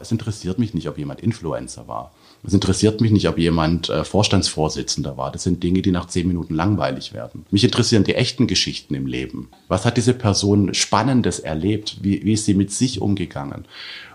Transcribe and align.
Es 0.00 0.12
interessiert 0.12 0.60
mich 0.60 0.74
nicht, 0.74 0.88
ob 0.88 0.96
jemand 0.96 1.22
Influencer 1.22 1.88
war. 1.88 2.12
Es 2.46 2.54
interessiert 2.54 3.00
mich 3.00 3.10
nicht, 3.10 3.28
ob 3.28 3.36
jemand 3.36 3.88
äh, 3.88 4.04
Vorstandsvorsitzender 4.04 5.16
war. 5.16 5.32
Das 5.32 5.42
sind 5.42 5.60
Dinge, 5.60 5.82
die 5.82 5.90
nach 5.90 6.06
zehn 6.06 6.28
Minuten 6.28 6.54
langweilig 6.54 7.12
werden. 7.12 7.44
Mich 7.50 7.64
interessieren 7.64 8.04
die 8.04 8.14
echten 8.14 8.46
Geschichten 8.46 8.94
im 8.94 9.08
Leben. 9.08 9.48
Was 9.66 9.84
hat 9.84 9.96
diese 9.96 10.14
Person 10.14 10.72
Spannendes 10.72 11.40
erlebt? 11.40 11.96
Wie, 12.00 12.24
wie 12.24 12.34
ist 12.34 12.44
sie 12.44 12.54
mit 12.54 12.70
sich 12.70 13.00
umgegangen? 13.00 13.64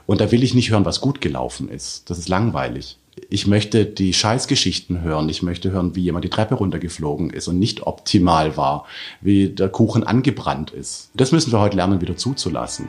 Und 0.05 0.21
da 0.21 0.31
will 0.31 0.43
ich 0.43 0.53
nicht 0.53 0.71
hören, 0.71 0.85
was 0.85 1.01
gut 1.01 1.19
gelaufen 1.19 1.67
ist. 1.67 2.09
Das 2.09 2.17
ist 2.17 2.29
langweilig. 2.29 2.97
Ich 3.29 3.45
möchte 3.45 3.85
die 3.85 4.13
Scheißgeschichten 4.13 5.01
hören. 5.01 5.27
Ich 5.27 5.43
möchte 5.43 5.71
hören, 5.71 5.97
wie 5.97 6.03
jemand 6.03 6.23
die 6.23 6.29
Treppe 6.29 6.55
runtergeflogen 6.55 7.29
ist 7.29 7.49
und 7.49 7.59
nicht 7.59 7.85
optimal 7.85 8.55
war, 8.55 8.85
wie 9.19 9.49
der 9.49 9.67
Kuchen 9.67 10.05
angebrannt 10.05 10.71
ist. 10.71 11.09
Das 11.13 11.33
müssen 11.33 11.51
wir 11.51 11.59
heute 11.59 11.75
lernen, 11.75 11.99
wieder 11.99 12.15
zuzulassen. 12.15 12.87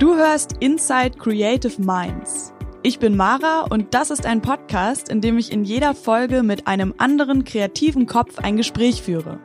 Du 0.00 0.16
hörst 0.16 0.56
Inside 0.58 1.12
Creative 1.18 1.80
Minds. 1.80 2.52
Ich 2.82 2.98
bin 2.98 3.16
Mara 3.16 3.60
und 3.70 3.94
das 3.94 4.10
ist 4.10 4.26
ein 4.26 4.42
Podcast, 4.42 5.08
in 5.08 5.20
dem 5.20 5.38
ich 5.38 5.52
in 5.52 5.62
jeder 5.62 5.94
Folge 5.94 6.42
mit 6.42 6.66
einem 6.66 6.94
anderen 6.98 7.44
kreativen 7.44 8.06
Kopf 8.06 8.40
ein 8.40 8.56
Gespräch 8.56 9.02
führe. 9.02 9.38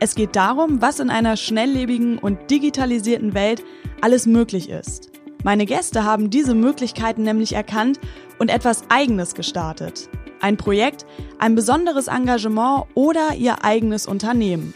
Es 0.00 0.14
geht 0.14 0.34
darum, 0.34 0.80
was 0.80 0.98
in 0.98 1.10
einer 1.10 1.36
schnelllebigen 1.36 2.16
und 2.16 2.50
digitalisierten 2.50 3.34
Welt 3.34 3.62
alles 4.00 4.24
möglich 4.24 4.70
ist. 4.70 5.10
Meine 5.44 5.66
Gäste 5.66 6.04
haben 6.04 6.30
diese 6.30 6.54
Möglichkeiten 6.54 7.22
nämlich 7.22 7.52
erkannt 7.52 8.00
und 8.38 8.48
etwas 8.48 8.84
Eigenes 8.88 9.34
gestartet. 9.34 10.08
Ein 10.40 10.56
Projekt, 10.56 11.04
ein 11.38 11.54
besonderes 11.54 12.08
Engagement 12.08 12.86
oder 12.94 13.34
ihr 13.34 13.62
eigenes 13.62 14.06
Unternehmen. 14.06 14.72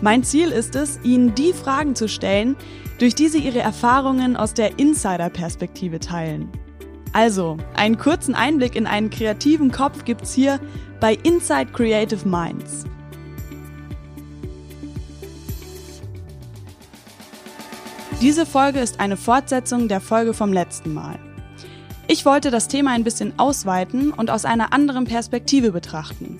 Mein 0.00 0.22
Ziel 0.22 0.52
ist 0.52 0.76
es, 0.76 1.00
Ihnen 1.02 1.34
die 1.34 1.52
Fragen 1.52 1.94
zu 1.94 2.08
stellen, 2.08 2.56
durch 3.00 3.14
die 3.14 3.28
sie 3.28 3.38
ihre 3.38 3.60
Erfahrungen 3.60 4.36
aus 4.36 4.52
der 4.52 4.78
Insider-Perspektive 4.78 6.00
teilen. 6.00 6.50
Also, 7.14 7.56
einen 7.74 7.96
kurzen 7.96 8.34
Einblick 8.34 8.76
in 8.76 8.86
einen 8.86 9.08
kreativen 9.08 9.72
Kopf 9.72 10.04
gibt's 10.04 10.34
hier 10.34 10.60
bei 11.00 11.14
Inside 11.14 11.72
Creative 11.72 12.28
Minds. 12.28 12.84
Diese 18.20 18.44
Folge 18.44 18.80
ist 18.80 19.00
eine 19.00 19.16
Fortsetzung 19.16 19.88
der 19.88 20.02
Folge 20.02 20.34
vom 20.34 20.52
letzten 20.52 20.92
Mal. 20.92 21.18
Ich 22.06 22.26
wollte 22.26 22.50
das 22.50 22.68
Thema 22.68 22.90
ein 22.90 23.02
bisschen 23.02 23.32
ausweiten 23.38 24.12
und 24.12 24.30
aus 24.30 24.44
einer 24.44 24.74
anderen 24.74 25.06
Perspektive 25.06 25.72
betrachten. 25.72 26.38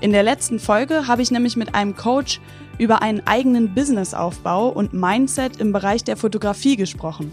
In 0.00 0.10
der 0.10 0.24
letzten 0.24 0.58
Folge 0.58 1.06
habe 1.06 1.22
ich 1.22 1.30
nämlich 1.30 1.56
mit 1.56 1.76
einem 1.76 1.94
Coach 1.94 2.40
über 2.78 3.02
einen 3.02 3.26
eigenen 3.26 3.74
Businessaufbau 3.74 4.68
und 4.68 4.92
Mindset 4.92 5.58
im 5.58 5.72
Bereich 5.72 6.04
der 6.04 6.16
Fotografie 6.16 6.76
gesprochen. 6.76 7.30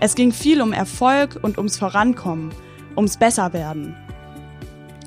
Es 0.00 0.14
ging 0.14 0.32
viel 0.32 0.60
um 0.60 0.72
Erfolg 0.72 1.38
und 1.42 1.58
ums 1.58 1.78
Vorankommen, 1.78 2.52
ums 2.96 3.16
Besserwerden. 3.16 3.96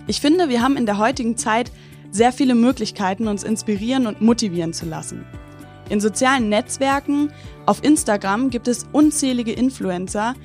Ich 0.08 0.22
finde, 0.22 0.50
wir 0.50 0.62
haben 0.62 0.78
in 0.78 0.86
der 0.86 0.98
heutigen 0.98 1.38
Zeit 1.38 1.72
sehr 2.12 2.32
viele 2.32 2.56
Möglichkeiten, 2.56 3.28
uns 3.28 3.44
inspirieren 3.44 4.08
und 4.08 4.22
motivieren 4.22 4.74
zu 4.74 4.86
lassen. 4.86 5.26
In 5.90 6.00
sozialen 6.00 6.50
Netzwerken, 6.50 7.32
auf 7.66 7.84
Instagram 7.84 8.50
gibt 8.50 8.68
es 8.68 8.86
unzählige 8.92 9.52
Influencer, 9.52 10.36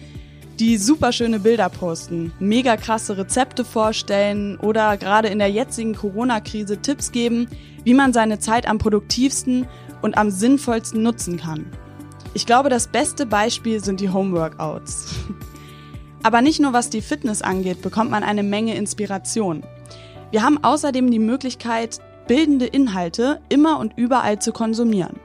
die 0.61 0.77
super 0.77 1.11
schöne 1.11 1.41
Bilder 1.41 1.70
posten, 1.70 2.33
mega 2.39 2.77
krasse 2.77 3.16
Rezepte 3.16 3.64
vorstellen 3.64 4.58
oder 4.58 4.98
gerade 4.98 5.28
in 5.28 5.39
der 5.39 5.50
jetzigen 5.50 5.94
Corona-Krise 5.94 6.83
Tipps 6.83 7.12
geben, 7.12 7.48
wie 7.83 7.94
man 7.94 8.12
seine 8.12 8.39
Zeit 8.41 8.69
am 8.69 8.77
produktivsten 8.77 9.66
und 10.03 10.19
am 10.19 10.31
sinnvollsten 10.31 11.03
nutzen 11.03 11.38
kann. 11.38 11.64
Ich 12.34 12.44
glaube, 12.44 12.69
das 12.69 12.88
beste 12.88 13.25
Beispiel 13.25 13.83
sind 13.83 14.00
die 14.00 14.11
Homeworkouts. 14.11 15.14
Aber 16.22 16.42
nicht 16.42 16.61
nur 16.61 16.75
was 16.75 16.91
die 16.91 17.00
Fitness 17.00 17.41
angeht, 17.41 17.81
bekommt 17.81 18.11
man 18.11 18.22
eine 18.22 18.42
Menge 18.42 18.77
Inspiration. 18.77 19.64
Wir 20.31 20.42
haben 20.42 20.62
außerdem 20.62 21.11
die 21.11 21.19
Möglichkeit, 21.19 22.00
bildende 22.28 22.66
Inhalte 22.66 23.41
immer 23.49 23.78
und 23.78 23.97
überall 23.97 24.38
zu 24.38 24.53
konsumieren. 24.53 25.19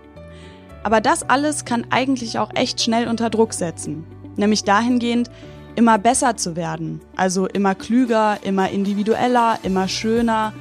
Aber 0.84 1.02
das 1.02 1.30
alles 1.30 1.66
kann 1.66 1.88
eigentlich 1.90 2.40
auch 2.40 2.52
echt 2.56 2.82
schnell 2.82 3.10
unter 3.10 3.30
Druck 3.30 3.54
setzen 3.54 4.06
nämlich 4.38 4.64
dahingehend, 4.64 5.30
immer 5.76 5.98
besser 5.98 6.38
zu 6.38 6.56
werden, 6.56 7.02
also 7.16 7.48
immer 7.48 7.76
klüger, 7.76 8.38
immer 8.44 8.70
individueller, 8.70 9.60
immer 9.64 9.88
schöner 9.88 10.54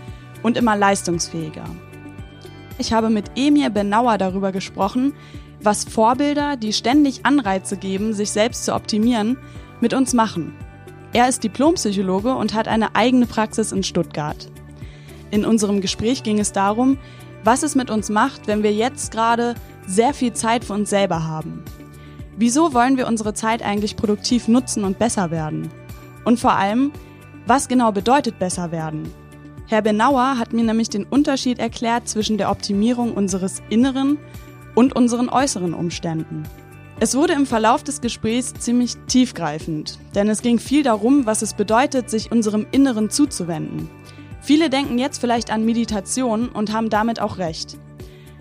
und 0.42 0.56
immer 0.56 0.76
leistungsfähiger. 0.76 1.64
Ich 2.78 2.92
habe 2.92 3.10
mit 3.10 3.30
Emir 3.36 3.70
Benauer 3.70 4.18
darüber 4.18 4.50
gesprochen, 4.50 5.14
was 5.62 5.84
Vorbilder, 5.84 6.56
die 6.56 6.72
ständig 6.72 7.24
Anreize 7.24 7.76
geben, 7.76 8.12
sich 8.12 8.30
selbst 8.30 8.64
zu 8.64 8.74
optimieren, 8.74 9.38
mit 9.80 9.94
uns 9.94 10.12
machen. 10.12 10.54
Er 11.12 11.28
ist 11.28 11.44
Diplompsychologe 11.44 12.34
und 12.34 12.54
hat 12.54 12.66
eine 12.66 12.96
eigene 12.96 13.26
Praxis 13.26 13.70
in 13.70 13.84
Stuttgart. 13.84 14.50
In 15.30 15.44
unserem 15.44 15.80
Gespräch 15.80 16.22
ging 16.24 16.40
es 16.40 16.52
darum, 16.52 16.98
was 17.44 17.62
es 17.62 17.74
mit 17.74 17.90
uns 17.90 18.08
macht, 18.08 18.46
wenn 18.46 18.62
wir 18.62 18.72
jetzt 18.72 19.12
gerade 19.12 19.54
sehr 19.86 20.12
viel 20.12 20.32
Zeit 20.32 20.64
für 20.64 20.72
uns 20.72 20.90
selber 20.90 21.26
haben. 21.26 21.62
Wieso 22.36 22.74
wollen 22.74 22.96
wir 22.96 23.06
unsere 23.06 23.34
Zeit 23.34 23.62
eigentlich 23.62 23.96
produktiv 23.96 24.48
nutzen 24.48 24.84
und 24.84 24.98
besser 24.98 25.30
werden? 25.30 25.68
Und 26.24 26.40
vor 26.40 26.54
allem, 26.54 26.90
was 27.46 27.68
genau 27.68 27.92
bedeutet 27.92 28.38
besser 28.38 28.72
werden? 28.72 29.12
Herr 29.66 29.82
Benauer 29.82 30.38
hat 30.38 30.52
mir 30.52 30.64
nämlich 30.64 30.90
den 30.90 31.04
Unterschied 31.04 31.58
erklärt 31.58 32.08
zwischen 32.08 32.36
der 32.36 32.50
Optimierung 32.50 33.14
unseres 33.14 33.62
inneren 33.70 34.18
und 34.74 34.96
unseren 34.96 35.28
äußeren 35.28 35.74
Umständen. 35.74 36.42
Es 37.00 37.16
wurde 37.16 37.32
im 37.32 37.46
Verlauf 37.46 37.82
des 37.82 38.00
Gesprächs 38.00 38.54
ziemlich 38.54 38.96
tiefgreifend, 39.06 39.98
denn 40.14 40.28
es 40.28 40.42
ging 40.42 40.58
viel 40.58 40.82
darum, 40.82 41.26
was 41.26 41.42
es 41.42 41.54
bedeutet, 41.54 42.08
sich 42.08 42.30
unserem 42.30 42.66
Inneren 42.70 43.10
zuzuwenden. 43.10 43.90
Viele 44.40 44.70
denken 44.70 44.98
jetzt 44.98 45.18
vielleicht 45.18 45.50
an 45.50 45.64
Meditation 45.64 46.48
und 46.48 46.72
haben 46.72 46.90
damit 46.90 47.20
auch 47.20 47.38
recht. 47.38 47.78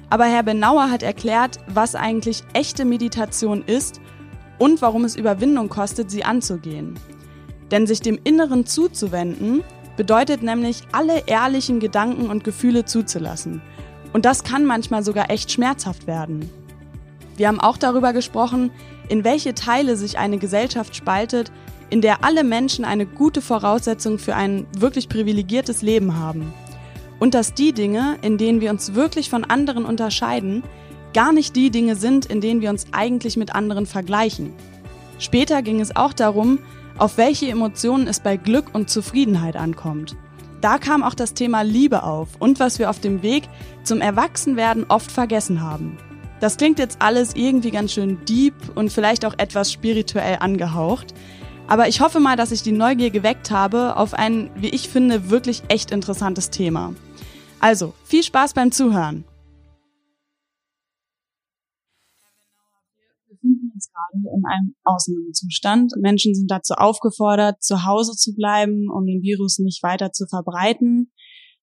Aber 0.09 0.25
Herr 0.25 0.43
Benauer 0.43 0.89
hat 0.89 1.03
erklärt, 1.03 1.59
was 1.67 1.95
eigentlich 1.95 2.43
echte 2.53 2.85
Meditation 2.85 3.63
ist 3.65 3.99
und 4.59 4.81
warum 4.81 5.05
es 5.05 5.15
Überwindung 5.15 5.69
kostet, 5.69 6.11
sie 6.11 6.23
anzugehen. 6.23 6.99
Denn 7.71 7.87
sich 7.87 8.01
dem 8.01 8.19
Inneren 8.23 8.65
zuzuwenden, 8.65 9.63
bedeutet 9.97 10.43
nämlich, 10.43 10.81
alle 10.91 11.23
ehrlichen 11.27 11.79
Gedanken 11.79 12.29
und 12.29 12.43
Gefühle 12.43 12.85
zuzulassen. 12.85 13.61
Und 14.11 14.25
das 14.25 14.43
kann 14.43 14.65
manchmal 14.65 15.03
sogar 15.03 15.29
echt 15.29 15.51
schmerzhaft 15.51 16.07
werden. 16.07 16.49
Wir 17.35 17.47
haben 17.47 17.59
auch 17.59 17.77
darüber 17.77 18.13
gesprochen, 18.13 18.71
in 19.09 19.23
welche 19.23 19.55
Teile 19.55 19.95
sich 19.95 20.17
eine 20.19 20.37
Gesellschaft 20.37 20.95
spaltet, 20.95 21.51
in 21.89 22.01
der 22.01 22.23
alle 22.23 22.43
Menschen 22.43 22.85
eine 22.85 23.05
gute 23.05 23.41
Voraussetzung 23.41 24.19
für 24.19 24.35
ein 24.35 24.67
wirklich 24.77 25.09
privilegiertes 25.09 25.81
Leben 25.81 26.17
haben 26.17 26.53
und 27.19 27.33
dass 27.33 27.53
die 27.53 27.73
Dinge, 27.73 28.17
in 28.21 28.37
denen 28.37 28.61
wir 28.61 28.69
uns 28.71 28.93
wirklich 28.93 29.29
von 29.29 29.43
anderen 29.43 29.85
unterscheiden, 29.85 30.63
gar 31.13 31.31
nicht 31.31 31.55
die 31.55 31.69
Dinge 31.69 31.95
sind, 31.95 32.25
in 32.25 32.41
denen 32.41 32.61
wir 32.61 32.69
uns 32.69 32.87
eigentlich 32.91 33.37
mit 33.37 33.55
anderen 33.55 33.85
vergleichen. 33.85 34.53
Später 35.19 35.61
ging 35.61 35.79
es 35.79 35.95
auch 35.95 36.13
darum, 36.13 36.59
auf 36.97 37.17
welche 37.17 37.47
Emotionen 37.47 38.07
es 38.07 38.19
bei 38.19 38.37
Glück 38.37 38.73
und 38.73 38.89
Zufriedenheit 38.89 39.55
ankommt. 39.55 40.15
Da 40.61 40.77
kam 40.77 41.03
auch 41.03 41.13
das 41.13 41.33
Thema 41.33 41.61
Liebe 41.61 42.03
auf 42.03 42.29
und 42.39 42.59
was 42.59 42.79
wir 42.79 42.89
auf 42.89 42.99
dem 42.99 43.21
Weg 43.21 43.43
zum 43.83 43.99
Erwachsenwerden 43.99 44.85
oft 44.87 45.11
vergessen 45.11 45.61
haben. 45.61 45.97
Das 46.39 46.57
klingt 46.57 46.79
jetzt 46.79 47.01
alles 47.01 47.35
irgendwie 47.35 47.71
ganz 47.71 47.93
schön 47.93 48.23
deep 48.25 48.53
und 48.75 48.91
vielleicht 48.91 49.25
auch 49.25 49.33
etwas 49.37 49.71
spirituell 49.71 50.37
angehaucht, 50.39 51.13
aber 51.67 51.87
ich 51.87 52.01
hoffe 52.01 52.19
mal, 52.19 52.35
dass 52.35 52.51
ich 52.51 52.61
die 52.61 52.71
Neugier 52.71 53.09
geweckt 53.09 53.51
habe 53.51 53.95
auf 53.95 54.13
ein, 54.13 54.49
wie 54.55 54.69
ich 54.69 54.89
finde, 54.89 55.29
wirklich 55.29 55.63
echt 55.69 55.91
interessantes 55.91 56.49
Thema. 56.49 56.93
Also, 57.59 57.93
viel 58.03 58.23
Spaß 58.23 58.53
beim 58.53 58.71
Zuhören. 58.71 59.23
Wir 63.27 63.35
befinden 63.35 63.71
uns 63.73 63.89
gerade 63.89 64.35
in 64.35 64.43
einem 64.45 64.75
Ausnahmezustand. 64.83 65.93
Menschen 65.97 66.35
sind 66.35 66.51
dazu 66.51 66.73
aufgefordert, 66.73 67.63
zu 67.63 67.85
Hause 67.85 68.11
zu 68.13 68.35
bleiben, 68.35 68.89
um 68.91 69.05
den 69.05 69.21
Virus 69.21 69.59
nicht 69.59 69.81
weiter 69.81 70.11
zu 70.11 70.27
verbreiten. 70.27 71.11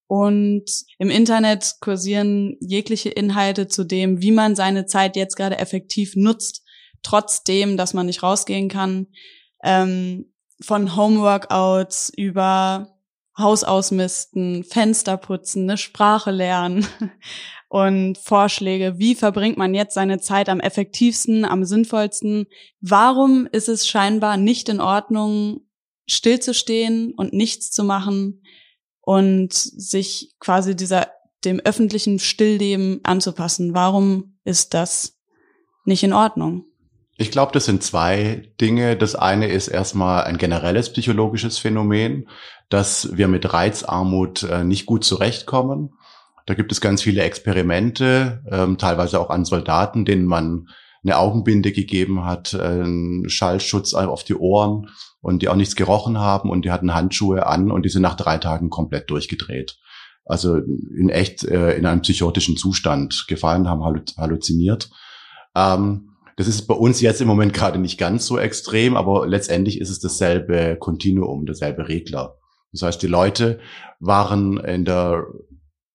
Und 0.07 0.65
im 0.99 1.09
Internet 1.09 1.77
kursieren 1.81 2.57
jegliche 2.61 3.11
Inhalte 3.11 3.69
zu 3.69 3.85
dem, 3.85 4.21
wie 4.21 4.33
man 4.33 4.57
seine 4.57 4.87
Zeit 4.87 5.15
jetzt 5.15 5.37
gerade 5.37 5.59
effektiv 5.59 6.17
nutzt, 6.17 6.65
trotzdem, 7.05 7.77
dass 7.77 7.95
man 7.95 8.07
nicht 8.07 8.25
rausgehen 8.25 8.69
kann. 8.69 9.07
Ähm, 9.63 10.33
von 10.61 10.97
Homeworkouts 10.97 12.13
über 12.17 13.01
Haus 13.39 13.65
ausmisten, 13.65 14.65
Fenster 14.65 15.17
putzen, 15.17 15.65
eine 15.65 15.79
Sprache 15.79 16.31
lernen 16.31 16.87
und 17.69 18.19
Vorschläge, 18.19 18.99
wie 18.99 19.15
verbringt 19.15 19.57
man 19.57 19.75
jetzt 19.75 19.95
seine 19.95 20.21
Zeit 20.21 20.49
am 20.49 20.61
effektivsten, 20.61 21.45
am 21.45 21.65
sinnvollsten? 21.65 22.47
Warum 22.81 23.49
ist 23.51 23.69
es 23.69 23.89
scheinbar 23.89 24.37
nicht 24.37 24.69
in 24.69 24.81
Ordnung, 24.81 25.63
stillzustehen 26.07 27.15
und 27.15 27.33
nichts 27.33 27.71
zu 27.71 27.85
machen 27.85 28.43
und 29.01 29.55
sich 29.55 30.35
quasi 30.41 30.77
dieser 30.77 31.11
dem 31.45 31.61
öffentlichen 31.61 32.19
Stillleben 32.19 33.01
anzupassen? 33.05 33.75
Warum 33.75 34.39
ist 34.45 34.75
das 34.75 35.19
nicht 35.85 36.03
in 36.03 36.13
Ordnung? 36.13 36.70
Ich 37.21 37.31
glaube, 37.31 37.53
das 37.53 37.67
sind 37.67 37.83
zwei 37.83 38.51
Dinge. 38.63 38.97
Das 38.97 39.15
eine 39.15 39.47
ist 39.47 39.69
erstmal 39.69 40.25
ein 40.25 40.39
generelles 40.39 40.91
psychologisches 40.91 41.59
Phänomen, 41.59 42.31
dass 42.71 43.15
wir 43.15 43.29
mit 43.29 43.53
Reizarmut 43.53 44.45
äh, 44.45 44.65
nicht 44.65 44.87
gut 44.87 45.05
zurechtkommen. 45.05 45.93
Da 46.47 46.55
gibt 46.55 46.73
es 46.73 46.81
ganz 46.81 47.03
viele 47.03 47.21
Experimente, 47.21 48.43
ähm, 48.51 48.79
teilweise 48.79 49.21
auch 49.21 49.29
an 49.29 49.45
Soldaten, 49.45 50.07
denen 50.07 50.25
man 50.25 50.69
eine 51.05 51.19
Augenbinde 51.19 51.73
gegeben 51.73 52.25
hat, 52.25 52.55
einen 52.55 53.29
Schallschutz 53.29 53.93
auf 53.93 54.25
die 54.25 54.35
Ohren 54.35 54.89
und 55.21 55.43
die 55.43 55.51
auch 55.51 55.57
nichts 55.57 55.77
gerochen 55.77 56.19
haben 56.19 56.49
und 56.49 56.65
die 56.65 56.71
hatten 56.71 56.95
Handschuhe 56.95 57.47
an 57.47 57.71
und 57.71 57.83
die 57.85 57.91
sind 57.91 58.01
nach 58.01 58.17
drei 58.17 58.39
Tagen 58.39 58.71
komplett 58.71 59.11
durchgedreht. 59.11 59.77
Also 60.25 60.57
in 60.57 61.11
echt 61.11 61.45
äh, 61.45 61.77
in 61.77 61.85
einem 61.85 62.01
psychotischen 62.01 62.57
Zustand 62.57 63.27
gefallen, 63.29 63.69
haben 63.69 63.85
halluziniert. 64.17 64.89
Ähm, 65.55 66.10
das 66.41 66.49
ist 66.49 66.63
bei 66.63 66.75
uns 66.75 67.03
jetzt 67.03 67.21
im 67.21 67.29
Moment 67.29 67.53
gerade 67.53 67.79
nicht 67.79 67.99
ganz 67.99 68.25
so 68.25 68.39
extrem, 68.39 68.97
aber 68.97 69.27
letztendlich 69.27 69.79
ist 69.79 69.91
es 69.91 70.01
dasselbe 70.01 70.79
Kontinuum, 70.81 71.45
derselbe 71.45 71.87
Regler. 71.87 72.39
Das 72.73 72.81
heißt, 72.81 73.03
die 73.03 73.09
Leute 73.09 73.59
waren 73.99 74.57
in 74.57 74.87
der 74.87 75.27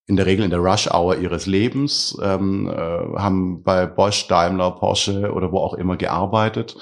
in 0.05 0.17
der 0.17 0.27
Regel 0.27 0.45
in 0.45 0.51
der 0.51 0.59
Rush-Hour 0.59 1.17
ihres 1.17 1.47
Lebens, 1.47 2.15
ähm, 2.21 2.67
äh, 2.67 2.71
haben 3.17 3.63
bei 3.63 3.87
Bosch, 3.87 4.27
Daimler, 4.27 4.69
Porsche 4.69 5.31
oder 5.33 5.51
wo 5.51 5.57
auch 5.57 5.73
immer 5.73 5.97
gearbeitet, 5.97 6.77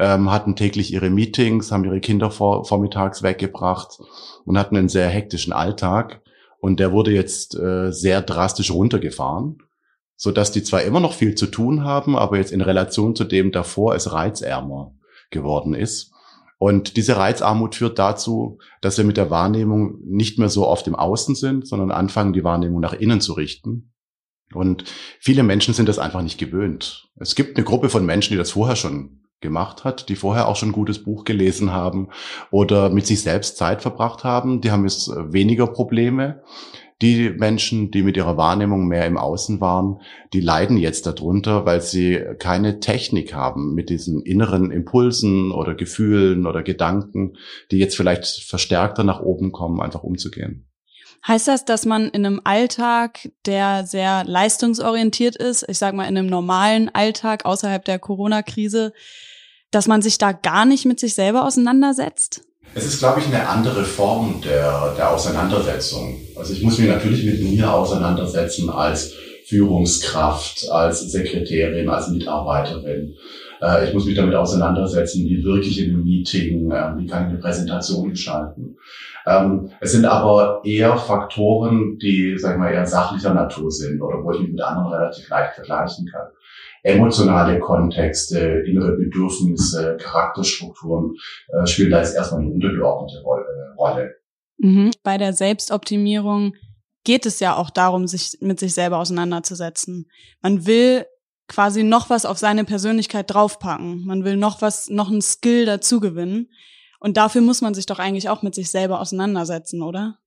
ähm, 0.00 0.32
hatten 0.32 0.56
täglich 0.56 0.92
ihre 0.92 1.08
Meetings, 1.08 1.70
haben 1.70 1.84
ihre 1.84 2.00
Kinder 2.00 2.32
vor, 2.32 2.64
vormittags 2.64 3.22
weggebracht 3.22 4.00
und 4.46 4.58
hatten 4.58 4.76
einen 4.76 4.88
sehr 4.88 5.08
hektischen 5.08 5.52
Alltag. 5.52 6.22
Und 6.58 6.80
der 6.80 6.90
wurde 6.90 7.12
jetzt 7.12 7.56
äh, 7.56 7.92
sehr 7.92 8.20
drastisch 8.20 8.72
runtergefahren, 8.72 9.58
so 10.16 10.32
dass 10.32 10.52
die 10.52 10.62
zwar 10.62 10.82
immer 10.82 11.00
noch 11.00 11.12
viel 11.12 11.34
zu 11.34 11.46
tun 11.46 11.84
haben, 11.84 12.16
aber 12.16 12.38
jetzt 12.38 12.52
in 12.52 12.60
Relation 12.60 13.14
zu 13.14 13.24
dem 13.24 13.52
davor 13.52 13.94
es 13.94 14.12
reizärmer 14.12 14.94
geworden 15.30 15.74
ist. 15.74 16.12
Und 16.58 16.96
diese 16.96 17.16
Reizarmut 17.16 17.74
führt 17.74 17.98
dazu, 17.98 18.58
dass 18.80 18.96
wir 18.96 19.04
mit 19.04 19.18
der 19.18 19.30
Wahrnehmung 19.30 19.98
nicht 20.06 20.38
mehr 20.38 20.48
so 20.48 20.66
oft 20.66 20.86
im 20.86 20.94
Außen 20.94 21.34
sind, 21.34 21.68
sondern 21.68 21.90
anfangen, 21.90 22.32
die 22.32 22.44
Wahrnehmung 22.44 22.80
nach 22.80 22.94
innen 22.94 23.20
zu 23.20 23.34
richten. 23.34 23.92
Und 24.54 24.84
viele 25.20 25.42
Menschen 25.42 25.74
sind 25.74 25.88
das 25.88 25.98
einfach 25.98 26.22
nicht 26.22 26.38
gewöhnt. 26.38 27.08
Es 27.16 27.34
gibt 27.34 27.56
eine 27.56 27.64
Gruppe 27.64 27.90
von 27.90 28.06
Menschen, 28.06 28.32
die 28.32 28.38
das 28.38 28.52
vorher 28.52 28.76
schon 28.76 29.26
gemacht 29.40 29.84
hat, 29.84 30.08
die 30.08 30.16
vorher 30.16 30.48
auch 30.48 30.56
schon 30.56 30.70
ein 30.70 30.72
gutes 30.72 31.02
Buch 31.02 31.24
gelesen 31.24 31.72
haben 31.72 32.08
oder 32.50 32.88
mit 32.88 33.06
sich 33.06 33.20
selbst 33.20 33.58
Zeit 33.58 33.82
verbracht 33.82 34.24
haben. 34.24 34.62
Die 34.62 34.70
haben 34.70 34.84
jetzt 34.84 35.10
weniger 35.10 35.66
Probleme. 35.66 36.42
Die 37.02 37.28
Menschen, 37.28 37.90
die 37.90 38.02
mit 38.02 38.16
ihrer 38.16 38.38
Wahrnehmung 38.38 38.86
mehr 38.86 39.04
im 39.06 39.18
Außen 39.18 39.60
waren, 39.60 40.00
die 40.32 40.40
leiden 40.40 40.78
jetzt 40.78 41.06
darunter, 41.06 41.66
weil 41.66 41.82
sie 41.82 42.18
keine 42.38 42.80
Technik 42.80 43.34
haben 43.34 43.74
mit 43.74 43.90
diesen 43.90 44.22
inneren 44.22 44.70
Impulsen 44.70 45.52
oder 45.52 45.74
Gefühlen 45.74 46.46
oder 46.46 46.62
Gedanken, 46.62 47.36
die 47.70 47.76
jetzt 47.76 47.96
vielleicht 47.96 48.24
verstärkter 48.24 49.04
nach 49.04 49.20
oben 49.20 49.52
kommen, 49.52 49.82
einfach 49.82 50.04
umzugehen. 50.04 50.66
Heißt 51.26 51.48
das, 51.48 51.64
dass 51.64 51.84
man 51.84 52.08
in 52.08 52.24
einem 52.24 52.40
Alltag, 52.44 53.30
der 53.44 53.84
sehr 53.84 54.24
leistungsorientiert 54.24 55.36
ist, 55.36 55.68
ich 55.68 55.76
sage 55.76 55.96
mal 55.96 56.04
in 56.08 56.16
einem 56.16 56.28
normalen 56.28 56.88
Alltag 56.94 57.44
außerhalb 57.44 57.84
der 57.84 57.98
Corona-Krise, 57.98 58.92
dass 59.70 59.88
man 59.88 60.02
sich 60.02 60.18
da 60.18 60.32
gar 60.32 60.64
nicht 60.64 60.86
mit 60.86 61.00
sich 61.00 61.14
selber 61.14 61.44
auseinandersetzt? 61.44 62.44
Es 62.74 62.84
ist, 62.84 62.98
glaube 62.98 63.20
ich, 63.20 63.26
eine 63.26 63.48
andere 63.48 63.84
Form 63.84 64.40
der, 64.44 64.94
der 64.96 65.10
Auseinandersetzung. 65.10 66.20
Also 66.36 66.52
ich 66.52 66.62
muss 66.62 66.78
mich 66.78 66.88
natürlich 66.88 67.24
mit 67.24 67.42
mir 67.42 67.72
auseinandersetzen 67.72 68.68
als 68.68 69.14
Führungskraft, 69.46 70.68
als 70.70 71.00
Sekretärin, 71.10 71.88
als 71.88 72.08
Mitarbeiterin. 72.08 73.14
Äh, 73.62 73.86
ich 73.86 73.94
muss 73.94 74.04
mich 74.04 74.16
damit 74.16 74.34
auseinandersetzen, 74.34 75.24
wie 75.24 75.42
wirklich 75.44 75.80
in 75.80 75.94
einem 75.94 76.04
Meeting, 76.04 76.70
äh, 76.70 76.92
wie 76.98 77.06
kann 77.06 77.26
ich 77.26 77.30
eine 77.30 77.38
Präsentation 77.38 78.10
gestalten. 78.10 78.76
Ähm, 79.26 79.70
es 79.80 79.92
sind 79.92 80.04
aber 80.04 80.60
eher 80.64 80.96
Faktoren, 80.96 81.98
die, 81.98 82.36
sag 82.38 82.52
ich 82.52 82.58
mal, 82.58 82.72
eher 82.72 82.86
sachlicher 82.86 83.32
Natur 83.32 83.70
sind 83.70 84.00
oder 84.02 84.22
wo 84.22 84.32
ich 84.32 84.40
mich 84.40 84.50
mit 84.50 84.60
anderen 84.60 84.92
relativ 84.92 85.28
leicht 85.28 85.54
vergleichen 85.54 86.06
kann 86.12 86.26
emotionale 86.86 87.58
Kontexte, 87.58 88.38
innere 88.66 88.92
Bedürfnisse, 88.92 89.96
Charakterstrukturen 90.00 91.16
äh, 91.48 91.66
spielen 91.66 91.90
da 91.90 91.98
jetzt 91.98 92.14
erstmal 92.14 92.42
eine 92.42 92.50
untergeordnete 92.50 93.22
Rolle. 93.76 94.14
Mhm. 94.58 94.92
Bei 95.02 95.18
der 95.18 95.32
Selbstoptimierung 95.32 96.54
geht 97.04 97.26
es 97.26 97.40
ja 97.40 97.56
auch 97.56 97.70
darum, 97.70 98.06
sich 98.06 98.38
mit 98.40 98.60
sich 98.60 98.74
selber 98.74 98.98
auseinanderzusetzen. 98.98 100.08
Man 100.42 100.66
will 100.66 101.06
quasi 101.48 101.82
noch 101.82 102.10
was 102.10 102.24
auf 102.24 102.38
seine 102.38 102.64
Persönlichkeit 102.64 103.32
draufpacken. 103.32 104.04
Man 104.04 104.24
will 104.24 104.36
noch 104.36 104.62
was, 104.62 104.88
noch 104.88 105.10
ein 105.10 105.22
Skill 105.22 105.66
dazu 105.66 106.00
gewinnen. 106.00 106.50
Und 107.00 107.16
dafür 107.16 107.42
muss 107.42 107.60
man 107.60 107.74
sich 107.74 107.86
doch 107.86 107.98
eigentlich 107.98 108.28
auch 108.28 108.42
mit 108.42 108.54
sich 108.54 108.70
selber 108.70 109.00
auseinandersetzen, 109.00 109.82
oder? 109.82 110.18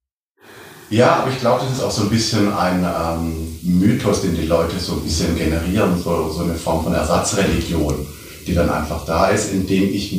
Ja, 0.92 1.18
aber 1.18 1.32
ich 1.32 1.40
glaube, 1.40 1.62
das 1.64 1.78
ist 1.78 1.84
auch 1.84 1.92
so 1.92 2.04
ein 2.04 2.10
bisschen 2.10 2.52
ein 2.52 2.84
ähm, 2.84 3.60
Mythos, 3.62 4.22
den 4.22 4.36
die 4.36 4.48
Leute 4.48 4.80
so 4.80 4.94
ein 4.94 5.04
bisschen 5.04 5.36
generieren, 5.38 6.02
so, 6.04 6.30
so 6.30 6.44
eine 6.44 6.56
Form 6.56 6.84
von 6.84 6.94
Ersatzreligion, 6.94 8.08
die 8.48 8.56
dann 8.56 8.72
einfach 8.72 9.06
da 9.06 9.28
ist, 9.28 9.54
indem 9.54 9.94
ich 9.94 10.16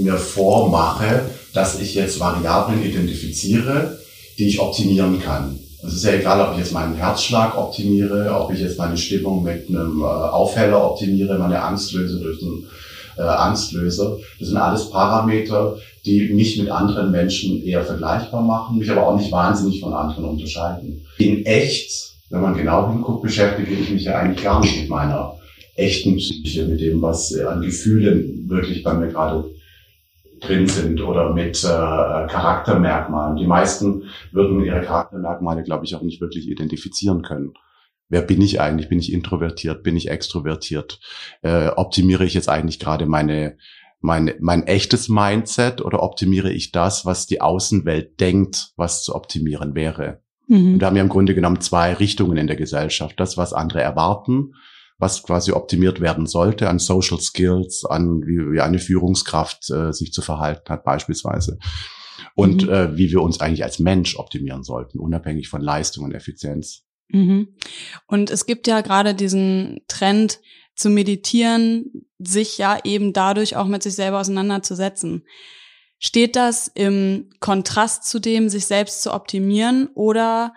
mir 0.00 0.16
vormache, 0.16 1.26
dass 1.52 1.78
ich 1.78 1.94
jetzt 1.94 2.18
Variablen 2.20 2.82
identifiziere, 2.82 3.98
die 4.38 4.48
ich 4.48 4.60
optimieren 4.60 5.20
kann. 5.20 5.58
Es 5.86 5.92
ist 5.92 6.04
ja 6.04 6.12
egal, 6.12 6.40
ob 6.40 6.52
ich 6.52 6.60
jetzt 6.60 6.72
meinen 6.72 6.94
Herzschlag 6.94 7.58
optimiere, 7.58 8.34
ob 8.34 8.50
ich 8.50 8.60
jetzt 8.60 8.78
meine 8.78 8.96
Stimmung 8.96 9.42
mit 9.42 9.68
einem 9.68 10.00
äh, 10.00 10.04
Aufheller 10.04 10.82
optimiere, 10.90 11.38
meine 11.38 11.60
Angstlöse 11.60 12.18
durch 12.20 12.40
einen 12.40 12.66
äh, 13.18 13.22
Angstlöser. 13.22 14.16
Das 14.38 14.48
sind 14.48 14.56
alles 14.56 14.88
Parameter, 14.88 15.76
die 16.04 16.32
mich 16.34 16.58
mit 16.58 16.70
anderen 16.70 17.10
Menschen 17.10 17.62
eher 17.62 17.82
vergleichbar 17.82 18.42
machen, 18.42 18.78
mich 18.78 18.90
aber 18.90 19.06
auch 19.06 19.18
nicht 19.18 19.32
wahnsinnig 19.32 19.80
von 19.80 19.92
anderen 19.92 20.24
unterscheiden. 20.24 21.06
In 21.18 21.46
echt, 21.46 22.12
wenn 22.30 22.42
man 22.42 22.56
genau 22.56 22.90
hinguckt, 22.90 23.22
beschäftige 23.22 23.72
ich 23.72 23.90
mich 23.90 24.04
ja 24.04 24.18
eigentlich 24.18 24.44
gar 24.44 24.60
nicht 24.60 24.80
mit 24.80 24.90
meiner 24.90 25.34
echten 25.76 26.16
Psyche, 26.16 26.66
mit 26.66 26.80
dem, 26.80 27.00
was 27.00 27.34
an 27.34 27.62
Gefühlen 27.62 28.48
wirklich 28.48 28.82
bei 28.82 28.94
mir 28.94 29.08
gerade 29.08 29.50
drin 30.40 30.66
sind 30.66 31.00
oder 31.00 31.32
mit 31.32 31.64
äh, 31.64 31.68
Charaktermerkmalen. 31.68 33.36
Die 33.36 33.46
meisten 33.46 34.04
würden 34.32 34.62
ihre 34.62 34.82
Charaktermerkmale, 34.82 35.62
glaube 35.62 35.84
ich, 35.84 35.94
auch 35.94 36.02
nicht 36.02 36.20
wirklich 36.20 36.48
identifizieren 36.48 37.22
können. 37.22 37.54
Wer 38.10 38.20
bin 38.20 38.42
ich 38.42 38.60
eigentlich? 38.60 38.88
Bin 38.88 38.98
ich 38.98 39.12
introvertiert? 39.12 39.82
Bin 39.82 39.96
ich 39.96 40.10
extrovertiert? 40.10 41.00
Äh, 41.42 41.68
optimiere 41.68 42.24
ich 42.24 42.34
jetzt 42.34 42.50
eigentlich 42.50 42.78
gerade 42.78 43.06
meine 43.06 43.56
mein, 44.04 44.34
mein 44.38 44.66
echtes 44.66 45.08
Mindset 45.08 45.80
oder 45.80 46.02
optimiere 46.02 46.52
ich 46.52 46.72
das, 46.72 47.06
was 47.06 47.26
die 47.26 47.40
Außenwelt 47.40 48.20
denkt, 48.20 48.74
was 48.76 49.02
zu 49.02 49.14
optimieren 49.14 49.74
wäre? 49.74 50.20
Mhm. 50.46 50.74
Und 50.74 50.78
da 50.80 50.86
haben 50.86 50.94
wir 50.94 51.02
im 51.02 51.08
Grunde 51.08 51.34
genommen 51.34 51.62
zwei 51.62 51.94
Richtungen 51.94 52.36
in 52.36 52.46
der 52.46 52.56
Gesellschaft. 52.56 53.18
Das, 53.18 53.38
was 53.38 53.54
andere 53.54 53.80
erwarten, 53.80 54.52
was 54.98 55.22
quasi 55.22 55.52
optimiert 55.52 56.02
werden 56.02 56.26
sollte 56.26 56.68
an 56.68 56.78
Social 56.78 57.18
Skills, 57.18 57.86
an 57.86 58.20
wie, 58.26 58.52
wie 58.52 58.60
eine 58.60 58.78
Führungskraft 58.78 59.70
äh, 59.70 59.90
sich 59.92 60.12
zu 60.12 60.20
verhalten 60.20 60.68
hat 60.68 60.84
beispielsweise. 60.84 61.58
Und 62.34 62.66
mhm. 62.66 62.72
äh, 62.72 62.96
wie 62.98 63.10
wir 63.10 63.22
uns 63.22 63.40
eigentlich 63.40 63.64
als 63.64 63.78
Mensch 63.78 64.16
optimieren 64.16 64.64
sollten, 64.64 64.98
unabhängig 64.98 65.48
von 65.48 65.62
Leistung 65.62 66.04
und 66.04 66.12
Effizienz. 66.12 66.84
Mhm. 67.08 67.56
Und 68.06 68.30
es 68.30 68.44
gibt 68.44 68.66
ja 68.66 68.82
gerade 68.82 69.14
diesen 69.14 69.80
Trend 69.88 70.40
zu 70.74 70.90
meditieren, 70.90 72.06
sich 72.18 72.58
ja 72.58 72.78
eben 72.84 73.12
dadurch 73.12 73.56
auch 73.56 73.66
mit 73.66 73.82
sich 73.82 73.94
selber 73.94 74.20
auseinanderzusetzen. 74.20 75.24
Steht 75.98 76.36
das 76.36 76.68
im 76.68 77.30
Kontrast 77.40 78.04
zu 78.04 78.18
dem, 78.18 78.48
sich 78.48 78.66
selbst 78.66 79.02
zu 79.02 79.12
optimieren 79.12 79.88
oder 79.94 80.54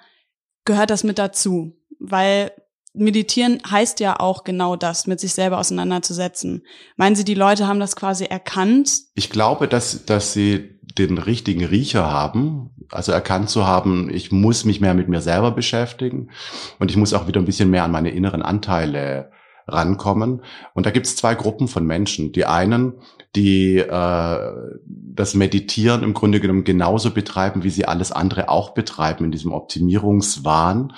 gehört 0.65 0.89
das 0.89 1.03
mit 1.03 1.19
dazu? 1.19 1.77
Weil 1.99 2.51
meditieren 2.93 3.61
heißt 3.69 3.99
ja 3.99 4.19
auch 4.19 4.43
genau 4.43 4.75
das, 4.75 5.07
mit 5.07 5.19
sich 5.19 5.33
selber 5.33 5.59
auseinanderzusetzen. 5.59 6.65
Meinen 6.95 7.15
Sie, 7.15 7.23
die 7.23 7.35
Leute 7.35 7.67
haben 7.67 7.79
das 7.79 7.95
quasi 7.95 8.25
erkannt? 8.25 9.01
Ich 9.13 9.29
glaube, 9.29 9.67
dass, 9.67 10.05
dass 10.05 10.33
sie 10.33 10.77
den 10.97 11.17
richtigen 11.17 11.63
Riecher 11.63 12.09
haben, 12.09 12.71
also 12.89 13.11
erkannt 13.11 13.49
zu 13.49 13.67
haben, 13.67 14.09
ich 14.09 14.31
muss 14.31 14.65
mich 14.65 14.81
mehr 14.81 14.93
mit 14.93 15.09
mir 15.09 15.21
selber 15.21 15.51
beschäftigen 15.51 16.31
und 16.79 16.89
ich 16.89 16.97
muss 16.97 17.13
auch 17.13 17.27
wieder 17.27 17.39
ein 17.39 17.45
bisschen 17.45 17.69
mehr 17.69 17.83
an 17.83 17.91
meine 17.91 18.09
inneren 18.09 18.41
Anteile 18.41 19.31
rankommen. 19.67 20.41
Und 20.73 20.85
da 20.85 20.91
gibt 20.91 21.05
es 21.05 21.15
zwei 21.15 21.35
Gruppen 21.35 21.67
von 21.67 21.85
Menschen. 21.85 22.31
Die 22.31 22.45
einen, 22.45 22.93
die 23.35 23.77
äh, 23.77 24.51
das 24.89 25.33
Meditieren 25.33 26.03
im 26.03 26.13
Grunde 26.13 26.39
genommen 26.39 26.63
genauso 26.63 27.11
betreiben, 27.11 27.63
wie 27.63 27.69
sie 27.69 27.85
alles 27.85 28.11
andere 28.11 28.49
auch 28.49 28.73
betreiben 28.73 29.25
in 29.25 29.31
diesem 29.31 29.51
Optimierungswahn, 29.51 30.93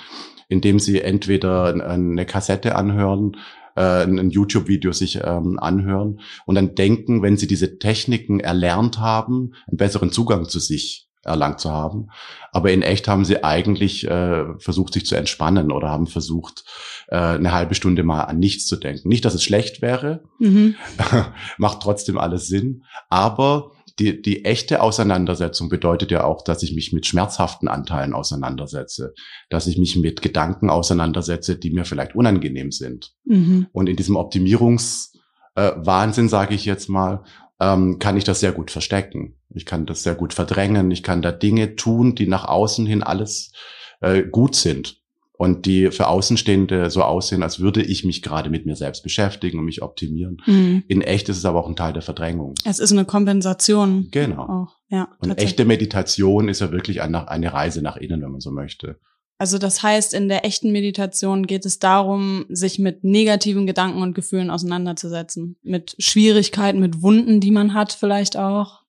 indem 0.48 0.78
sie 0.78 1.00
entweder 1.00 1.66
eine 1.66 2.26
Kassette 2.26 2.76
anhören, 2.76 3.36
äh, 3.76 4.02
ein 4.02 4.30
YouTube-Video 4.30 4.92
sich 4.92 5.20
ähm, 5.22 5.58
anhören 5.58 6.20
und 6.46 6.54
dann 6.54 6.74
denken, 6.74 7.22
wenn 7.22 7.36
sie 7.36 7.46
diese 7.46 7.78
Techniken 7.78 8.40
erlernt 8.40 8.98
haben, 8.98 9.54
einen 9.68 9.76
besseren 9.76 10.12
Zugang 10.12 10.48
zu 10.48 10.58
sich 10.58 11.08
erlangt 11.22 11.60
zu 11.60 11.70
haben. 11.70 12.08
Aber 12.52 12.72
in 12.72 12.82
echt 12.82 13.08
haben 13.08 13.24
sie 13.24 13.44
eigentlich 13.44 14.08
äh, 14.08 14.58
versucht, 14.58 14.94
sich 14.94 15.06
zu 15.06 15.16
entspannen 15.16 15.70
oder 15.70 15.90
haben 15.90 16.06
versucht, 16.06 16.64
äh, 17.10 17.16
eine 17.16 17.52
halbe 17.52 17.74
Stunde 17.74 18.04
mal 18.04 18.22
an 18.22 18.38
nichts 18.38 18.66
zu 18.66 18.76
denken. 18.76 19.08
Nicht, 19.08 19.24
dass 19.24 19.34
es 19.34 19.42
schlecht 19.42 19.82
wäre, 19.82 20.22
mhm. 20.38 20.76
macht 21.58 21.82
trotzdem 21.82 22.18
alles 22.18 22.46
Sinn, 22.46 22.84
aber 23.08 23.72
die, 23.98 24.22
die 24.22 24.44
echte 24.44 24.80
Auseinandersetzung 24.80 25.68
bedeutet 25.68 26.10
ja 26.10 26.24
auch, 26.24 26.42
dass 26.42 26.62
ich 26.62 26.74
mich 26.74 26.92
mit 26.92 27.06
schmerzhaften 27.06 27.68
Anteilen 27.68 28.14
auseinandersetze, 28.14 29.12
dass 29.50 29.66
ich 29.66 29.76
mich 29.76 29.96
mit 29.96 30.22
Gedanken 30.22 30.70
auseinandersetze, 30.70 31.56
die 31.56 31.70
mir 31.70 31.84
vielleicht 31.84 32.14
unangenehm 32.14 32.70
sind. 32.70 33.12
Mhm. 33.24 33.66
Und 33.72 33.88
in 33.88 33.96
diesem 33.96 34.16
Optimierungswahnsinn, 34.16 36.26
äh, 36.26 36.28
sage 36.28 36.54
ich 36.54 36.64
jetzt 36.64 36.88
mal, 36.88 37.24
ähm, 37.60 37.98
kann 37.98 38.16
ich 38.16 38.24
das 38.24 38.40
sehr 38.40 38.52
gut 38.52 38.70
verstecken. 38.70 39.36
Ich 39.50 39.66
kann 39.66 39.84
das 39.84 40.02
sehr 40.02 40.14
gut 40.14 40.32
verdrängen. 40.32 40.90
Ich 40.92 41.02
kann 41.02 41.20
da 41.20 41.32
Dinge 41.32 41.76
tun, 41.76 42.14
die 42.14 42.26
nach 42.26 42.46
außen 42.46 42.86
hin 42.86 43.02
alles 43.02 43.52
äh, 44.00 44.22
gut 44.22 44.54
sind 44.54 44.99
und 45.40 45.64
die 45.64 45.90
für 45.90 46.06
Außenstehende 46.08 46.90
so 46.90 47.02
aussehen, 47.02 47.42
als 47.42 47.60
würde 47.60 47.80
ich 47.80 48.04
mich 48.04 48.20
gerade 48.20 48.50
mit 48.50 48.66
mir 48.66 48.76
selbst 48.76 49.02
beschäftigen 49.02 49.58
und 49.58 49.64
mich 49.64 49.80
optimieren. 49.80 50.42
Mhm. 50.44 50.84
In 50.86 51.00
echt 51.00 51.30
ist 51.30 51.38
es 51.38 51.46
aber 51.46 51.64
auch 51.64 51.66
ein 51.66 51.76
Teil 51.76 51.94
der 51.94 52.02
Verdrängung. 52.02 52.56
Es 52.66 52.78
ist 52.78 52.92
eine 52.92 53.06
Kompensation. 53.06 54.08
Genau. 54.10 54.42
Auch. 54.42 54.76
Ja, 54.90 55.08
und 55.18 55.38
echte 55.38 55.64
Meditation 55.64 56.50
ist 56.50 56.60
ja 56.60 56.72
wirklich 56.72 57.00
eine, 57.00 57.30
eine 57.30 57.54
Reise 57.54 57.80
nach 57.80 57.96
innen, 57.96 58.20
wenn 58.20 58.32
man 58.32 58.42
so 58.42 58.50
möchte. 58.50 59.00
Also 59.38 59.56
das 59.56 59.82
heißt, 59.82 60.12
in 60.12 60.28
der 60.28 60.44
echten 60.44 60.72
Meditation 60.72 61.46
geht 61.46 61.64
es 61.64 61.78
darum, 61.78 62.44
sich 62.50 62.78
mit 62.78 63.02
negativen 63.02 63.66
Gedanken 63.66 64.02
und 64.02 64.12
Gefühlen 64.12 64.50
auseinanderzusetzen. 64.50 65.56
Mit 65.62 65.96
Schwierigkeiten, 65.98 66.80
mit 66.80 67.00
Wunden, 67.00 67.40
die 67.40 67.50
man 67.50 67.72
hat 67.72 67.94
vielleicht 67.94 68.36
auch. 68.36 68.82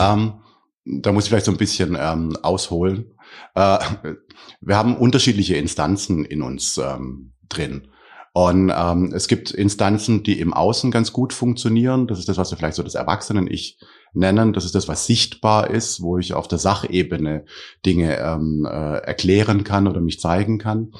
Ähm, 0.00 0.32
da 0.86 1.12
muss 1.12 1.24
ich 1.24 1.28
vielleicht 1.28 1.44
so 1.44 1.52
ein 1.52 1.58
bisschen 1.58 1.94
ähm, 2.00 2.38
ausholen. 2.40 3.12
Äh, 3.54 3.78
wir 4.60 4.76
haben 4.76 4.96
unterschiedliche 4.96 5.56
Instanzen 5.56 6.24
in 6.24 6.42
uns 6.42 6.78
ähm, 6.78 7.32
drin. 7.48 7.88
Und 8.32 8.72
ähm, 8.74 9.12
es 9.12 9.26
gibt 9.26 9.50
Instanzen, 9.50 10.22
die 10.22 10.38
im 10.38 10.54
Außen 10.54 10.90
ganz 10.90 11.12
gut 11.12 11.32
funktionieren. 11.32 12.06
Das 12.06 12.20
ist 12.20 12.28
das, 12.28 12.38
was 12.38 12.50
wir 12.52 12.58
vielleicht 12.58 12.76
so 12.76 12.82
das 12.82 12.94
Erwachsenen-Ich 12.94 13.78
nennen. 14.12 14.52
Das 14.52 14.64
ist 14.64 14.74
das, 14.74 14.86
was 14.86 15.06
sichtbar 15.06 15.70
ist, 15.70 16.00
wo 16.00 16.16
ich 16.16 16.32
auf 16.34 16.46
der 16.46 16.58
Sachebene 16.58 17.44
Dinge 17.84 18.18
ähm, 18.18 18.66
äh, 18.70 18.98
erklären 18.98 19.64
kann 19.64 19.88
oder 19.88 20.00
mich 20.00 20.20
zeigen 20.20 20.58
kann. 20.58 20.92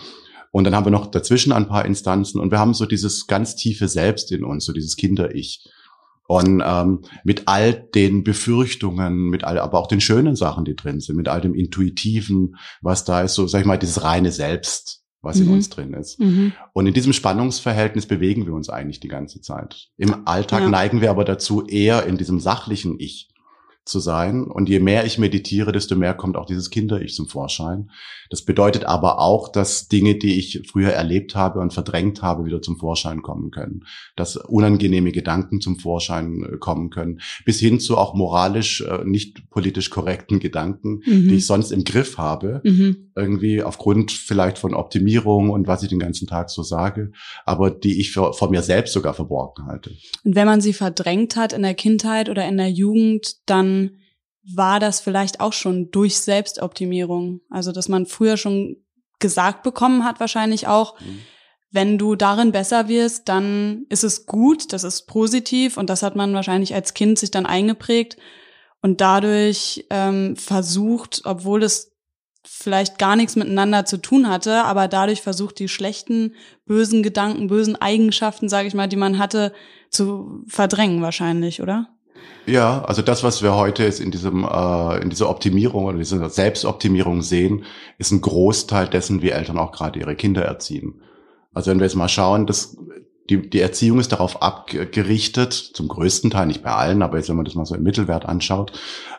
Und 0.51 0.65
dann 0.65 0.75
haben 0.75 0.87
wir 0.87 0.91
noch 0.91 1.07
dazwischen 1.07 1.53
ein 1.53 1.69
paar 1.69 1.85
Instanzen 1.85 2.41
und 2.41 2.51
wir 2.51 2.59
haben 2.59 2.75
so 2.75 2.85
dieses 2.85 3.29
ganz 3.29 3.55
tiefe 3.55 3.87
Selbst 3.87 4.33
in 4.33 4.45
uns, 4.45 4.65
so 4.65 4.73
dieses 4.73 4.97
Kinder-Ich. 4.97 5.69
Und 6.31 6.63
ähm, 6.65 7.01
mit 7.25 7.49
all 7.49 7.73
den 7.73 8.23
Befürchtungen, 8.23 9.31
mit 9.31 9.43
all, 9.43 9.59
aber 9.59 9.81
auch 9.81 9.89
den 9.89 10.01
schönen 10.01 10.37
Sachen, 10.37 10.65
die 10.65 10.77
drin 10.77 11.01
sind, 11.01 11.17
mit 11.17 11.27
all 11.27 11.41
dem 11.41 11.55
Intuitiven, 11.55 12.55
was 12.81 13.05
da 13.05 13.23
ist, 13.23 13.35
so 13.35 13.49
sag 13.49 13.59
ich 13.59 13.67
mal, 13.67 13.79
dieses 13.79 14.05
reine 14.05 14.31
Selbst, 14.31 15.03
was 15.23 15.39
mhm. 15.39 15.47
in 15.47 15.53
uns 15.55 15.71
drin 15.71 15.93
ist. 15.93 16.21
Mhm. 16.21 16.53
Und 16.73 16.87
in 16.87 16.95
diesem 16.95 17.13
Spannungsverhältnis 17.13 18.07
bewegen 18.07 18.47
wir 18.47 18.53
uns 18.53 18.71
eigentlich 18.71 19.01
die 19.01 19.09
ganze 19.09 19.41
Zeit. 19.41 19.89
Im 19.97 20.29
Alltag 20.29 20.61
ja. 20.61 20.69
neigen 20.69 21.01
wir 21.01 21.11
aber 21.11 21.25
dazu, 21.25 21.67
eher 21.67 22.07
in 22.07 22.17
diesem 22.17 22.39
sachlichen 22.39 22.95
Ich 23.01 23.30
zu 23.85 23.99
sein. 23.99 24.45
Und 24.45 24.69
je 24.69 24.81
mehr 24.81 25.05
ich 25.05 25.19
meditiere, 25.19 25.73
desto 25.73 25.97
mehr 25.97 26.15
kommt 26.15 26.37
auch 26.37 26.47
dieses 26.47 26.71
Kinder-Ich 26.71 27.15
zum 27.15 27.29
Vorschein. 27.29 27.91
Das 28.29 28.43
bedeutet 28.43 28.85
aber 28.85 29.19
auch, 29.19 29.49
dass 29.51 29.89
Dinge, 29.89 30.17
die 30.17 30.39
ich 30.39 30.63
früher 30.71 30.91
erlebt 30.91 31.35
habe 31.35 31.61
und 31.61 31.73
verdrängt 31.73 32.23
habe, 32.23 32.45
wieder 32.45 32.63
zum 32.63 32.77
Vorschein 32.77 33.23
kommen 33.23 33.51
können. 33.51 33.85
Dass 34.17 34.37
unangenehme 34.37 35.13
Gedanken 35.13 35.61
zum 35.61 35.79
Vorschein 35.79 36.43
äh, 36.43 36.57
kommen 36.59 36.91
können. 36.91 37.21
Bis 37.45 37.59
hin 37.59 37.81
zu 37.81 37.97
auch 37.97 38.15
moralisch 38.15 38.83
äh, 38.83 39.05
nicht 39.05 39.51
politisch 39.51 39.91
korrekten 39.91 40.39
Gedanken, 40.41 41.03
mhm. 41.05 41.29
die 41.29 41.37
ich 41.37 41.47
sonst 41.47 41.73
im 41.73 41.85
Griff 41.85 42.19
habe. 42.19 42.61
Mhm. 42.65 43.11
Irgendwie 43.17 43.63
aufgrund 43.63 44.13
vielleicht 44.13 44.59
von 44.59 44.75
Optimierung 44.75 45.51
und 45.51 45.67
was 45.67 45.83
ich 45.83 45.89
den 45.89 45.99
ganzen 45.99 46.29
Tag 46.29 46.49
so 46.51 46.63
sage, 46.63 47.13
aber 47.45 47.71
die 47.71 48.01
ich 48.01 48.13
vor 48.13 48.51
mir 48.51 48.63
selbst 48.63 48.93
sogar 48.93 49.15
verborgen 49.15 49.67
halte. 49.67 49.91
Und 50.25 50.37
wenn 50.37 50.47
man 50.47 50.61
sie 50.61 50.73
verdrängt 50.73 51.37
hat 51.37 51.53
in 51.53 51.63
der 51.63 51.75
Kindheit 51.75 52.29
oder 52.29 52.47
in 52.47 52.57
der 52.57 52.71
Jugend, 52.71 53.35
dann 53.47 53.70
war 54.55 54.81
das 54.81 55.01
vielleicht 55.01 55.41
auch 55.41 55.53
schon 55.53 55.91
durch 55.91 56.19
Selbstoptimierung. 56.19 57.41
Also, 57.51 57.73
dass 57.73 57.89
man 57.89 58.07
früher 58.07 58.37
schon 58.37 58.77
gesagt 59.19 59.63
bekommen 59.63 60.05
hat, 60.05 60.19
wahrscheinlich 60.19 60.67
auch, 60.67 60.99
mhm. 61.01 61.21
wenn 61.71 61.99
du 61.99 62.17
darin 62.17 62.53
besser 62.53 62.89
wirst, 62.89 63.29
dann 63.29 63.85
ist 63.89 64.05
es 64.05 64.27
gut, 64.27 64.73
das 64.73 64.83
ist 64.83 65.07
positiv 65.07 65.77
und 65.77 65.91
das 65.91 66.03
hat 66.03 66.17
man 66.17 66.33
wahrscheinlich 66.33 66.75
als 66.75 66.95
Kind 66.95 67.19
sich 67.19 67.31
dann 67.31 67.47
eingeprägt 67.47 68.17
und 68.83 69.01
dadurch 69.01 69.87
ähm, 69.91 70.37
versucht, 70.37 71.23
obwohl 71.25 71.63
es 71.63 71.91
vielleicht 72.47 72.99
gar 72.99 73.17
nichts 73.17 73.37
miteinander 73.37 73.85
zu 73.85 73.99
tun 73.99 74.29
hatte, 74.29 74.65
aber 74.65 74.89
dadurch 74.89 75.21
versucht, 75.21 75.59
die 75.59 75.69
schlechten, 75.69 76.35
bösen 76.65 77.03
Gedanken, 77.03 77.49
bösen 77.49 77.77
Eigenschaften, 77.77 78.49
sage 78.49 78.67
ich 78.67 78.75
mal, 78.75 78.89
die 78.89 78.97
man 78.97 79.19
hatte, 79.19 79.53
zu 79.91 80.45
verdrängen 80.47 81.03
wahrscheinlich, 81.03 81.61
oder? 81.61 81.89
Ja, 82.47 82.83
also 82.85 83.03
das, 83.03 83.23
was 83.23 83.43
wir 83.43 83.55
heute 83.55 83.85
jetzt 83.85 84.01
in 84.01 84.11
diesem 84.11 84.45
äh, 84.45 84.99
in 85.03 85.11
dieser 85.11 85.29
Optimierung 85.29 85.85
oder 85.85 85.99
dieser 85.99 86.29
Selbstoptimierung 86.31 87.23
sehen, 87.23 87.65
ist 87.99 88.11
ein 88.11 88.21
Großteil 88.21 88.89
dessen, 88.89 89.23
wie 89.23 89.31
Eltern 89.31 89.59
auch 89.59 89.73
gerade 89.73 90.01
ihre 90.01 90.17
Kinder 90.17 90.43
erziehen. 90.43 91.01
Also 91.53 91.71
wenn 91.71 91.79
wir 91.79 91.87
jetzt 91.87 91.97
mal 91.97 92.09
schauen, 92.09 92.47
dass 92.47 92.77
die, 93.29 93.49
die 93.49 93.61
Erziehung 93.61 94.01
ist 94.01 94.13
darauf 94.13 94.43
abgerichtet, 94.43 95.53
zum 95.53 95.89
größten 95.89 96.31
Teil, 96.31 96.47
nicht 96.47 96.63
bei 96.63 96.73
allen, 96.73 97.03
aber 97.03 97.19
jetzt 97.19 97.29
wenn 97.29 97.37
man 97.37 97.45
das 97.45 97.55
mal 97.55 97.67
so 97.67 97.77
im 97.77 97.83
Mittelwert 97.83 98.27
anschaut, 98.27 98.73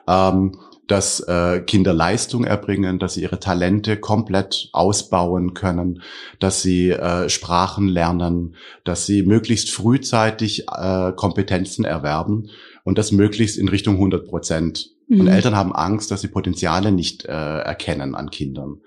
ähm, 0.07 0.57
dass 0.87 1.21
äh, 1.21 1.61
Kinder 1.61 1.93
Leistung 1.93 2.43
erbringen, 2.43 2.99
dass 2.99 3.13
sie 3.13 3.21
ihre 3.21 3.39
Talente 3.39 3.95
komplett 3.95 4.69
ausbauen 4.73 5.53
können, 5.53 6.01
dass 6.39 6.61
sie 6.61 6.89
äh, 6.89 7.29
Sprachen 7.29 7.87
lernen, 7.87 8.55
dass 8.83 9.05
sie 9.05 9.23
möglichst 9.23 9.71
frühzeitig 9.71 10.67
äh, 10.67 11.13
Kompetenzen 11.13 11.85
erwerben 11.85 12.49
und 12.83 12.97
das 12.97 13.11
möglichst 13.11 13.57
in 13.57 13.67
Richtung 13.67 13.95
100 13.95 14.27
Prozent. 14.27 14.89
Mhm. 15.07 15.21
Und 15.21 15.27
Eltern 15.27 15.55
haben 15.55 15.73
Angst, 15.73 16.11
dass 16.11 16.21
sie 16.21 16.27
Potenziale 16.27 16.91
nicht 16.91 17.25
äh, 17.25 17.31
erkennen 17.59 18.15
an 18.15 18.29
Kindern. 18.29 18.81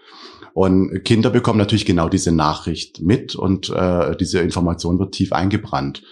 Und 0.54 1.04
Kinder 1.04 1.30
bekommen 1.30 1.58
natürlich 1.58 1.84
genau 1.84 2.08
diese 2.08 2.30
Nachricht 2.30 3.00
mit 3.00 3.34
und 3.34 3.70
äh, 3.70 4.16
diese 4.16 4.38
Information 4.38 5.00
wird 5.00 5.12
tief 5.12 5.32
eingebrannt. 5.32 6.02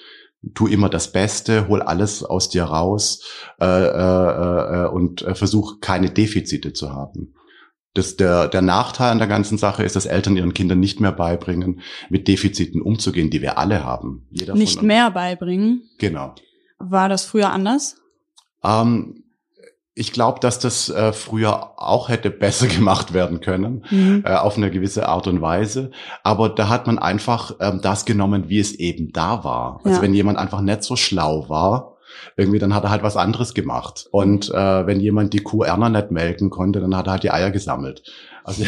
Tu 0.55 0.67
immer 0.67 0.89
das 0.89 1.13
Beste, 1.13 1.69
hol 1.69 1.81
alles 1.81 2.25
aus 2.25 2.49
dir 2.49 2.65
raus 2.65 3.23
äh, 3.61 3.65
äh, 3.65 4.85
äh, 4.85 4.89
und 4.89 5.23
äh, 5.23 5.37
versuch 5.37 5.79
keine 5.81 6.11
Defizite 6.11 6.73
zu 6.73 6.91
haben. 6.93 7.35
Das, 7.95 8.17
der, 8.17 8.49
der 8.49 8.63
Nachteil 8.63 9.13
an 9.13 9.19
der 9.19 9.29
ganzen 9.29 9.59
Sache 9.59 9.85
ist, 9.85 9.95
dass 9.95 10.07
Eltern 10.07 10.37
ihren 10.37 10.55
Kindern 10.55 10.81
nicht 10.81 10.99
mehr 10.99 11.13
beibringen, 11.13 11.81
mit 12.11 12.27
Defiziten 12.27 12.83
umzugehen, 12.83 13.31
die 13.31 13.43
wir 13.43 13.59
alle 13.59 13.85
haben. 13.85 14.27
Jeder 14.31 14.55
nicht 14.55 14.83
mehr 14.83 15.13
beibringen? 15.13 15.83
Genau. 15.99 16.35
War 16.83 17.09
das 17.09 17.25
früher 17.25 17.51
anders? 17.51 17.97
Ähm, 18.65 19.23
ich 19.95 20.13
glaube, 20.13 20.41
dass 20.41 20.59
das 20.59 20.89
äh, 20.89 21.13
früher 21.13 21.79
auch 21.81 22.09
hätte 22.09 22.31
besser 22.31 22.67
gemacht 22.69 23.13
werden 23.13 23.41
können, 23.41 23.85
mhm. 23.91 24.25
äh, 24.27 24.35
auf 24.35 24.57
eine 24.57 24.71
gewisse 24.71 25.09
Art 25.09 25.27
und 25.27 25.41
Weise. 25.43 25.91
Aber 26.23 26.49
da 26.49 26.69
hat 26.69 26.87
man 26.87 26.99
einfach 26.99 27.55
ähm, 27.61 27.81
das 27.83 28.05
genommen, 28.05 28.49
wie 28.49 28.59
es 28.59 28.75
eben 28.75 29.13
da 29.13 29.45
war. 29.45 29.81
Also 29.85 29.97
ja. 29.97 30.03
wenn 30.03 30.15
jemand 30.15 30.39
einfach 30.39 30.61
nicht 30.61 30.83
so 30.83 30.97
schlau 30.97 31.49
war, 31.49 31.97
irgendwie, 32.37 32.59
dann 32.59 32.75
hat 32.75 32.85
er 32.85 32.91
halt 32.91 33.03
was 33.03 33.17
anderes 33.17 33.55
gemacht. 33.55 34.07
Und 34.11 34.51
äh, 34.51 34.87
wenn 34.87 35.01
jemand 35.01 35.33
die 35.33 35.43
Kuh 35.43 35.63
Erna 35.63 35.89
nicht 35.89 36.11
melken 36.11 36.51
konnte, 36.51 36.81
dann 36.81 36.97
hat 36.97 37.07
er 37.07 37.13
halt 37.13 37.23
die 37.23 37.31
Eier 37.31 37.51
gesammelt. 37.51 38.03
Also, 38.45 38.65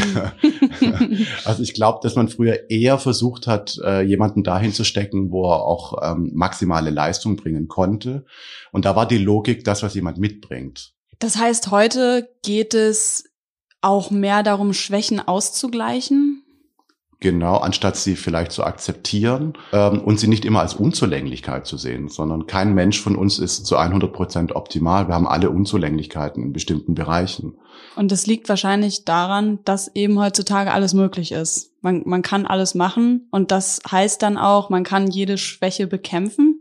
also 1.45 1.63
ich 1.63 1.75
glaube, 1.75 2.01
dass 2.03 2.15
man 2.15 2.29
früher 2.29 2.71
eher 2.71 2.99
versucht 2.99 3.47
hat, 3.47 3.79
äh, 3.85 4.03
jemanden 4.03 4.43
dahin 4.43 4.73
zu 4.73 4.85
stecken, 4.85 5.31
wo 5.31 5.51
er 5.51 5.63
auch 5.63 5.99
ähm, 6.03 6.31
maximale 6.35 6.91
Leistung 6.91 7.37
bringen 7.37 7.69
konnte. 7.69 8.25
Und 8.73 8.85
da 8.85 8.97
war 8.97 9.07
die 9.07 9.19
Logik 9.19 9.65
das, 9.65 9.83
was 9.83 9.95
jemand 9.95 10.19
mitbringt. 10.19 10.93
Das 11.19 11.37
heißt, 11.37 11.71
heute 11.71 12.29
geht 12.43 12.75
es 12.75 13.25
auch 13.81 14.11
mehr 14.11 14.43
darum, 14.43 14.73
Schwächen 14.73 15.21
auszugleichen? 15.21 16.44
Genau, 17.25 17.57
anstatt 17.57 17.97
sie 17.97 18.17
vielleicht 18.17 18.53
zu 18.53 18.65
akzeptieren 18.65 19.55
ähm, 19.73 20.03
und 20.03 20.21
sie 20.21 20.29
nicht 20.29 20.45
immer 20.45 20.61
als 20.61 20.75
Unzulänglichkeit 20.75 21.67
zu 21.67 21.79
sehen, 21.79 22.11
sondern 22.11 22.47
kein 22.47 22.75
Mensch 22.75 23.01
von 23.01 23.17
uns 23.17 23.39
ist 23.39 23.65
zu 23.65 23.79
100 23.79 24.13
Prozent 24.13 24.55
optimal. 24.55 25.09
Wir 25.09 25.15
haben 25.15 25.27
alle 25.27 25.49
Unzulänglichkeiten 25.49 26.43
in 26.43 26.53
bestimmten 26.53 26.95
Bereichen. 26.95 27.55
Und 27.97 28.13
das 28.13 28.27
liegt 28.27 28.51
wahrscheinlich 28.51 29.07
daran, 29.07 29.59
dass 29.65 29.89
eben 29.95 30.21
heutzutage 30.21 30.71
alles 30.71 30.93
möglich 30.93 31.33
ist. 31.33 31.71
Man, 31.81 32.03
man 32.05 32.21
kann 32.21 32.45
alles 32.45 32.75
machen 32.75 33.27
und 33.31 33.51
das 33.51 33.81
heißt 33.91 34.21
dann 34.21 34.37
auch, 34.37 34.69
man 34.69 34.85
kann 34.85 35.11
jede 35.11 35.39
Schwäche 35.39 35.87
bekämpfen. 35.87 36.61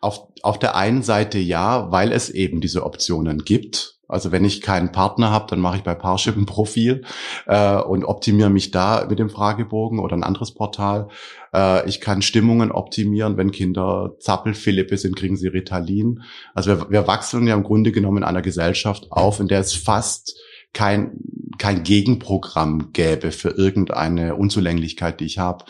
Auf, 0.00 0.26
auf 0.40 0.58
der 0.58 0.74
einen 0.74 1.02
Seite 1.02 1.38
ja, 1.38 1.92
weil 1.92 2.12
es 2.12 2.30
eben 2.30 2.62
diese 2.62 2.86
Optionen 2.86 3.44
gibt 3.44 3.99
Also 4.10 4.32
wenn 4.32 4.44
ich 4.44 4.60
keinen 4.60 4.92
Partner 4.92 5.30
habe, 5.30 5.46
dann 5.48 5.60
mache 5.60 5.76
ich 5.76 5.82
bei 5.82 5.94
Parship 5.94 6.36
ein 6.36 6.46
Profil 6.46 7.02
äh, 7.46 7.76
und 7.76 8.04
optimiere 8.04 8.50
mich 8.50 8.70
da 8.70 9.06
mit 9.08 9.18
dem 9.18 9.30
Fragebogen 9.30 9.98
oder 9.98 10.16
ein 10.16 10.24
anderes 10.24 10.52
Portal. 10.52 11.08
Äh, 11.54 11.88
ich 11.88 12.00
kann 12.00 12.22
Stimmungen 12.22 12.72
optimieren. 12.72 13.36
Wenn 13.36 13.52
Kinder 13.52 14.16
Zappelphilippe 14.18 14.96
sind, 14.96 15.16
kriegen 15.16 15.36
sie 15.36 15.48
Ritalin. 15.48 16.22
Also 16.54 16.70
wir, 16.70 16.90
wir 16.90 17.06
wachsen 17.06 17.46
ja 17.46 17.54
im 17.54 17.62
Grunde 17.62 17.92
genommen 17.92 18.18
in 18.18 18.24
einer 18.24 18.42
Gesellschaft 18.42 19.06
auf, 19.10 19.40
in 19.40 19.48
der 19.48 19.60
es 19.60 19.74
fast 19.74 20.38
kein, 20.72 21.12
kein 21.58 21.82
Gegenprogramm 21.82 22.92
gäbe 22.92 23.32
für 23.32 23.50
irgendeine 23.50 24.34
Unzulänglichkeit, 24.34 25.20
die 25.20 25.26
ich 25.26 25.38
habe. 25.38 25.64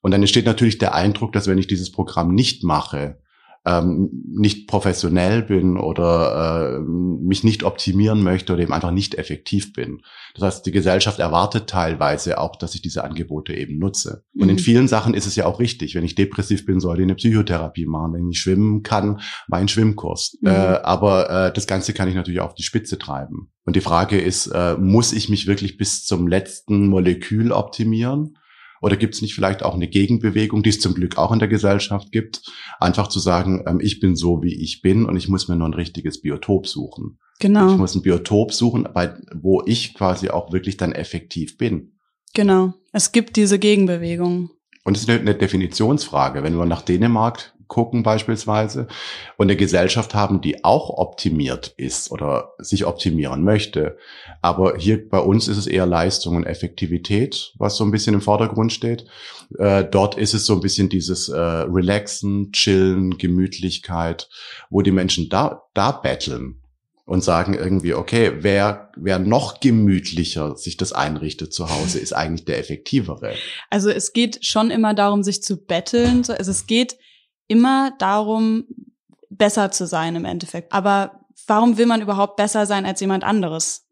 Und 0.00 0.12
dann 0.12 0.22
entsteht 0.22 0.46
natürlich 0.46 0.78
der 0.78 0.94
Eindruck, 0.94 1.32
dass 1.32 1.46
wenn 1.46 1.58
ich 1.58 1.66
dieses 1.66 1.90
Programm 1.90 2.34
nicht 2.34 2.62
mache, 2.62 3.18
ähm, 3.66 4.10
nicht 4.28 4.68
professionell 4.68 5.42
bin 5.42 5.76
oder 5.76 6.76
äh, 6.76 6.80
mich 6.80 7.42
nicht 7.42 7.64
optimieren 7.64 8.22
möchte 8.22 8.52
oder 8.52 8.62
eben 8.62 8.72
einfach 8.72 8.92
nicht 8.92 9.16
effektiv 9.16 9.72
bin. 9.72 10.02
Das 10.34 10.44
heißt, 10.44 10.66
die 10.66 10.70
Gesellschaft 10.70 11.18
erwartet 11.18 11.66
teilweise 11.66 12.38
auch, 12.38 12.54
dass 12.54 12.76
ich 12.76 12.82
diese 12.82 13.02
Angebote 13.02 13.54
eben 13.54 13.78
nutze. 13.78 14.22
Mhm. 14.32 14.42
Und 14.42 14.48
in 14.50 14.54
mhm. 14.56 14.60
vielen 14.60 14.88
Sachen 14.88 15.14
ist 15.14 15.26
es 15.26 15.34
ja 15.34 15.46
auch 15.46 15.58
richtig. 15.58 15.96
Wenn 15.96 16.04
ich 16.04 16.14
depressiv 16.14 16.64
bin, 16.64 16.78
soll 16.78 16.98
ich 16.98 17.02
eine 17.02 17.16
Psychotherapie 17.16 17.86
machen. 17.86 18.14
Wenn 18.14 18.30
ich 18.30 18.38
schwimmen 18.38 18.84
kann, 18.84 19.20
mein 19.48 19.66
Schwimmkurs. 19.66 20.38
Mhm. 20.40 20.48
Äh, 20.48 20.52
aber 20.52 21.28
äh, 21.30 21.52
das 21.52 21.66
Ganze 21.66 21.92
kann 21.92 22.08
ich 22.08 22.14
natürlich 22.14 22.40
auch 22.40 22.46
auf 22.46 22.54
die 22.54 22.62
Spitze 22.62 22.98
treiben. 22.98 23.50
Und 23.64 23.74
die 23.74 23.80
Frage 23.80 24.20
ist, 24.20 24.46
äh, 24.46 24.76
muss 24.76 25.12
ich 25.12 25.28
mich 25.28 25.48
wirklich 25.48 25.76
bis 25.76 26.04
zum 26.04 26.28
letzten 26.28 26.86
Molekül 26.86 27.50
optimieren? 27.50 28.38
Oder 28.86 28.96
gibt 28.96 29.16
es 29.16 29.20
nicht 29.20 29.34
vielleicht 29.34 29.64
auch 29.64 29.74
eine 29.74 29.88
Gegenbewegung, 29.88 30.62
die 30.62 30.70
es 30.70 30.78
zum 30.78 30.94
Glück 30.94 31.18
auch 31.18 31.32
in 31.32 31.40
der 31.40 31.48
Gesellschaft 31.48 32.12
gibt, 32.12 32.42
einfach 32.78 33.08
zu 33.08 33.18
sagen, 33.18 33.64
ähm, 33.66 33.80
ich 33.82 33.98
bin 33.98 34.14
so, 34.14 34.44
wie 34.44 34.54
ich 34.54 34.80
bin 34.80 35.06
und 35.06 35.16
ich 35.16 35.28
muss 35.28 35.48
mir 35.48 35.56
nur 35.56 35.66
ein 35.66 35.74
richtiges 35.74 36.20
Biotop 36.20 36.68
suchen. 36.68 37.18
Genau. 37.40 37.72
Ich 37.72 37.76
muss 37.78 37.96
ein 37.96 38.02
Biotop 38.02 38.52
suchen, 38.52 38.86
bei, 38.94 39.12
wo 39.34 39.60
ich 39.66 39.94
quasi 39.94 40.28
auch 40.28 40.52
wirklich 40.52 40.76
dann 40.76 40.92
effektiv 40.92 41.58
bin. 41.58 41.94
Genau. 42.32 42.74
Es 42.92 43.10
gibt 43.10 43.34
diese 43.34 43.58
Gegenbewegung. 43.58 44.50
Und 44.86 44.96
es 44.96 45.02
ist 45.02 45.10
eine, 45.10 45.34
Definitionsfrage. 45.34 46.44
Wenn 46.44 46.56
wir 46.56 46.64
nach 46.64 46.82
Dänemark 46.82 47.52
gucken 47.66 48.04
beispielsweise 48.04 48.86
und 49.36 49.48
eine 49.48 49.56
Gesellschaft 49.56 50.14
haben, 50.14 50.40
die 50.40 50.64
auch 50.64 50.90
optimiert 50.90 51.74
ist 51.76 52.12
oder 52.12 52.52
sich 52.58 52.86
optimieren 52.86 53.42
möchte. 53.42 53.98
Aber 54.42 54.76
hier 54.76 55.08
bei 55.08 55.18
uns 55.18 55.48
ist 55.48 55.56
es 55.56 55.66
eher 55.66 55.86
Leistung 55.86 56.36
und 56.36 56.44
Effektivität, 56.44 57.52
was 57.58 57.76
so 57.76 57.82
ein 57.82 57.90
bisschen 57.90 58.14
im 58.14 58.20
Vordergrund 58.20 58.72
steht. 58.72 59.06
Äh, 59.58 59.84
dort 59.84 60.16
ist 60.16 60.34
es 60.34 60.46
so 60.46 60.52
ein 60.52 60.60
bisschen 60.60 60.88
dieses 60.88 61.28
äh, 61.28 61.36
Relaxen, 61.36 62.52
Chillen, 62.52 63.18
Gemütlichkeit, 63.18 64.28
wo 64.70 64.82
die 64.82 64.92
Menschen 64.92 65.28
da, 65.28 65.64
da 65.74 65.90
betteln 65.90 66.62
und 67.06 67.22
sagen 67.22 67.54
irgendwie, 67.54 67.94
okay, 67.94 68.32
wer, 68.40 68.90
wer 68.96 69.18
noch 69.18 69.60
gemütlicher 69.60 70.56
sich 70.56 70.76
das 70.76 70.92
einrichtet 70.92 71.54
zu 71.54 71.70
Hause, 71.70 72.00
ist 72.00 72.12
eigentlich 72.12 72.44
der 72.44 72.58
effektivere. 72.58 73.32
Also 73.70 73.90
es 73.90 74.12
geht 74.12 74.44
schon 74.44 74.70
immer 74.70 74.92
darum, 74.92 75.22
sich 75.22 75.42
zu 75.42 75.56
betteln. 75.56 76.24
Also 76.28 76.50
es 76.50 76.66
geht 76.66 76.98
immer 77.46 77.92
darum, 78.00 78.64
besser 79.30 79.70
zu 79.70 79.86
sein 79.86 80.16
im 80.16 80.24
Endeffekt. 80.24 80.72
Aber 80.72 81.20
warum 81.46 81.78
will 81.78 81.86
man 81.86 82.02
überhaupt 82.02 82.36
besser 82.36 82.66
sein 82.66 82.84
als 82.84 83.00
jemand 83.00 83.22
anderes? 83.22 83.86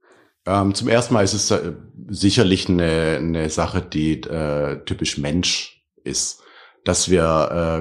Ähm, 0.45 0.75
zum 0.75 0.89
ersten 0.89 1.15
Mal 1.15 1.23
ist 1.23 1.35
es 1.35 1.51
äh, 1.53 1.73
sicherlich 2.09 2.69
eine, 2.69 3.19
eine 3.19 3.49
Sache, 3.49 3.81
die 3.81 4.23
äh, 4.23 4.85
typisch 4.85 5.19
Mensch 5.19 5.85
ist. 6.03 6.43
Dass 6.85 7.11
wir, 7.11 7.23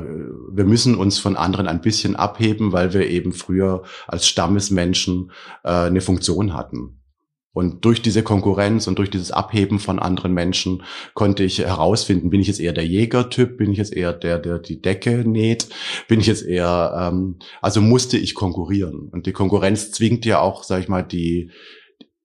äh, 0.02 0.56
wir 0.56 0.66
müssen 0.66 0.96
uns 0.96 1.20
von 1.20 1.36
anderen 1.36 1.68
ein 1.68 1.82
bisschen 1.82 2.16
abheben, 2.16 2.72
weil 2.72 2.94
wir 2.94 3.08
eben 3.10 3.34
früher 3.34 3.84
als 4.08 4.28
Stammesmenschen 4.28 5.32
äh, 5.64 5.70
eine 5.70 6.02
Funktion 6.02 6.54
hatten. 6.54 7.00
Und 7.54 7.86
durch 7.86 8.02
diese 8.02 8.24
Konkurrenz 8.24 8.88
und 8.88 8.98
durch 8.98 9.12
dieses 9.12 9.32
Abheben 9.32 9.78
von 9.78 10.00
anderen 10.00 10.34
Menschen 10.34 10.82
konnte 11.14 11.44
ich 11.44 11.60
herausfinden, 11.60 12.32
bin 12.32 12.42
ich 12.42 12.48
jetzt 12.48 12.60
eher 12.60 12.74
der 12.74 12.86
Jägertyp, 12.86 13.58
bin 13.58 13.72
ich 13.72 13.78
jetzt 13.78 13.94
eher 13.94 14.12
der, 14.12 14.40
der 14.40 14.58
die 14.58 14.82
Decke 14.82 15.24
näht, 15.30 15.70
bin 16.08 16.20
ich 16.20 16.26
jetzt 16.26 16.44
eher, 16.44 17.12
ähm, 17.14 17.38
also 17.62 17.80
musste 17.80 18.18
ich 18.18 18.34
konkurrieren. 18.34 19.10
Und 19.12 19.28
die 19.28 19.34
Konkurrenz 19.34 19.92
zwingt 19.92 20.26
ja 20.26 20.40
auch, 20.40 20.64
sag 20.64 20.82
ich 20.82 20.88
mal, 20.88 21.04
die 21.04 21.52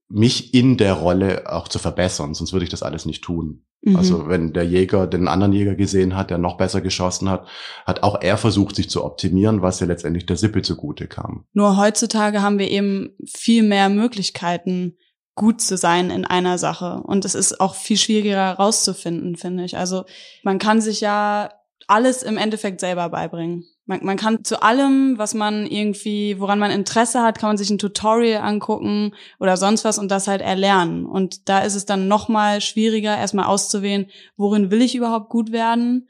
mich 0.08 0.54
in 0.54 0.76
der 0.76 0.94
Rolle 0.94 1.52
auch 1.52 1.68
zu 1.68 1.78
verbessern, 1.78 2.34
sonst 2.34 2.52
würde 2.52 2.64
ich 2.64 2.70
das 2.70 2.82
alles 2.82 3.04
nicht 3.04 3.22
tun. 3.22 3.64
Mhm. 3.82 3.96
Also 3.96 4.28
wenn 4.28 4.52
der 4.52 4.64
Jäger 4.64 5.06
den 5.06 5.28
anderen 5.28 5.52
Jäger 5.52 5.74
gesehen 5.74 6.16
hat, 6.16 6.30
der 6.30 6.38
noch 6.38 6.56
besser 6.56 6.80
geschossen 6.80 7.28
hat, 7.28 7.46
hat 7.84 8.02
auch 8.02 8.20
er 8.20 8.36
versucht, 8.36 8.76
sich 8.76 8.90
zu 8.90 9.04
optimieren, 9.04 9.62
was 9.62 9.80
ja 9.80 9.86
letztendlich 9.86 10.26
der 10.26 10.36
Sippe 10.36 10.62
zugute 10.62 11.06
kam. 11.06 11.44
Nur 11.52 11.76
heutzutage 11.76 12.42
haben 12.42 12.58
wir 12.58 12.70
eben 12.70 13.10
viel 13.26 13.62
mehr 13.62 13.88
Möglichkeiten, 13.88 14.96
gut 15.34 15.60
zu 15.60 15.76
sein 15.76 16.10
in 16.10 16.24
einer 16.24 16.58
Sache. 16.58 17.00
Und 17.04 17.24
es 17.24 17.34
ist 17.34 17.60
auch 17.60 17.74
viel 17.76 17.96
schwieriger 17.96 18.36
herauszufinden, 18.36 19.36
finde 19.36 19.64
ich. 19.64 19.76
Also 19.76 20.04
man 20.42 20.58
kann 20.58 20.80
sich 20.80 21.00
ja 21.00 21.50
alles 21.86 22.22
im 22.22 22.36
Endeffekt 22.36 22.80
selber 22.80 23.08
beibringen. 23.08 23.64
Man, 23.88 24.04
man 24.04 24.18
kann 24.18 24.44
zu 24.44 24.62
allem, 24.62 25.16
was 25.16 25.32
man 25.32 25.66
irgendwie, 25.66 26.38
woran 26.38 26.58
man 26.58 26.70
Interesse 26.70 27.22
hat, 27.22 27.38
kann 27.38 27.48
man 27.48 27.56
sich 27.56 27.70
ein 27.70 27.78
Tutorial 27.78 28.42
angucken 28.42 29.14
oder 29.40 29.56
sonst 29.56 29.84
was 29.86 29.98
und 29.98 30.10
das 30.10 30.28
halt 30.28 30.42
erlernen. 30.42 31.06
Und 31.06 31.48
da 31.48 31.60
ist 31.60 31.74
es 31.74 31.86
dann 31.86 32.06
noch 32.06 32.28
mal 32.28 32.60
schwieriger, 32.60 33.16
erstmal 33.16 33.46
auszuwählen, 33.46 34.06
worin 34.36 34.70
will 34.70 34.82
ich 34.82 34.94
überhaupt 34.94 35.30
gut 35.30 35.52
werden 35.52 36.06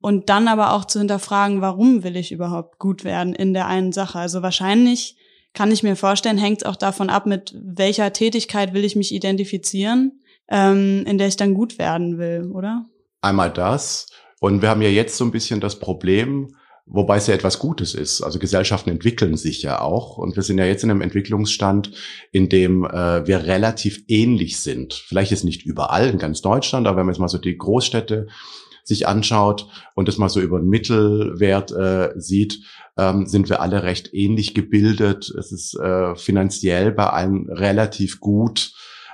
und 0.00 0.28
dann 0.28 0.46
aber 0.46 0.72
auch 0.74 0.84
zu 0.84 1.00
hinterfragen, 1.00 1.60
warum 1.60 2.04
will 2.04 2.16
ich 2.16 2.30
überhaupt 2.30 2.78
gut 2.78 3.02
werden 3.02 3.34
in 3.34 3.52
der 3.52 3.66
einen 3.66 3.90
Sache. 3.90 4.20
Also 4.20 4.42
wahrscheinlich 4.42 5.16
kann 5.54 5.72
ich 5.72 5.82
mir 5.82 5.96
vorstellen, 5.96 6.38
hängt 6.38 6.62
es 6.62 6.68
auch 6.68 6.76
davon 6.76 7.10
ab, 7.10 7.26
mit 7.26 7.52
welcher 7.60 8.12
Tätigkeit 8.12 8.74
will 8.74 8.84
ich 8.84 8.94
mich 8.94 9.12
identifizieren, 9.12 10.20
ähm, 10.48 11.04
in 11.04 11.18
der 11.18 11.26
ich 11.26 11.36
dann 11.36 11.54
gut 11.54 11.78
werden 11.80 12.16
will, 12.16 12.52
oder? 12.52 12.86
Einmal 13.22 13.50
das. 13.52 14.06
Und 14.38 14.62
wir 14.62 14.68
haben 14.68 14.82
ja 14.82 14.88
jetzt 14.88 15.16
so 15.16 15.24
ein 15.24 15.32
bisschen 15.32 15.60
das 15.60 15.80
Problem, 15.80 16.54
wobei 16.90 17.16
es 17.16 17.26
ja 17.26 17.34
etwas 17.34 17.58
Gutes 17.58 17.94
ist. 17.94 18.22
Also 18.22 18.38
Gesellschaften 18.38 18.90
entwickeln 18.90 19.36
sich 19.36 19.62
ja 19.62 19.80
auch 19.80 20.18
und 20.18 20.36
wir 20.36 20.42
sind 20.42 20.58
ja 20.58 20.64
jetzt 20.64 20.84
in 20.84 20.90
einem 20.90 21.00
Entwicklungsstand, 21.00 21.92
in 22.32 22.48
dem 22.48 22.84
äh, 22.84 23.26
wir 23.26 23.44
relativ 23.44 24.04
ähnlich 24.08 24.60
sind. 24.60 24.94
Vielleicht 24.94 25.32
ist 25.32 25.44
nicht 25.44 25.64
überall 25.64 26.08
in 26.08 26.18
ganz 26.18 26.40
Deutschland, 26.40 26.86
aber 26.86 26.98
wenn 26.98 27.06
man 27.06 27.14
jetzt 27.14 27.20
mal 27.20 27.28
so 27.28 27.38
die 27.38 27.56
Großstädte 27.56 28.28
sich 28.84 29.06
anschaut 29.06 29.68
und 29.94 30.08
das 30.08 30.16
mal 30.16 30.30
so 30.30 30.40
über 30.40 30.58
den 30.58 30.68
Mittelwert 30.68 31.70
äh, 31.72 32.12
sieht, 32.16 32.62
ähm, 32.96 33.26
sind 33.26 33.48
wir 33.50 33.60
alle 33.60 33.82
recht 33.82 34.14
ähnlich 34.14 34.54
gebildet. 34.54 35.30
Es 35.38 35.52
ist 35.52 35.74
äh, 35.74 36.16
finanziell 36.16 36.90
bei 36.90 37.06
allen 37.06 37.50
relativ 37.50 38.18
gut. 38.18 38.72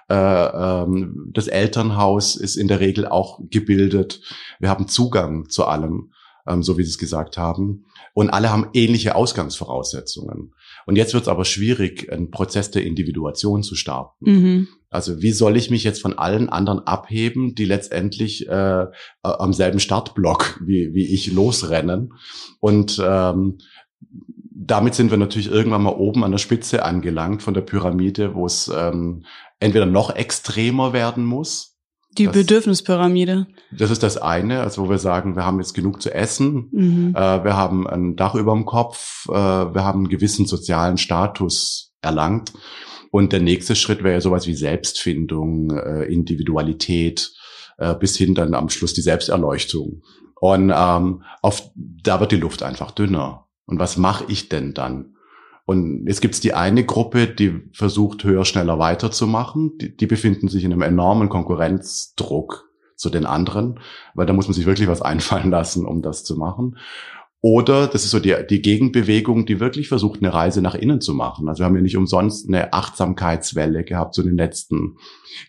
Äh, 0.09 0.15
ähm, 0.15 1.31
das 1.33 1.49
Elternhaus 1.49 2.37
ist 2.37 2.57
in 2.57 2.69
der 2.69 2.81
Regel 2.81 3.07
auch 3.07 3.41
gebildet. 3.51 4.21
Wir 4.61 4.69
haben 4.69 4.87
Zugang 4.87 5.49
zu 5.49 5.65
allem, 5.65 6.13
ähm, 6.47 6.63
so 6.63 6.79
wie 6.79 6.83
Sie 6.83 6.91
es 6.91 6.99
gesagt 6.99 7.37
haben. 7.37 7.87
Und 8.13 8.31
alle 8.31 8.51
haben 8.51 8.69
ähnliche 8.73 9.17
Ausgangsvoraussetzungen. 9.17 10.55
Und 10.87 10.97
jetzt 10.97 11.15
wird 11.15 11.25
es 11.25 11.29
aber 11.29 11.45
schwierig, 11.45 12.13
einen 12.13 12.31
Prozess 12.31 12.71
der 12.71 12.85
Individuation 12.85 13.63
zu 13.63 13.75
starten. 13.75 14.31
Mhm. 14.31 14.69
Also 14.91 15.21
wie 15.23 15.33
soll 15.33 15.57
ich 15.57 15.71
mich 15.71 15.83
jetzt 15.83 16.01
von 16.01 16.17
allen 16.19 16.49
anderen 16.49 16.81
abheben, 16.81 17.55
die 17.55 17.65
letztendlich 17.65 18.49
äh, 18.49 18.87
am 19.23 19.53
selben 19.53 19.81
Startblock 19.81 20.61
wie, 20.65 20.95
wie 20.95 21.07
ich 21.07 21.33
losrennen? 21.33 22.13
Und 22.61 23.03
ähm, 23.05 23.59
damit 24.57 24.95
sind 24.95 25.11
wir 25.11 25.19
natürlich 25.19 25.51
irgendwann 25.51 25.83
mal 25.83 25.91
oben 25.91 26.23
an 26.25 26.31
der 26.31 26.39
Spitze 26.39 26.85
angelangt 26.85 27.43
von 27.43 27.55
der 27.55 27.61
Pyramide, 27.63 28.35
wo 28.35 28.47
es 28.47 28.71
ähm, 28.75 29.25
entweder 29.59 29.87
noch 29.87 30.15
extremer 30.15 30.93
werden 30.93 31.25
muss, 31.25 31.74
die 32.19 32.27
das, 32.27 32.35
Bedürfnispyramide. 32.35 33.47
Das 33.73 33.91
ist 33.91 34.03
das 34.03 34.17
eine, 34.17 34.61
also 34.61 34.85
wo 34.85 34.91
wir 34.91 34.99
sagen, 34.99 35.37
wir 35.37 35.45
haben 35.45 35.59
jetzt 35.59 35.75
genug 35.75 36.01
zu 36.01 36.13
essen, 36.13 36.69
mhm. 36.73 37.15
äh, 37.15 37.45
wir 37.45 37.57
haben 37.57 37.87
ein 37.87 38.17
Dach 38.17 38.35
über 38.35 38.53
dem 38.53 38.65
Kopf, 38.65 39.27
äh, 39.29 39.33
wir 39.33 39.85
haben 39.85 40.01
einen 40.01 40.09
gewissen 40.09 40.47
sozialen 40.47 40.97
Status 40.99 41.93
erlangt. 42.01 42.53
Und 43.11 43.33
der 43.33 43.41
nächste 43.41 43.77
Schritt 43.77 44.03
wäre 44.03 44.15
ja 44.15 44.21
sowas 44.21 44.47
wie 44.49 44.55
Selbstfindung, 44.55 45.71
äh, 45.71 46.03
Individualität, 46.05 47.33
äh, 47.79 47.95
bis 47.95 48.17
hin 48.17 48.35
dann 48.35 48.55
am 48.55 48.69
Schluss 48.69 48.93
die 48.93 49.03
Selbsterleuchtung. 49.03 50.03
Und 50.41 50.73
ähm, 50.75 51.23
auf, 51.41 51.71
da 51.77 52.21
wird 52.21 52.33
die 52.33 52.37
Luft 52.37 52.63
einfach 52.63 52.91
dünner. 52.91 53.47
Und 53.67 53.79
was 53.79 53.97
mache 53.97 54.25
ich 54.29 54.49
denn 54.49 54.75
dann? 54.75 55.14
Und 55.67 56.07
jetzt 56.07 56.21
gibt 56.21 56.35
es 56.35 56.41
die 56.41 56.55
eine 56.55 56.85
Gruppe, 56.85 57.27
die 57.27 57.63
versucht, 57.73 58.25
höher, 58.25 58.45
schneller 58.45 58.79
weiterzumachen. 58.79 59.79
Die, 59.79 59.97
die 59.97 60.07
befinden 60.07 60.49
sich 60.49 60.65
in 60.65 60.73
einem 60.73 60.83
enormen 60.83 61.29
Konkurrenzdruck 61.29 62.71
zu 62.97 63.11
den 63.11 63.27
anderen, 63.27 63.81
weil 64.15 64.27
da 64.27 64.33
muss 64.33 64.47
man 64.47 64.55
sich 64.55 64.67
wirklich 64.67 64.89
was 64.89 65.03
einfallen 65.03 65.51
lassen, 65.51 65.87
um 65.87 66.03
das 66.03 66.25
zu 66.25 66.37
machen. 66.37 66.77
Oder 67.45 67.89
das 67.89 68.07
ist 68.07 68.13
so 68.13 68.21
die, 68.21 68.35
die 68.49 68.63
Gegenbewegung, 68.63 69.45
die 69.45 69.61
wirklich 69.61 69.89
versucht, 69.89 70.23
eine 70.23 70.33
Reise 70.33 70.63
nach 70.63 70.75
innen 70.75 71.03
zu 71.03 71.13
machen. 71.13 71.47
Also 71.47 71.61
wir 71.61 71.67
haben 71.67 71.77
ja 71.77 71.83
nicht 71.83 71.99
umsonst 71.99 72.49
eine 72.49 72.73
Achtsamkeitswelle 72.73 73.85
gehabt, 73.85 74.15
so 74.15 74.23
in 74.23 74.29
den 74.29 74.39
letzten 74.39 74.97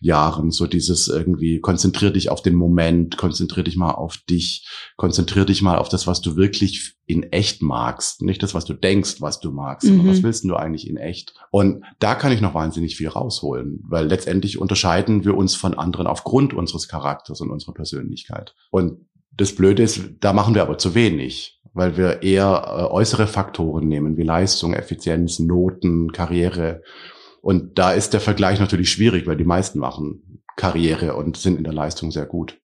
Jahren. 0.02 0.52
So 0.52 0.68
dieses 0.68 1.08
irgendwie, 1.08 1.62
konzentrier 1.62 2.12
dich 2.12 2.30
auf 2.30 2.42
den 2.42 2.56
Moment, 2.56 3.16
konzentrier 3.16 3.64
dich 3.64 3.78
mal 3.78 3.92
auf 3.92 4.18
dich, 4.30 4.68
konzentrier 4.98 5.46
dich 5.46 5.62
mal 5.62 5.78
auf 5.78 5.88
das, 5.88 6.06
was 6.06 6.20
du 6.20 6.36
wirklich 6.36 6.96
in 7.06 7.32
echt 7.32 7.62
magst. 7.62 8.24
Nicht 8.24 8.44
das, 8.44 8.54
was 8.54 8.66
du 8.66 8.74
denkst, 8.74 9.22
was 9.22 9.40
du 9.40 9.54
magst, 9.54 9.88
sondern 9.88 10.10
was 10.10 10.18
mhm. 10.18 10.24
willst 10.24 10.44
du 10.44 10.54
eigentlich 10.58 10.90
in 10.90 10.98
echt? 10.98 11.34
Und 11.50 11.86
da 12.00 12.16
kann 12.16 12.34
ich 12.34 12.42
noch 12.42 12.56
wahnsinnig 12.56 12.98
viel 12.98 13.08
rausholen, 13.08 13.80
weil 13.88 14.06
letztendlich 14.06 14.60
unterscheiden 14.60 15.24
wir 15.24 15.38
uns 15.38 15.56
von 15.56 15.76
anderen 15.76 16.08
aufgrund 16.08 16.54
unseres 16.54 16.90
Charakters 16.90 17.40
und 17.40 17.52
unserer 17.52 17.74
Persönlichkeit. 17.74 18.54
Und 18.70 18.98
das 19.38 19.56
Blöde 19.56 19.84
ist, 19.84 20.02
da 20.20 20.34
machen 20.34 20.56
wir 20.56 20.62
aber 20.62 20.78
zu 20.78 20.94
wenig 20.94 21.55
weil 21.76 21.98
wir 21.98 22.24
eher 22.24 22.66
äh, 22.66 22.92
äußere 22.92 23.28
Faktoren 23.28 23.88
nehmen, 23.88 24.18
wie 24.18 24.24
Leistung, 24.24 24.74
Effizienz, 24.74 25.40
Noten, 25.40 26.12
Karriere. 26.12 26.82
Und 27.42 27.78
da 27.78 27.92
ist 27.92 28.14
der 28.14 28.22
Vergleich 28.22 28.60
natürlich 28.60 28.90
schwierig, 28.90 29.28
weil 29.28 29.36
die 29.36 29.44
meisten 29.44 29.78
machen 29.78 30.42
Karriere 30.56 31.16
und 31.16 31.38
sind 31.38 31.58
in 31.58 31.66
der 31.66 31.74
Leistung 31.74 32.12
sehr 32.12 32.26
gut. 32.26 32.58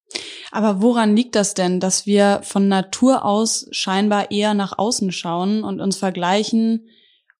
Aber 0.51 0.81
woran 0.81 1.15
liegt 1.15 1.35
das 1.35 1.53
denn, 1.53 1.81
dass 1.81 2.05
wir 2.05 2.39
von 2.43 2.69
Natur 2.69 3.25
aus 3.25 3.67
scheinbar 3.71 4.31
eher 4.31 4.53
nach 4.53 4.77
außen 4.77 5.11
schauen 5.11 5.63
und 5.63 5.81
uns 5.81 5.97
vergleichen 5.97 6.87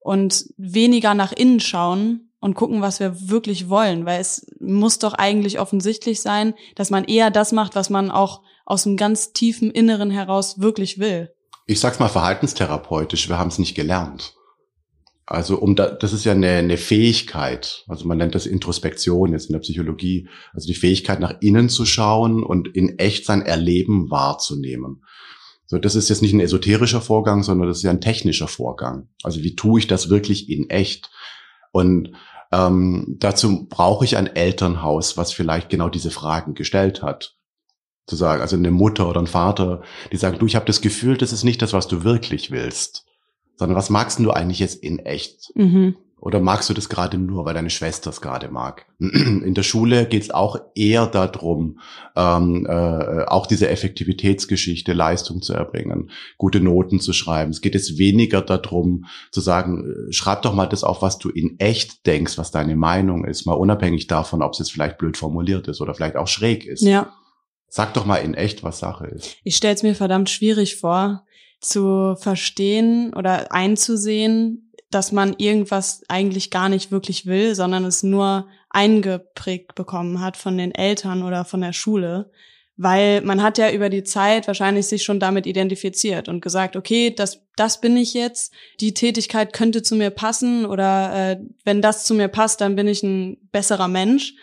und 0.02 0.46
weniger 0.58 1.14
nach 1.14 1.32
innen 1.32 1.62
schauen 1.62 2.34
und 2.42 2.56
gucken, 2.56 2.82
was 2.82 3.00
wir 3.00 3.30
wirklich 3.30 3.70
wollen? 3.70 4.06
Weil 4.06 4.20
es 4.20 4.46
muss 4.60 5.00
doch 5.00 5.14
eigentlich 5.14 5.60
offensichtlich 5.60 6.22
sein, 6.22 6.54
dass 6.76 6.90
man 6.90 7.06
eher 7.06 7.32
das 7.32 7.54
macht, 7.54 7.76
was 7.76 7.90
man 7.90 8.12
auch 8.12 8.42
aus 8.66 8.84
dem 8.84 8.98
ganz 8.98 9.32
tiefen 9.32 9.72
Inneren 9.72 10.12
heraus 10.12 10.60
wirklich 10.60 11.00
will 11.00 11.34
ich 11.68 11.80
sag's 11.80 12.00
mal 12.00 12.10
verhaltenstherapeutisch, 12.10 13.30
wir 13.30 13.38
haben 13.38 13.50
es 13.50 13.60
nicht 13.60 13.76
gelernt. 13.76 14.34
Also 15.26 15.58
um 15.60 15.76
da, 15.76 15.90
das 15.90 16.12
ist 16.12 16.26
ja 16.26 16.34
eine, 16.34 16.50
eine 16.58 16.78
Fähigkeit, 16.78 17.86
also 17.88 18.06
man 18.06 18.18
nennt 18.18 18.36
das 18.36 18.46
Introspektion 18.46 19.32
jetzt 19.32 19.46
in 19.46 19.54
der 19.54 19.62
Psychologie, 19.62 20.28
also 20.54 20.68
die 20.68 20.74
Fähigkeit 20.74 21.22
nach 21.22 21.36
innen 21.40 21.70
zu 21.70 21.86
schauen 21.86 22.44
und 22.44 22.68
in 22.68 23.00
echt 23.00 23.26
sein 23.26 23.42
Erleben 23.42 24.10
wahrzunehmen. 24.12 25.04
So, 25.68 25.78
das 25.78 25.96
ist 25.96 26.10
jetzt 26.10 26.22
nicht 26.22 26.34
ein 26.34 26.42
esoterischer 26.42 27.00
Vorgang, 27.00 27.44
sondern 27.44 27.70
das 27.70 27.78
ist 27.78 27.84
ja 27.84 27.92
ein 27.92 28.02
technischer 28.02 28.50
Vorgang. 28.50 29.08
Also 29.24 29.42
wie 29.42 29.56
tue 29.56 29.80
ich 29.80 29.88
das 29.88 30.10
wirklich 30.10 30.50
in 30.50 30.70
echt? 30.70 31.10
Und 31.72 32.12
ähm, 32.52 33.16
dazu 33.20 33.68
brauche 33.70 34.04
ich 34.04 34.18
ein 34.18 34.28
Elternhaus, 34.28 35.16
was 35.16 35.32
vielleicht 35.32 35.70
genau 35.70 35.88
diese 35.88 36.12
Fragen 36.12 36.56
gestellt 36.56 37.02
hat 37.02 37.38
zu 38.08 38.16
sagen, 38.16 38.42
also 38.42 38.56
eine 38.56 38.72
Mutter 38.72 39.08
oder 39.10 39.22
ein 39.22 39.28
Vater, 39.28 39.82
die 40.12 40.18
sagen, 40.18 40.40
du, 40.40 40.46
ich 40.46 40.56
habe 40.56 40.66
das 40.66 40.82
Gefühl, 40.82 41.18
das 41.18 41.34
ist 41.34 41.44
nicht 41.44 41.62
das, 41.62 41.74
was 41.74 41.88
du 41.88 42.04
wirklich 42.04 42.52
willst, 42.52 43.06
sondern 43.56 43.78
was 43.78 43.90
magst 43.90 44.20
du 44.20 44.32
eigentlich 44.32 44.60
jetzt 44.60 44.84
in 44.84 45.00
echt? 45.00 45.52
Mhm. 45.56 45.96
Oder 46.22 46.40
magst 46.40 46.70
du 46.70 46.76
das 46.76 46.88
gerade 46.88 47.18
nur, 47.18 47.46
weil 47.46 47.56
deine 47.56 47.72
Schwester 47.72 48.12
es 48.12 48.22
gerade 48.22 48.50
mag? 48.50 48.86
In 49.00 49.56
der 49.56 49.64
Schule 49.64 50.06
geht 50.06 50.22
es 50.22 50.30
auch 50.30 50.56
eher 50.76 51.08
darum, 51.08 51.80
ähm, 52.16 52.68
äh, 52.70 53.26
auch 53.26 53.48
diese 53.48 53.70
Effektivitätsgeschichte, 53.70 54.94
Leistung 54.94 55.42
zu 55.42 55.54
erbringen, 55.54 56.12
gute 56.38 56.62
Noten 56.62 57.00
zu 57.00 57.12
schreiben. 57.12 57.50
Es 57.50 57.62
geht 57.62 57.74
jetzt 57.74 57.98
weniger 57.98 58.44
darum 58.44 59.06
zu 59.32 59.42
sagen, 59.42 60.10
äh, 60.10 60.14
schreib 60.14 60.44
doch 60.44 60.54
mal 60.54 60.68
das 60.68 60.84
auf, 60.84 61.02
was 61.02 61.18
du 61.18 61.30
in 61.30 61.60
echt 61.60 62.06
denkst, 62.06 62.38
was 62.38 62.52
deine 62.52 62.76
Meinung 62.76 63.26
ist, 63.26 63.48
mal 63.48 63.54
unabhängig 63.54 64.06
davon, 64.06 64.44
ob 64.44 64.54
es 64.54 64.60
jetzt 64.60 64.72
vielleicht 64.72 65.00
blöd 65.00 65.18
formuliert 65.18 65.68
ist 65.70 65.82
oder 65.82 65.96
vielleicht 65.96 66.18
auch 66.18 66.28
schräg 66.28 66.66
ist. 66.68 66.84
Ja. 66.84 67.12
Sag 67.74 67.94
doch 67.94 68.06
mal 68.06 68.18
in 68.18 68.34
echt, 68.34 68.64
was 68.64 68.80
Sache 68.80 69.08
ist. 69.08 69.38
Ich 69.46 69.56
stelle 69.56 69.76
es 69.76 69.82
mir 69.82 69.96
verdammt 69.96 70.30
schwierig 70.30 70.76
vor, 70.76 71.26
zu 71.62 72.18
verstehen 72.20 73.14
oder 73.14 73.54
einzusehen, 73.54 74.74
dass 74.90 75.14
man 75.14 75.36
irgendwas 75.38 76.04
eigentlich 76.10 76.52
gar 76.52 76.68
nicht 76.68 76.92
wirklich 76.92 77.28
will, 77.28 77.56
sondern 77.56 77.86
es 77.86 78.04
nur 78.04 78.50
eingeprägt 78.72 79.74
bekommen 79.74 80.20
hat 80.20 80.36
von 80.36 80.58
den 80.58 80.76
Eltern 80.76 81.24
oder 81.24 81.46
von 81.46 81.62
der 81.62 81.72
Schule. 81.72 82.30
Weil 82.76 83.22
man 83.22 83.42
hat 83.42 83.58
ja 83.58 83.72
über 83.72 83.88
die 83.88 84.04
Zeit 84.04 84.48
wahrscheinlich 84.48 84.88
sich 84.88 85.04
schon 85.04 85.22
damit 85.22 85.48
identifiziert 85.48 86.28
und 86.28 86.42
gesagt, 86.42 86.76
okay, 86.76 87.14
das, 87.16 87.42
das 87.56 87.80
bin 87.80 87.96
ich 87.96 88.14
jetzt, 88.14 88.54
die 88.82 88.94
Tätigkeit 88.94 89.54
könnte 89.54 89.82
zu 89.82 89.96
mir 89.96 90.10
passen 90.10 90.66
oder 90.66 91.14
äh, 91.14 91.38
wenn 91.64 91.82
das 91.82 92.04
zu 92.04 92.16
mir 92.16 92.28
passt, 92.28 92.60
dann 92.60 92.76
bin 92.76 92.90
ich 92.90 93.02
ein 93.02 93.38
besserer 93.54 93.88
Mensch. 93.88 94.34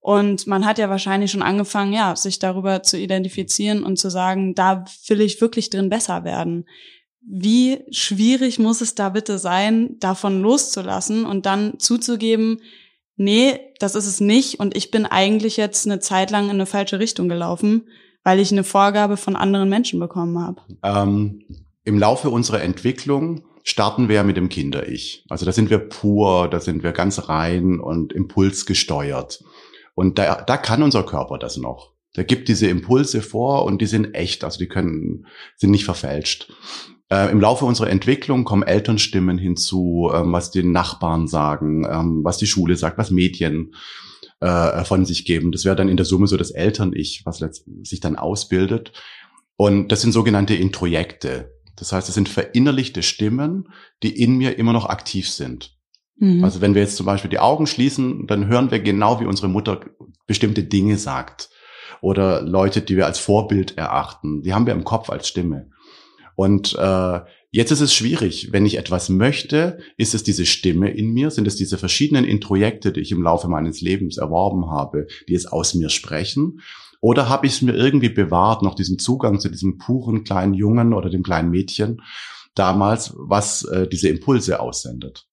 Und 0.00 0.46
man 0.46 0.64
hat 0.64 0.78
ja 0.78 0.88
wahrscheinlich 0.88 1.30
schon 1.30 1.42
angefangen, 1.42 1.92
ja, 1.92 2.14
sich 2.14 2.38
darüber 2.38 2.82
zu 2.82 2.98
identifizieren 2.98 3.82
und 3.82 3.98
zu 3.98 4.10
sagen, 4.10 4.54
da 4.54 4.84
will 5.08 5.20
ich 5.20 5.40
wirklich 5.40 5.70
drin 5.70 5.90
besser 5.90 6.24
werden. 6.24 6.66
Wie 7.20 7.80
schwierig 7.90 8.58
muss 8.58 8.80
es 8.80 8.94
da 8.94 9.10
bitte 9.10 9.38
sein, 9.38 9.96
davon 9.98 10.40
loszulassen 10.40 11.26
und 11.26 11.46
dann 11.46 11.78
zuzugeben, 11.78 12.62
nee, 13.16 13.58
das 13.80 13.94
ist 13.94 14.06
es 14.06 14.20
nicht 14.20 14.60
und 14.60 14.76
ich 14.76 14.90
bin 14.90 15.04
eigentlich 15.04 15.56
jetzt 15.56 15.86
eine 15.86 15.98
Zeit 15.98 16.30
lang 16.30 16.44
in 16.44 16.52
eine 16.52 16.66
falsche 16.66 17.00
Richtung 17.00 17.28
gelaufen, 17.28 17.88
weil 18.24 18.40
ich 18.40 18.52
eine 18.52 18.64
Vorgabe 18.64 19.16
von 19.16 19.36
anderen 19.36 19.68
Menschen 19.68 20.00
bekommen 20.00 20.38
habe. 20.38 20.62
Ähm, 20.82 21.42
Im 21.84 21.98
Laufe 21.98 22.30
unserer 22.30 22.62
Entwicklung 22.62 23.42
starten 23.64 24.08
wir 24.08 24.24
mit 24.24 24.36
dem 24.36 24.48
Kinder-Ich. 24.48 25.26
Also 25.28 25.44
da 25.44 25.52
sind 25.52 25.68
wir 25.68 25.78
pur, 25.78 26.48
da 26.48 26.60
sind 26.60 26.82
wir 26.82 26.92
ganz 26.92 27.28
rein 27.28 27.80
und 27.80 28.12
impulsgesteuert. 28.12 29.44
Und 29.98 30.16
da, 30.16 30.36
da 30.36 30.56
kann 30.56 30.84
unser 30.84 31.02
Körper 31.02 31.38
das 31.38 31.56
noch. 31.56 31.92
Der 32.14 32.22
gibt 32.22 32.46
diese 32.46 32.68
Impulse 32.68 33.20
vor 33.20 33.64
und 33.64 33.82
die 33.82 33.86
sind 33.86 34.14
echt, 34.14 34.44
also 34.44 34.56
die 34.56 34.68
können, 34.68 35.26
sind 35.56 35.72
nicht 35.72 35.84
verfälscht. 35.84 36.52
Äh, 37.10 37.32
Im 37.32 37.40
Laufe 37.40 37.64
unserer 37.64 37.90
Entwicklung 37.90 38.44
kommen 38.44 38.62
Elternstimmen 38.62 39.38
hinzu, 39.38 40.12
ähm, 40.14 40.32
was 40.32 40.52
die 40.52 40.62
Nachbarn 40.62 41.26
sagen, 41.26 41.84
ähm, 41.90 42.20
was 42.22 42.38
die 42.38 42.46
Schule 42.46 42.76
sagt, 42.76 42.96
was 42.96 43.10
Medien 43.10 43.74
äh, 44.38 44.84
von 44.84 45.04
sich 45.04 45.24
geben. 45.24 45.50
Das 45.50 45.64
wäre 45.64 45.74
dann 45.74 45.88
in 45.88 45.96
der 45.96 46.06
Summe 46.06 46.28
so 46.28 46.36
das 46.36 46.52
Eltern-Ich, 46.52 47.22
was 47.24 47.42
sich 47.82 47.98
dann 47.98 48.14
ausbildet. 48.14 48.92
Und 49.56 49.90
das 49.90 50.02
sind 50.02 50.12
sogenannte 50.12 50.54
Introjekte. 50.54 51.56
Das 51.74 51.90
heißt, 51.90 52.08
es 52.08 52.14
sind 52.14 52.28
verinnerlichte 52.28 53.02
Stimmen, 53.02 53.70
die 54.04 54.16
in 54.16 54.36
mir 54.36 54.58
immer 54.58 54.72
noch 54.72 54.86
aktiv 54.86 55.28
sind. 55.28 55.76
Mhm. 56.18 56.44
Also 56.44 56.60
wenn 56.60 56.74
wir 56.74 56.82
jetzt 56.82 56.96
zum 56.96 57.06
Beispiel 57.06 57.30
die 57.30 57.38
Augen 57.38 57.66
schließen, 57.66 58.26
dann 58.26 58.46
hören 58.46 58.70
wir 58.70 58.80
genau, 58.80 59.20
wie 59.20 59.26
unsere 59.26 59.48
Mutter 59.48 59.80
bestimmte 60.26 60.64
Dinge 60.64 60.98
sagt. 60.98 61.50
Oder 62.00 62.42
Leute, 62.42 62.80
die 62.82 62.96
wir 62.96 63.06
als 63.06 63.18
Vorbild 63.18 63.76
erachten, 63.76 64.42
die 64.42 64.54
haben 64.54 64.66
wir 64.66 64.72
im 64.72 64.84
Kopf 64.84 65.10
als 65.10 65.26
Stimme. 65.26 65.70
Und 66.36 66.76
äh, 66.78 67.20
jetzt 67.50 67.72
ist 67.72 67.80
es 67.80 67.92
schwierig. 67.92 68.52
Wenn 68.52 68.66
ich 68.66 68.78
etwas 68.78 69.08
möchte, 69.08 69.78
ist 69.96 70.14
es 70.14 70.22
diese 70.22 70.46
Stimme 70.46 70.90
in 70.90 71.12
mir, 71.12 71.30
sind 71.30 71.48
es 71.48 71.56
diese 71.56 71.78
verschiedenen 71.78 72.24
Introjekte, 72.24 72.92
die 72.92 73.00
ich 73.00 73.10
im 73.10 73.22
Laufe 73.22 73.48
meines 73.48 73.80
Lebens 73.80 74.18
erworben 74.18 74.70
habe, 74.70 75.08
die 75.28 75.34
es 75.34 75.46
aus 75.46 75.74
mir 75.74 75.88
sprechen. 75.88 76.60
Oder 77.00 77.28
habe 77.28 77.46
ich 77.46 77.54
es 77.54 77.62
mir 77.62 77.74
irgendwie 77.74 78.08
bewahrt, 78.08 78.62
noch 78.62 78.74
diesen 78.74 78.98
Zugang 78.98 79.40
zu 79.40 79.48
diesem 79.48 79.78
puren 79.78 80.24
kleinen 80.24 80.54
Jungen 80.54 80.92
oder 80.92 81.10
dem 81.10 81.22
kleinen 81.22 81.50
Mädchen 81.50 82.02
damals, 82.54 83.14
was 83.16 83.64
äh, 83.64 83.88
diese 83.88 84.08
Impulse 84.08 84.60
aussendet. 84.60 85.27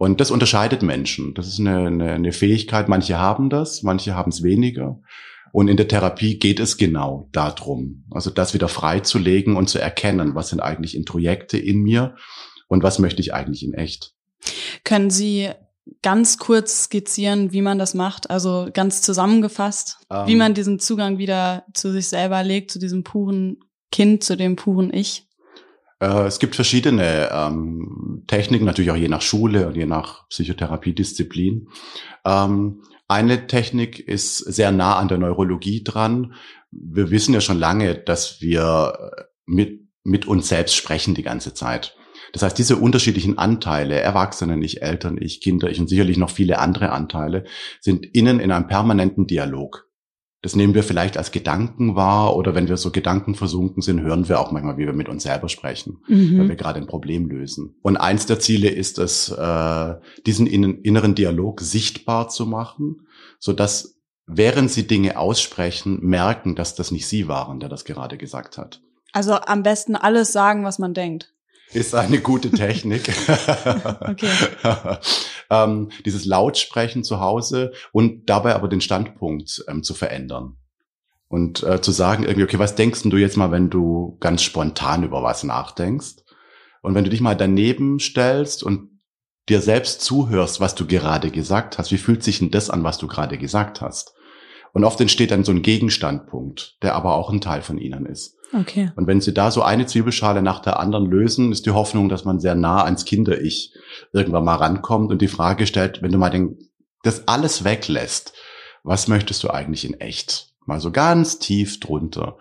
Und 0.00 0.18
das 0.18 0.30
unterscheidet 0.30 0.80
Menschen. 0.80 1.34
Das 1.34 1.46
ist 1.46 1.60
eine, 1.60 1.88
eine, 1.88 2.12
eine 2.12 2.32
Fähigkeit. 2.32 2.88
Manche 2.88 3.18
haben 3.18 3.50
das, 3.50 3.82
manche 3.82 4.14
haben 4.14 4.30
es 4.30 4.42
weniger. 4.42 4.98
Und 5.52 5.68
in 5.68 5.76
der 5.76 5.88
Therapie 5.88 6.38
geht 6.38 6.58
es 6.58 6.78
genau 6.78 7.28
darum, 7.32 8.04
also 8.10 8.30
das 8.30 8.54
wieder 8.54 8.68
freizulegen 8.68 9.56
und 9.56 9.68
zu 9.68 9.78
erkennen, 9.78 10.34
was 10.34 10.48
sind 10.48 10.60
eigentlich 10.60 10.96
Introjekte 10.96 11.58
in 11.58 11.82
mir 11.82 12.16
und 12.66 12.82
was 12.82 12.98
möchte 12.98 13.20
ich 13.20 13.34
eigentlich 13.34 13.62
in 13.62 13.74
echt. 13.74 14.14
Können 14.84 15.10
Sie 15.10 15.50
ganz 16.00 16.38
kurz 16.38 16.84
skizzieren, 16.84 17.52
wie 17.52 17.60
man 17.60 17.78
das 17.78 17.92
macht? 17.92 18.30
Also 18.30 18.70
ganz 18.72 19.02
zusammengefasst, 19.02 19.98
ähm, 20.10 20.26
wie 20.26 20.36
man 20.36 20.54
diesen 20.54 20.78
Zugang 20.78 21.18
wieder 21.18 21.66
zu 21.74 21.92
sich 21.92 22.08
selber 22.08 22.42
legt, 22.42 22.70
zu 22.70 22.78
diesem 22.78 23.04
puren 23.04 23.58
Kind, 23.92 24.24
zu 24.24 24.34
dem 24.34 24.56
puren 24.56 24.94
Ich? 24.94 25.26
Äh, 26.00 26.26
es 26.26 26.38
gibt 26.38 26.56
verschiedene 26.56 27.30
ähm, 27.30 28.24
Techniken, 28.26 28.64
natürlich 28.64 28.90
auch 28.90 28.96
je 28.96 29.08
nach 29.08 29.22
Schule 29.22 29.68
und 29.68 29.76
je 29.76 29.86
nach 29.86 30.28
Psychotherapiedisziplin. 30.28 31.68
Ähm, 32.24 32.82
eine 33.06 33.46
Technik 33.46 34.00
ist 34.00 34.38
sehr 34.38 34.72
nah 34.72 34.96
an 34.96 35.08
der 35.08 35.18
Neurologie 35.18 35.84
dran. 35.84 36.34
Wir 36.70 37.10
wissen 37.10 37.34
ja 37.34 37.40
schon 37.40 37.58
lange, 37.58 37.94
dass 37.96 38.40
wir 38.40 39.12
äh, 39.16 39.22
mit, 39.46 39.88
mit 40.02 40.26
uns 40.26 40.48
selbst 40.48 40.74
sprechen 40.74 41.14
die 41.14 41.22
ganze 41.22 41.54
Zeit. 41.54 41.96
Das 42.32 42.42
heißt, 42.42 42.56
diese 42.56 42.76
unterschiedlichen 42.76 43.38
Anteile, 43.38 43.98
Erwachsene, 43.98 44.64
ich, 44.64 44.82
Eltern, 44.82 45.18
ich, 45.20 45.40
Kinder, 45.40 45.68
ich 45.68 45.80
und 45.80 45.88
sicherlich 45.88 46.16
noch 46.16 46.30
viele 46.30 46.60
andere 46.60 46.90
Anteile, 46.90 47.44
sind 47.80 48.06
innen 48.06 48.38
in 48.38 48.52
einem 48.52 48.68
permanenten 48.68 49.26
Dialog. 49.26 49.89
Das 50.42 50.56
nehmen 50.56 50.74
wir 50.74 50.82
vielleicht 50.82 51.18
als 51.18 51.32
Gedanken 51.32 51.96
wahr 51.96 52.34
oder 52.34 52.54
wenn 52.54 52.68
wir 52.68 52.78
so 52.78 52.90
Gedanken 52.90 53.34
versunken 53.34 53.82
sind, 53.82 54.00
hören 54.00 54.28
wir 54.28 54.40
auch 54.40 54.52
manchmal, 54.52 54.78
wie 54.78 54.86
wir 54.86 54.94
mit 54.94 55.08
uns 55.08 55.24
selber 55.24 55.50
sprechen, 55.50 55.98
mhm. 56.08 56.38
weil 56.38 56.48
wir 56.48 56.56
gerade 56.56 56.80
ein 56.80 56.86
Problem 56.86 57.28
lösen. 57.28 57.74
Und 57.82 57.98
eins 57.98 58.24
der 58.24 58.40
Ziele 58.40 58.70
ist 58.70 58.98
es, 58.98 59.28
äh, 59.28 59.94
diesen 60.24 60.46
inneren 60.46 61.14
Dialog 61.14 61.60
sichtbar 61.60 62.30
zu 62.30 62.46
machen, 62.46 63.06
so 63.38 63.52
dass 63.52 64.00
während 64.26 64.70
sie 64.70 64.86
Dinge 64.86 65.18
aussprechen, 65.18 65.98
merken, 66.00 66.54
dass 66.54 66.74
das 66.74 66.90
nicht 66.90 67.06
sie 67.06 67.28
waren, 67.28 67.60
der 67.60 67.68
das 67.68 67.84
gerade 67.84 68.16
gesagt 68.16 68.56
hat. 68.56 68.80
Also 69.12 69.34
am 69.34 69.62
besten 69.62 69.96
alles 69.96 70.32
sagen, 70.32 70.64
was 70.64 70.78
man 70.78 70.94
denkt. 70.94 71.34
Ist 71.72 71.94
eine 71.94 72.20
gute 72.20 72.50
Technik. 72.50 73.12
okay. 74.00 74.30
ähm, 75.50 75.90
dieses 76.04 76.24
Lautsprechen 76.24 77.04
zu 77.04 77.20
Hause 77.20 77.72
und 77.92 78.30
dabei 78.30 78.54
aber 78.54 78.68
den 78.68 78.80
Standpunkt 78.80 79.64
ähm, 79.68 79.82
zu 79.82 79.94
verändern. 79.94 80.56
Und 81.28 81.62
äh, 81.62 81.80
zu 81.80 81.92
sagen 81.92 82.24
irgendwie, 82.24 82.44
okay, 82.44 82.58
was 82.58 82.74
denkst 82.74 83.02
du 83.04 83.16
jetzt 83.16 83.36
mal, 83.36 83.52
wenn 83.52 83.70
du 83.70 84.16
ganz 84.20 84.42
spontan 84.42 85.04
über 85.04 85.22
was 85.22 85.44
nachdenkst? 85.44 86.24
Und 86.82 86.94
wenn 86.94 87.04
du 87.04 87.10
dich 87.10 87.20
mal 87.20 87.36
daneben 87.36 88.00
stellst 88.00 88.62
und 88.62 89.00
dir 89.48 89.60
selbst 89.60 90.00
zuhörst, 90.00 90.60
was 90.60 90.74
du 90.74 90.86
gerade 90.86 91.30
gesagt 91.30 91.78
hast, 91.78 91.92
wie 91.92 91.98
fühlt 91.98 92.22
sich 92.22 92.38
denn 92.38 92.50
das 92.50 92.70
an, 92.70 92.82
was 92.84 92.98
du 92.98 93.06
gerade 93.06 93.38
gesagt 93.38 93.80
hast? 93.80 94.14
Und 94.72 94.84
oft 94.84 95.00
entsteht 95.00 95.30
dann 95.30 95.44
so 95.44 95.52
ein 95.52 95.62
Gegenstandpunkt, 95.62 96.78
der 96.82 96.94
aber 96.94 97.14
auch 97.14 97.30
ein 97.30 97.40
Teil 97.40 97.62
von 97.62 97.78
ihnen 97.78 98.06
ist. 98.06 98.36
Okay. 98.52 98.90
Und 98.96 99.06
wenn 99.06 99.20
sie 99.20 99.32
da 99.32 99.50
so 99.50 99.62
eine 99.62 99.86
Zwiebelschale 99.86 100.42
nach 100.42 100.60
der 100.60 100.80
anderen 100.80 101.06
lösen, 101.06 101.52
ist 101.52 101.66
die 101.66 101.70
Hoffnung, 101.70 102.08
dass 102.08 102.24
man 102.24 102.40
sehr 102.40 102.54
nah 102.54 102.84
ans 102.84 103.04
Kinder-Ich 103.04 103.74
irgendwann 104.12 104.44
mal 104.44 104.56
rankommt 104.56 105.10
und 105.10 105.22
die 105.22 105.28
Frage 105.28 105.66
stellt, 105.66 106.02
wenn 106.02 106.12
du 106.12 106.18
mal 106.18 106.30
den, 106.30 106.58
das 107.02 107.28
alles 107.28 107.64
weglässt, 107.64 108.32
was 108.82 109.08
möchtest 109.08 109.42
du 109.44 109.50
eigentlich 109.50 109.84
in 109.84 110.00
echt? 110.00 110.48
Mal 110.66 110.80
so 110.80 110.90
ganz 110.90 111.38
tief 111.38 111.80
drunter. 111.80 112.38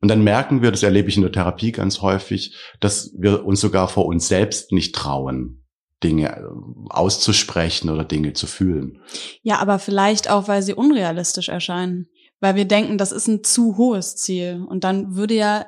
Und 0.00 0.08
dann 0.08 0.22
merken 0.22 0.60
wir, 0.60 0.70
das 0.70 0.82
erlebe 0.82 1.08
ich 1.08 1.16
in 1.16 1.22
der 1.22 1.32
Therapie 1.32 1.72
ganz 1.72 2.02
häufig, 2.02 2.54
dass 2.80 3.12
wir 3.16 3.46
uns 3.46 3.60
sogar 3.60 3.88
vor 3.88 4.06
uns 4.06 4.28
selbst 4.28 4.70
nicht 4.70 4.94
trauen, 4.94 5.64
Dinge 6.02 6.28
äh, 6.28 6.42
auszusprechen 6.90 7.88
oder 7.88 8.04
Dinge 8.04 8.34
zu 8.34 8.46
fühlen. 8.46 9.00
Ja, 9.42 9.58
aber 9.60 9.78
vielleicht 9.78 10.28
auch, 10.28 10.46
weil 10.48 10.62
sie 10.62 10.74
unrealistisch 10.74 11.48
erscheinen. 11.48 12.08
Weil 12.44 12.56
wir 12.56 12.66
denken, 12.66 12.98
das 12.98 13.10
ist 13.10 13.26
ein 13.26 13.42
zu 13.42 13.78
hohes 13.78 14.16
Ziel. 14.16 14.66
Und 14.68 14.84
dann 14.84 15.16
würde 15.16 15.32
ja 15.32 15.64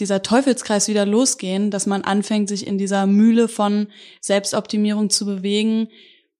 dieser 0.00 0.24
Teufelskreis 0.24 0.88
wieder 0.88 1.06
losgehen, 1.06 1.70
dass 1.70 1.86
man 1.86 2.02
anfängt, 2.02 2.48
sich 2.48 2.66
in 2.66 2.78
dieser 2.78 3.06
Mühle 3.06 3.46
von 3.46 3.86
Selbstoptimierung 4.20 5.08
zu 5.08 5.24
bewegen, 5.24 5.86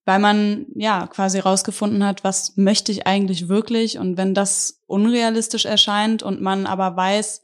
weil 0.04 0.18
man 0.18 0.66
ja 0.74 1.06
quasi 1.06 1.38
rausgefunden 1.38 2.04
hat, 2.04 2.24
was 2.24 2.56
möchte 2.56 2.90
ich 2.90 3.06
eigentlich 3.06 3.48
wirklich 3.48 3.96
und 3.96 4.16
wenn 4.16 4.34
das 4.34 4.82
unrealistisch 4.88 5.66
erscheint 5.66 6.24
und 6.24 6.40
man 6.40 6.66
aber 6.66 6.96
weiß, 6.96 7.42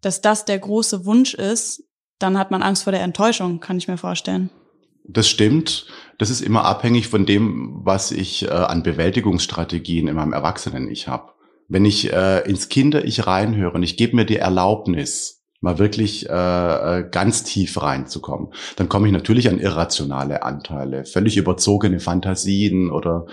dass 0.00 0.20
das 0.20 0.44
der 0.46 0.58
große 0.58 1.04
Wunsch 1.04 1.34
ist, 1.34 1.84
dann 2.18 2.38
hat 2.38 2.50
man 2.50 2.64
Angst 2.64 2.82
vor 2.82 2.92
der 2.92 3.02
Enttäuschung, 3.02 3.60
kann 3.60 3.78
ich 3.78 3.86
mir 3.86 3.98
vorstellen. 3.98 4.50
Das 5.04 5.28
stimmt. 5.28 5.86
Das 6.18 6.28
ist 6.28 6.40
immer 6.40 6.64
abhängig 6.64 7.06
von 7.06 7.24
dem, 7.24 7.82
was 7.84 8.10
ich 8.10 8.46
äh, 8.46 8.48
an 8.48 8.82
Bewältigungsstrategien 8.82 10.08
in 10.08 10.16
meinem 10.16 10.32
Erwachsenen-Ich 10.32 11.06
habe. 11.06 11.37
Wenn 11.68 11.84
ich 11.84 12.12
äh, 12.12 12.48
ins 12.48 12.68
Kinder-Ich 12.68 13.26
reinhöre 13.26 13.74
und 13.74 13.82
ich 13.82 13.96
gebe 13.96 14.16
mir 14.16 14.24
die 14.24 14.36
Erlaubnis, 14.36 15.38
mal 15.60 15.78
wirklich 15.78 16.28
äh, 16.28 16.32
äh, 16.32 17.08
ganz 17.10 17.42
tief 17.42 17.82
reinzukommen. 17.82 18.52
Dann 18.76 18.88
komme 18.88 19.06
ich 19.06 19.12
natürlich 19.12 19.48
an 19.48 19.58
irrationale 19.58 20.42
Anteile, 20.42 21.04
völlig 21.04 21.36
überzogene 21.36 22.00
Fantasien 22.00 22.90
oder 22.90 23.26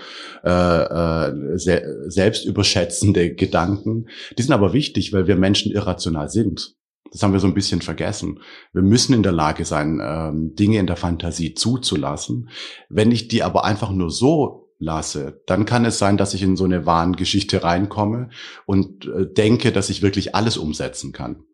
äh, 0.44 0.50
äh, 0.50 1.56
se 1.58 1.82
selbstüberschätzende 2.08 3.34
Gedanken. 3.34 4.08
Die 4.36 4.42
sind 4.42 4.52
aber 4.52 4.72
wichtig, 4.72 5.12
weil 5.12 5.26
wir 5.28 5.36
Menschen 5.36 5.72
irrational 5.72 6.28
sind. 6.28 6.74
Das 7.12 7.22
haben 7.22 7.32
wir 7.32 7.40
so 7.40 7.46
ein 7.46 7.54
bisschen 7.54 7.80
vergessen. 7.80 8.40
Wir 8.72 8.82
müssen 8.82 9.14
in 9.14 9.22
der 9.22 9.32
Lage 9.32 9.64
sein, 9.64 10.00
ähm, 10.02 10.54
Dinge 10.56 10.78
in 10.78 10.88
der 10.88 10.96
Fantasie 10.96 11.54
zuzulassen. 11.54 12.50
Wenn 12.88 13.12
ich 13.12 13.28
die 13.28 13.44
aber 13.44 13.64
einfach 13.64 13.92
nur 13.92 14.10
so 14.10 14.65
lasse, 14.78 15.42
dann 15.46 15.64
kann 15.64 15.84
es 15.84 15.98
sein, 15.98 16.16
dass 16.16 16.34
ich 16.34 16.42
in 16.42 16.56
so 16.56 16.64
eine 16.64 16.86
Wahngeschichte 16.86 17.64
reinkomme 17.64 18.30
und 18.66 19.06
äh, 19.06 19.26
denke, 19.32 19.72
dass 19.72 19.90
ich 19.90 20.02
wirklich 20.02 20.34
alles 20.34 20.56
umsetzen 20.56 21.12
kann 21.12 21.44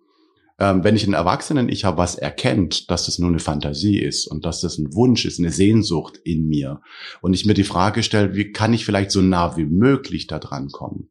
ähm, 0.58 0.84
wenn 0.84 0.94
ich 0.94 1.04
einen 1.04 1.14
Erwachsenen 1.14 1.68
ich 1.68 1.84
habe, 1.84 1.98
was 1.98 2.14
erkennt, 2.14 2.88
dass 2.90 3.06
das 3.06 3.18
nur 3.18 3.28
eine 3.28 3.40
Fantasie 3.40 3.98
ist 3.98 4.28
und 4.28 4.44
dass 4.44 4.60
das 4.60 4.78
ein 4.78 4.94
Wunsch 4.94 5.24
ist, 5.24 5.40
eine 5.40 5.50
Sehnsucht 5.50 6.18
in 6.22 6.46
mir 6.46 6.80
und 7.20 7.34
ich 7.34 7.46
mir 7.46 7.54
die 7.54 7.64
Frage 7.64 8.04
stelle, 8.04 8.34
wie 8.34 8.52
kann 8.52 8.72
ich 8.72 8.84
vielleicht 8.84 9.10
so 9.10 9.22
nah 9.22 9.56
wie 9.56 9.64
möglich 9.64 10.28
da 10.28 10.38
dran 10.38 10.68
kommen? 10.68 11.10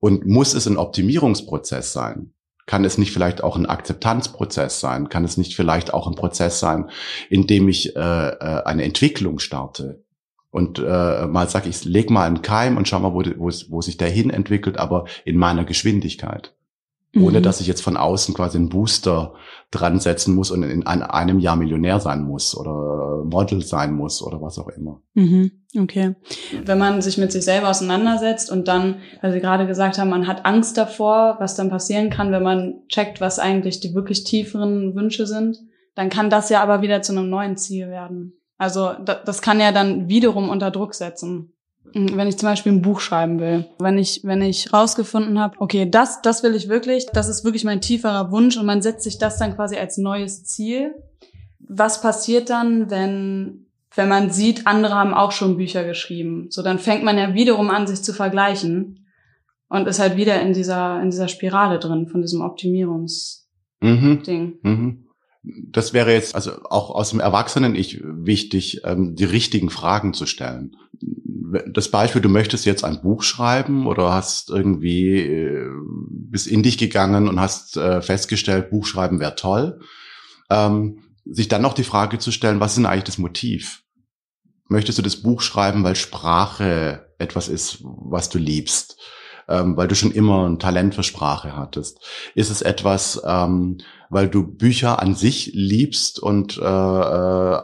Und 0.00 0.26
muss 0.26 0.54
es 0.54 0.66
ein 0.66 0.76
Optimierungsprozess 0.76 1.92
sein? 1.92 2.32
Kann 2.66 2.84
es 2.84 2.98
nicht 2.98 3.12
vielleicht 3.12 3.44
auch 3.44 3.56
ein 3.56 3.66
Akzeptanzprozess 3.66 4.80
sein? 4.80 5.08
Kann 5.08 5.24
es 5.24 5.36
nicht 5.36 5.54
vielleicht 5.54 5.94
auch 5.94 6.06
ein 6.06 6.14
Prozess 6.14 6.58
sein, 6.58 6.90
in 7.30 7.46
dem 7.46 7.68
ich 7.68 7.94
äh, 7.94 8.00
äh 8.00 8.62
eine 8.64 8.84
Entwicklung 8.84 9.38
starte? 9.38 10.03
Und 10.54 10.78
äh, 10.78 11.26
mal 11.26 11.48
sag 11.48 11.66
ich, 11.66 11.84
leg 11.84 12.10
mal 12.10 12.26
einen 12.26 12.40
Keim 12.40 12.76
und 12.76 12.86
schau 12.86 13.00
mal, 13.00 13.12
wo, 13.12 13.22
wo, 13.38 13.50
wo 13.68 13.80
sich 13.82 13.96
der 13.96 14.08
hin 14.08 14.30
entwickelt, 14.30 14.78
aber 14.78 15.06
in 15.24 15.36
meiner 15.36 15.64
Geschwindigkeit 15.64 16.54
ohne 17.16 17.38
mhm. 17.38 17.42
dass 17.42 17.60
ich 17.60 17.66
jetzt 17.66 17.82
von 17.82 17.96
außen 17.96 18.34
quasi 18.34 18.58
einen 18.58 18.68
Booster 18.68 19.34
dran 19.70 20.00
setzen 20.00 20.34
muss 20.34 20.50
und 20.50 20.62
in 20.62 20.86
einem 20.86 21.38
Jahr 21.38 21.56
Millionär 21.56 22.00
sein 22.00 22.22
muss 22.22 22.56
oder 22.56 23.24
Model 23.24 23.62
sein 23.62 23.94
muss 23.94 24.22
oder 24.22 24.40
was 24.40 24.58
auch 24.58 24.68
immer. 24.68 25.00
Mhm. 25.14 25.52
Okay. 25.78 26.14
Wenn 26.64 26.78
man 26.78 27.02
sich 27.02 27.18
mit 27.18 27.32
sich 27.32 27.44
selber 27.44 27.70
auseinandersetzt 27.70 28.50
und 28.50 28.68
dann, 28.68 28.96
weil 29.22 29.32
Sie 29.32 29.40
gerade 29.40 29.66
gesagt 29.66 29.98
haben, 29.98 30.10
man 30.10 30.26
hat 30.26 30.44
Angst 30.44 30.76
davor, 30.76 31.36
was 31.38 31.56
dann 31.56 31.70
passieren 31.70 32.10
kann, 32.10 32.32
wenn 32.32 32.42
man 32.42 32.82
checkt, 32.88 33.20
was 33.20 33.38
eigentlich 33.38 33.80
die 33.80 33.94
wirklich 33.94 34.24
tieferen 34.24 34.94
Wünsche 34.94 35.26
sind, 35.26 35.58
dann 35.94 36.10
kann 36.10 36.30
das 36.30 36.48
ja 36.48 36.62
aber 36.62 36.82
wieder 36.82 37.02
zu 37.02 37.12
einem 37.12 37.28
neuen 37.28 37.56
Ziel 37.56 37.88
werden. 37.88 38.34
Also 38.58 38.92
das 38.98 39.42
kann 39.42 39.60
ja 39.60 39.72
dann 39.72 40.08
wiederum 40.08 40.48
unter 40.48 40.70
Druck 40.70 40.94
setzen. 40.94 41.52
Mhm, 41.92 42.16
wenn 42.16 42.28
ich 42.28 42.38
zum 42.38 42.48
Beispiel 42.48 42.72
ein 42.72 42.82
Buch 42.82 43.00
schreiben 43.00 43.40
will, 43.40 43.66
wenn 43.78 43.98
ich, 43.98 44.20
wenn 44.24 44.42
ich 44.42 44.72
rausgefunden 44.72 45.38
habe, 45.38 45.56
okay, 45.60 45.88
das, 45.88 46.22
das 46.22 46.42
will 46.42 46.54
ich 46.54 46.68
wirklich, 46.68 47.06
das 47.12 47.28
ist 47.28 47.44
wirklich 47.44 47.64
mein 47.64 47.80
tieferer 47.80 48.30
Wunsch 48.30 48.56
und 48.56 48.66
man 48.66 48.82
setzt 48.82 49.04
sich 49.04 49.18
das 49.18 49.38
dann 49.38 49.54
quasi 49.54 49.76
als 49.76 49.98
neues 49.98 50.44
Ziel. 50.44 50.94
Was 51.58 52.00
passiert 52.00 52.50
dann, 52.50 52.90
wenn, 52.90 53.66
wenn 53.94 54.08
man 54.08 54.30
sieht, 54.30 54.66
andere 54.66 54.94
haben 54.94 55.14
auch 55.14 55.32
schon 55.32 55.56
Bücher 55.56 55.84
geschrieben? 55.84 56.46
So, 56.50 56.62
dann 56.62 56.78
fängt 56.78 57.04
man 57.04 57.18
ja 57.18 57.34
wiederum 57.34 57.70
an, 57.70 57.86
sich 57.86 58.02
zu 58.02 58.12
vergleichen 58.12 59.06
und 59.68 59.88
ist 59.88 59.98
halt 59.98 60.16
wieder 60.16 60.40
in 60.40 60.52
dieser, 60.52 61.00
in 61.00 61.10
dieser 61.10 61.28
Spirale 61.28 61.78
drin 61.78 62.06
von 62.06 62.22
diesem 62.22 62.42
Optimierungsding. 62.42 63.40
Mhm. 63.82 64.58
Mhm 64.62 65.03
das 65.44 65.92
wäre 65.92 66.12
jetzt 66.12 66.34
also 66.34 66.52
auch 66.70 66.90
aus 66.90 67.10
dem 67.10 67.20
Erwachsenen-Ich 67.20 68.00
wichtig, 68.02 68.80
ähm, 68.84 69.14
die 69.14 69.24
richtigen 69.24 69.68
Fragen 69.68 70.14
zu 70.14 70.26
stellen. 70.26 70.76
Das 71.68 71.90
Beispiel, 71.90 72.22
du 72.22 72.30
möchtest 72.30 72.64
jetzt 72.64 72.84
ein 72.84 73.02
Buch 73.02 73.22
schreiben 73.22 73.86
oder 73.86 74.12
hast 74.12 74.50
irgendwie 74.50 75.18
äh, 75.18 75.68
bis 75.86 76.46
in 76.46 76.62
dich 76.62 76.78
gegangen 76.78 77.28
und 77.28 77.40
hast 77.40 77.76
äh, 77.76 78.00
festgestellt, 78.00 78.70
Buchschreiben 78.70 79.20
wäre 79.20 79.34
toll. 79.34 79.80
Ähm, 80.50 81.00
sich 81.26 81.48
dann 81.48 81.62
noch 81.62 81.74
die 81.74 81.84
Frage 81.84 82.18
zu 82.18 82.32
stellen, 82.32 82.60
was 82.60 82.72
ist 82.72 82.76
denn 82.78 82.86
eigentlich 82.86 83.04
das 83.04 83.18
Motiv? 83.18 83.82
Möchtest 84.68 84.98
du 84.98 85.02
das 85.02 85.16
Buch 85.16 85.42
schreiben, 85.42 85.84
weil 85.84 85.94
Sprache 85.94 87.06
etwas 87.18 87.48
ist, 87.48 87.78
was 87.82 88.30
du 88.30 88.38
liebst? 88.38 88.98
ähm, 89.48 89.76
weil 89.76 89.88
du 89.88 89.94
schon 89.94 90.12
immer 90.12 90.48
ein 90.48 90.58
Talent 90.58 90.94
für 90.94 91.02
Sprache 91.02 91.56
hattest? 91.56 92.00
Ist 92.34 92.50
es 92.50 92.62
etwas, 92.62 93.20
ähm, 93.24 93.78
weil 94.14 94.28
du 94.28 94.46
Bücher 94.46 95.02
an 95.02 95.16
sich 95.16 95.50
liebst 95.54 96.20
und 96.20 96.56
äh, 96.56 96.60
äh, 96.60 96.64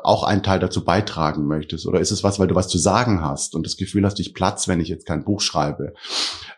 auch 0.03 0.25
einen 0.25 0.43
Teil 0.43 0.59
dazu 0.59 0.85
beitragen 0.85 1.47
möchtest? 1.47 1.87
Oder 1.87 2.01
ist 2.01 2.11
es 2.11 2.25
was, 2.25 2.41
weil 2.41 2.49
du 2.49 2.57
was 2.57 2.67
zu 2.67 2.77
sagen 2.77 3.23
hast 3.23 3.55
und 3.55 3.65
das 3.65 3.77
Gefühl 3.77 4.05
hast, 4.05 4.19
ich 4.19 4.35
Platz, 4.35 4.67
wenn 4.67 4.81
ich 4.81 4.89
jetzt 4.89 5.07
kein 5.07 5.23
Buch 5.23 5.41
schreibe? 5.41 5.95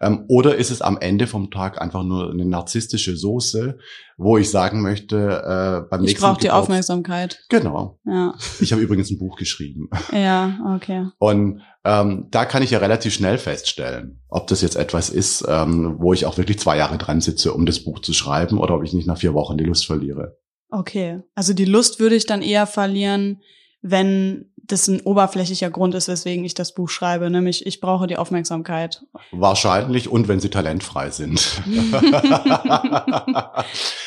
Ähm, 0.03 0.25
oder 0.29 0.57
ist 0.57 0.71
es 0.71 0.83
am 0.83 0.99
Ende 0.99 1.27
vom 1.27 1.51
Tag 1.51 1.81
einfach 1.81 2.03
nur 2.03 2.31
eine 2.31 2.45
narzisstische 2.45 3.17
Soße, 3.17 3.79
wo 4.19 4.37
ich 4.37 4.51
sagen 4.51 4.83
möchte, 4.83 5.17
äh, 5.17 5.89
beim 5.89 6.01
ich 6.01 6.09
nächsten 6.09 6.09
Ich 6.09 6.19
brauche 6.19 6.41
die 6.41 6.51
Aufmerksamkeit. 6.51 7.45
Genau. 7.49 8.01
Ja. 8.05 8.35
Ich 8.61 8.73
habe 8.73 8.83
übrigens 8.83 9.11
ein 9.11 9.19
Buch 9.19 9.37
geschrieben. 9.37 9.89
Ja, 10.13 10.75
okay. 10.77 11.07
Und 11.19 11.63
ähm, 11.85 12.27
da 12.31 12.45
kann 12.45 12.63
ich 12.63 12.73
ja 12.73 12.81
relativ 12.81 13.15
schnell 13.15 13.39
feststellen, 13.39 14.21
ob 14.29 14.49
das 14.49 14.61
jetzt 14.61 14.77
etwas 14.77 15.09
ist, 15.09 15.45
ähm, 15.49 15.97
wo 15.99 16.13
ich 16.13 16.27
auch 16.27 16.37
wirklich 16.37 16.59
zwei 16.59 16.77
Jahre 16.77 16.99
dran 16.99 17.21
sitze, 17.21 17.53
um 17.55 17.65
das 17.65 17.85
Buch 17.85 18.01
zu 18.01 18.13
schreiben, 18.13 18.59
oder 18.59 18.75
ob 18.75 18.85
ich 18.85 18.93
nicht 18.93 19.07
nach 19.07 19.19
vier 19.19 19.35
Wochen 19.35 19.57
die 19.57 19.65
Lust 19.65 19.87
verliere. 19.87 20.37
Okay, 20.71 21.21
also 21.35 21.55
die 21.55 21.65
Lust 21.65 22.01
würde 22.01 22.17
ich 22.17 22.27
dann 22.27 22.43
eher 22.43 22.67
verlieren, 22.67 23.41
wenn 23.83 24.47
das 24.65 24.87
ein 24.87 25.01
oberflächlicher 25.01 25.71
Grund 25.71 25.95
ist, 25.95 26.07
weswegen 26.09 26.45
ich 26.45 26.55
das 26.55 26.73
Buch 26.73 26.89
schreibe, 26.89 27.29
nämlich 27.31 27.67
ich 27.67 27.81
brauche 27.81 28.07
die 28.07 28.17
Aufmerksamkeit. 28.17 29.05
Wahrscheinlich 29.33 30.09
und 30.09 30.29
wenn 30.29 30.39
sie 30.39 30.51
talentfrei 30.51 31.11
sind. 31.11 31.61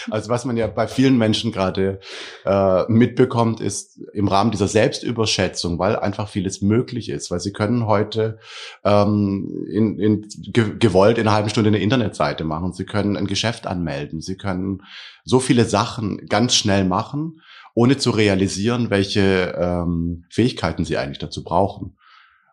also 0.09 0.29
was 0.29 0.45
man 0.45 0.55
ja 0.55 0.67
bei 0.67 0.87
vielen 0.87 1.17
Menschen 1.17 1.51
gerade 1.51 1.99
äh, 2.45 2.83
mitbekommt, 2.87 3.59
ist 3.59 3.99
im 4.13 4.29
Rahmen 4.29 4.51
dieser 4.51 4.69
Selbstüberschätzung, 4.69 5.77
weil 5.77 5.97
einfach 5.97 6.29
vieles 6.29 6.61
möglich 6.61 7.09
ist, 7.09 7.31
weil 7.31 7.41
sie 7.41 7.51
können 7.51 7.85
heute 7.85 8.39
ähm, 8.85 9.67
in, 9.69 9.99
in, 9.99 10.27
ge 10.29 10.77
gewollt 10.79 11.17
in 11.17 11.27
einer 11.27 11.35
halben 11.35 11.49
Stunde 11.49 11.67
eine 11.67 11.79
Internetseite 11.79 12.45
machen, 12.45 12.71
sie 12.71 12.85
können 12.85 13.17
ein 13.17 13.27
Geschäft 13.27 13.67
anmelden, 13.67 14.21
sie 14.21 14.37
können 14.37 14.83
so 15.25 15.41
viele 15.41 15.65
Sachen 15.65 16.25
ganz 16.27 16.55
schnell 16.55 16.85
machen 16.85 17.41
ohne 17.75 17.97
zu 17.97 18.09
realisieren, 18.09 18.89
welche 18.89 19.53
ähm, 19.59 20.25
Fähigkeiten 20.31 20.85
sie 20.85 20.97
eigentlich 20.97 21.19
dazu 21.19 21.43
brauchen. 21.43 21.97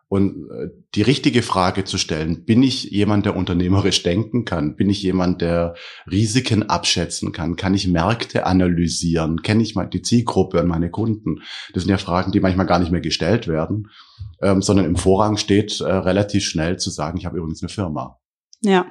Und 0.09 0.51
äh, 0.51 0.67
die 0.93 1.01
richtige 1.01 1.41
Frage 1.41 1.85
zu 1.85 1.97
stellen, 1.97 2.45
bin 2.45 2.61
ich 2.61 2.83
jemand, 2.83 3.25
der 3.25 3.35
unternehmerisch 3.35 4.03
denken 4.03 4.45
kann? 4.45 4.75
Bin 4.75 4.89
ich 4.89 5.01
jemand, 5.01 5.41
der 5.41 5.73
Risiken 6.11 6.69
abschätzen 6.69 7.31
kann? 7.31 7.55
Kann 7.55 7.73
ich 7.73 7.87
Märkte 7.87 8.45
analysieren? 8.45 9.41
Kenne 9.41 9.63
ich 9.63 9.73
mal 9.73 9.87
die 9.87 10.03
Zielgruppe 10.03 10.61
und 10.61 10.67
meine 10.67 10.91
Kunden? 10.91 11.41
Das 11.73 11.81
sind 11.83 11.89
ja 11.89 11.97
Fragen, 11.97 12.31
die 12.31 12.41
manchmal 12.41 12.67
gar 12.67 12.77
nicht 12.77 12.91
mehr 12.91 13.01
gestellt 13.01 13.47
werden, 13.47 13.89
ähm, 14.41 14.61
sondern 14.61 14.85
im 14.85 14.97
Vorrang 14.97 15.37
steht 15.37 15.79
äh, 15.79 15.85
relativ 15.85 16.43
schnell 16.43 16.77
zu 16.77 16.91
sagen, 16.91 17.17
ich 17.17 17.25
habe 17.25 17.37
übrigens 17.37 17.63
eine 17.63 17.69
Firma. 17.69 18.19
Ja. 18.61 18.85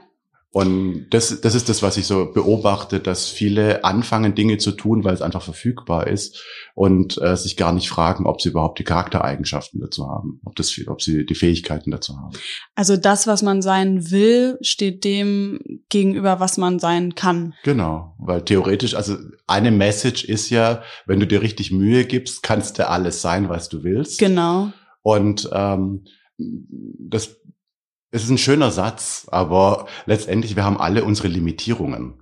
Und 0.55 1.07
das, 1.09 1.41
das 1.41 1.55
ist 1.55 1.71
das, 1.71 1.83
was 1.83 1.97
ich 1.97 2.07
so 2.07 2.31
beobachte, 2.31 3.01
dass 3.01 3.27
viele 3.27 3.85
anfangen, 3.85 4.35
Dinge 4.35 4.59
zu 4.59 4.73
tun, 4.73 5.03
weil 5.03 5.15
es 5.15 5.23
einfach 5.23 5.41
verfügbar 5.41 6.07
ist 6.07 6.45
und 6.75 7.21
äh, 7.23 7.37
sich 7.39 7.57
gar 7.57 7.73
nicht 7.73 7.89
fragen, 7.89 8.27
ob 8.27 8.43
sie 8.43 8.51
überhaupt 8.51 8.79
die 8.79 8.85
Charaktereigenschaften 8.85 9.81
dazu 9.81 10.11
haben, 10.11 10.43
ob, 10.45 10.55
das, 10.57 10.79
ob 10.89 11.01
sie 11.01 11.25
die 11.25 11.35
Fähigkeiten 11.35 11.91
dazu 11.91 12.19
haben. 12.19 12.37
Also 12.75 12.99
das, 12.99 13.27
was 13.27 13.41
man 13.41 13.63
sein 13.63 14.11
will, 14.11 14.59
steht 14.61 15.05
dem 15.05 15.59
gegenüber, 15.89 16.39
was 16.39 16.59
man 16.59 16.79
sein 16.79 17.15
kann. 17.15 17.55
Genau, 17.65 18.15
weil 18.19 18.43
theoretisch, 18.43 18.95
also 18.95 19.17
eine 19.47 19.71
Message 19.71 20.25
ist 20.25 20.51
ja, 20.51 20.83
wenn 21.07 21.19
du 21.19 21.27
dir 21.27 21.41
richtig 21.41 21.71
Mühe 21.71 22.05
gibst, 22.05 22.43
kannst 22.43 22.79
du 22.79 22.87
alles 22.87 23.23
sein, 23.23 23.49
was 23.49 23.71
du 23.71 23.85
willst. 23.85 24.19
Genau. 24.19 24.71
Und 25.01 25.49
ähm, 25.51 26.05
das 26.37 27.37
es 28.13 28.23
ist 28.23 28.31
ein 28.31 28.39
schöner 28.39 28.71
Satz, 28.71 29.27
aber 29.31 29.87
letztendlich, 30.07 30.55
wir 30.55 30.65
haben 30.65 30.79
alle 30.79 31.03
unsere 31.03 31.29
Limitierungen. 31.29 32.15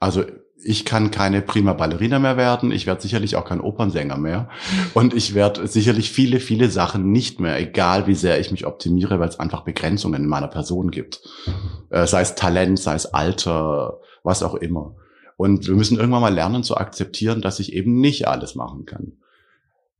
Also 0.00 0.24
ich 0.62 0.84
kann 0.84 1.10
keine 1.10 1.40
prima 1.40 1.72
Ballerina 1.72 2.18
mehr 2.18 2.36
werden, 2.36 2.72
ich 2.72 2.86
werde 2.86 3.00
sicherlich 3.00 3.36
auch 3.36 3.44
kein 3.44 3.60
Opernsänger 3.60 4.16
mehr 4.16 4.48
und 4.92 5.14
ich 5.14 5.34
werde 5.34 5.66
sicherlich 5.68 6.10
viele, 6.10 6.40
viele 6.40 6.68
Sachen 6.68 7.12
nicht 7.12 7.38
mehr, 7.38 7.58
egal 7.58 8.06
wie 8.06 8.14
sehr 8.14 8.40
ich 8.40 8.50
mich 8.50 8.66
optimiere, 8.66 9.20
weil 9.20 9.28
es 9.28 9.38
einfach 9.38 9.62
Begrenzungen 9.62 10.22
in 10.22 10.28
meiner 10.28 10.48
Person 10.48 10.90
gibt. 10.90 11.20
Äh, 11.90 12.06
sei 12.06 12.22
es 12.22 12.34
Talent, 12.34 12.80
sei 12.80 12.94
es 12.94 13.06
Alter, 13.06 14.00
was 14.24 14.42
auch 14.42 14.54
immer. 14.54 14.96
Und 15.36 15.68
wir 15.68 15.74
müssen 15.74 15.98
irgendwann 15.98 16.22
mal 16.22 16.34
lernen 16.34 16.64
zu 16.64 16.76
akzeptieren, 16.76 17.40
dass 17.40 17.60
ich 17.60 17.72
eben 17.72 18.00
nicht 18.00 18.26
alles 18.26 18.54
machen 18.54 18.84
kann. 18.84 19.12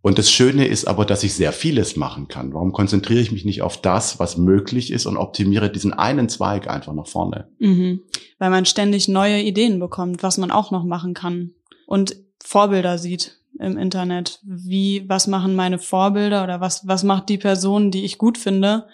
Und 0.04 0.18
das 0.18 0.30
Schöne 0.30 0.66
ist 0.66 0.84
aber, 0.84 1.06
dass 1.06 1.24
ich 1.24 1.32
sehr 1.32 1.50
vieles 1.50 1.96
machen 1.96 2.28
kann. 2.28 2.52
Warum 2.52 2.72
konzentriere 2.72 3.22
ich 3.22 3.32
mich 3.32 3.46
nicht 3.46 3.62
auf 3.62 3.80
das, 3.80 4.18
was 4.18 4.36
möglich 4.36 4.92
ist 4.92 5.06
und 5.06 5.16
optimiere 5.16 5.72
diesen 5.72 5.94
einen 5.94 6.28
Zweig 6.28 6.68
einfach 6.68 6.92
nach 6.92 7.06
vorne? 7.06 7.48
Mhm. 7.58 8.02
Weil 8.38 8.50
man 8.50 8.66
ständig 8.66 9.08
neue 9.08 9.40
Ideen 9.40 9.80
bekommt, 9.80 10.22
was 10.22 10.36
man 10.36 10.50
auch 10.50 10.70
noch 10.70 10.84
machen 10.84 11.14
kann 11.14 11.52
und 11.86 12.16
Vorbilder 12.44 12.98
sieht 12.98 13.38
im 13.58 13.78
Internet. 13.78 14.40
Wie, 14.42 15.08
was 15.08 15.26
machen 15.26 15.56
meine 15.56 15.78
Vorbilder 15.78 16.44
oder 16.44 16.60
was, 16.60 16.86
was 16.86 17.02
macht 17.02 17.30
die 17.30 17.38
Person, 17.38 17.90
die 17.90 18.04
ich 18.04 18.18
gut 18.18 18.36
finde? 18.36 18.86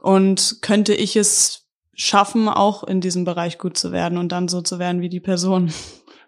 Und 0.00 0.60
könnte 0.62 0.94
ich 0.94 1.16
es 1.16 1.66
schaffen, 1.92 2.48
auch 2.48 2.82
in 2.82 3.02
diesem 3.02 3.26
Bereich 3.26 3.58
gut 3.58 3.76
zu 3.76 3.92
werden 3.92 4.16
und 4.16 4.32
dann 4.32 4.48
so 4.48 4.62
zu 4.62 4.78
werden 4.78 5.02
wie 5.02 5.10
die 5.10 5.20
Person? 5.20 5.70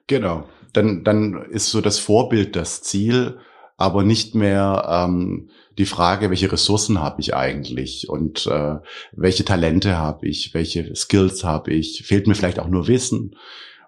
Genau. 0.06 0.44
Dann, 0.74 1.02
dann 1.02 1.46
ist 1.50 1.70
so 1.70 1.80
das 1.80 1.98
Vorbild 1.98 2.54
das 2.56 2.82
Ziel 2.82 3.38
aber 3.76 4.02
nicht 4.02 4.34
mehr 4.34 4.86
ähm, 4.88 5.50
die 5.78 5.86
Frage, 5.86 6.30
welche 6.30 6.50
Ressourcen 6.50 7.00
habe 7.00 7.20
ich 7.20 7.34
eigentlich 7.34 8.08
und 8.08 8.46
äh, 8.46 8.76
welche 9.12 9.44
Talente 9.44 9.98
habe 9.98 10.26
ich, 10.26 10.54
welche 10.54 10.94
Skills 10.94 11.44
habe 11.44 11.72
ich, 11.72 12.02
fehlt 12.04 12.26
mir 12.26 12.34
vielleicht 12.34 12.58
auch 12.58 12.68
nur 12.68 12.88
Wissen. 12.88 13.36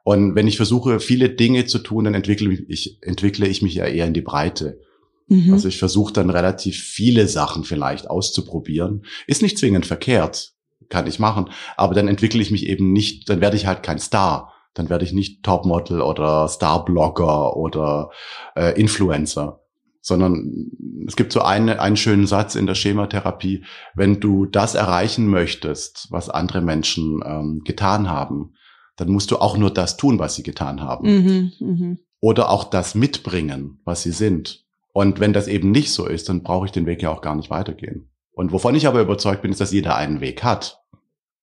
Und 0.04 0.34
wenn 0.34 0.46
ich 0.46 0.56
versuche, 0.56 1.00
viele 1.00 1.30
Dinge 1.30 1.66
zu 1.66 1.78
tun, 1.78 2.04
dann 2.04 2.14
entwickle 2.14 2.52
ich, 2.68 2.98
entwickle 3.02 3.46
ich 3.46 3.62
mich 3.62 3.74
ja 3.74 3.86
eher 3.86 4.06
in 4.06 4.14
die 4.14 4.22
Breite. 4.22 4.80
Mhm. 5.28 5.52
Also 5.52 5.68
ich 5.68 5.78
versuche 5.78 6.12
dann 6.12 6.30
relativ 6.30 6.78
viele 6.78 7.26
Sachen 7.26 7.64
vielleicht 7.64 8.08
auszuprobieren. 8.08 9.04
Ist 9.26 9.42
nicht 9.42 9.58
zwingend 9.58 9.86
verkehrt, 9.86 10.52
kann 10.90 11.06
ich 11.06 11.18
machen, 11.18 11.50
aber 11.76 11.94
dann 11.94 12.08
entwickle 12.08 12.40
ich 12.40 12.50
mich 12.50 12.66
eben 12.66 12.92
nicht, 12.92 13.28
dann 13.28 13.40
werde 13.40 13.56
ich 13.56 13.66
halt 13.66 13.82
kein 13.82 13.98
Star. 13.98 14.52
Dann 14.74 14.90
werde 14.90 15.04
ich 15.04 15.12
nicht 15.12 15.42
Topmodel 15.42 16.02
oder 16.02 16.48
Starblogger 16.48 17.56
oder 17.56 18.10
äh, 18.54 18.78
Influencer 18.78 19.60
sondern 20.00 20.70
es 21.06 21.16
gibt 21.16 21.32
so 21.32 21.40
eine, 21.40 21.80
einen 21.80 21.96
schönen 21.96 22.26
Satz 22.26 22.54
in 22.54 22.66
der 22.66 22.74
Schematherapie, 22.74 23.64
wenn 23.94 24.20
du 24.20 24.46
das 24.46 24.74
erreichen 24.74 25.26
möchtest, 25.28 26.06
was 26.10 26.30
andere 26.30 26.60
Menschen 26.60 27.20
ähm, 27.24 27.62
getan 27.64 28.08
haben, 28.08 28.54
dann 28.96 29.10
musst 29.10 29.30
du 29.30 29.38
auch 29.38 29.56
nur 29.56 29.72
das 29.72 29.96
tun, 29.96 30.18
was 30.18 30.34
sie 30.34 30.42
getan 30.42 30.80
haben. 30.80 31.06
Mhm, 31.06 31.52
mh. 31.60 31.96
Oder 32.20 32.50
auch 32.50 32.64
das 32.64 32.94
mitbringen, 32.94 33.80
was 33.84 34.02
sie 34.02 34.10
sind. 34.10 34.64
Und 34.92 35.20
wenn 35.20 35.32
das 35.32 35.46
eben 35.46 35.70
nicht 35.70 35.92
so 35.92 36.06
ist, 36.06 36.28
dann 36.28 36.42
brauche 36.42 36.66
ich 36.66 36.72
den 36.72 36.86
Weg 36.86 37.00
ja 37.02 37.10
auch 37.10 37.20
gar 37.20 37.36
nicht 37.36 37.50
weitergehen. 37.50 38.10
Und 38.32 38.52
wovon 38.52 38.74
ich 38.74 38.86
aber 38.86 39.00
überzeugt 39.00 39.42
bin, 39.42 39.52
ist, 39.52 39.60
dass 39.60 39.72
jeder 39.72 39.96
einen 39.96 40.20
Weg 40.20 40.42
hat. 40.42 40.82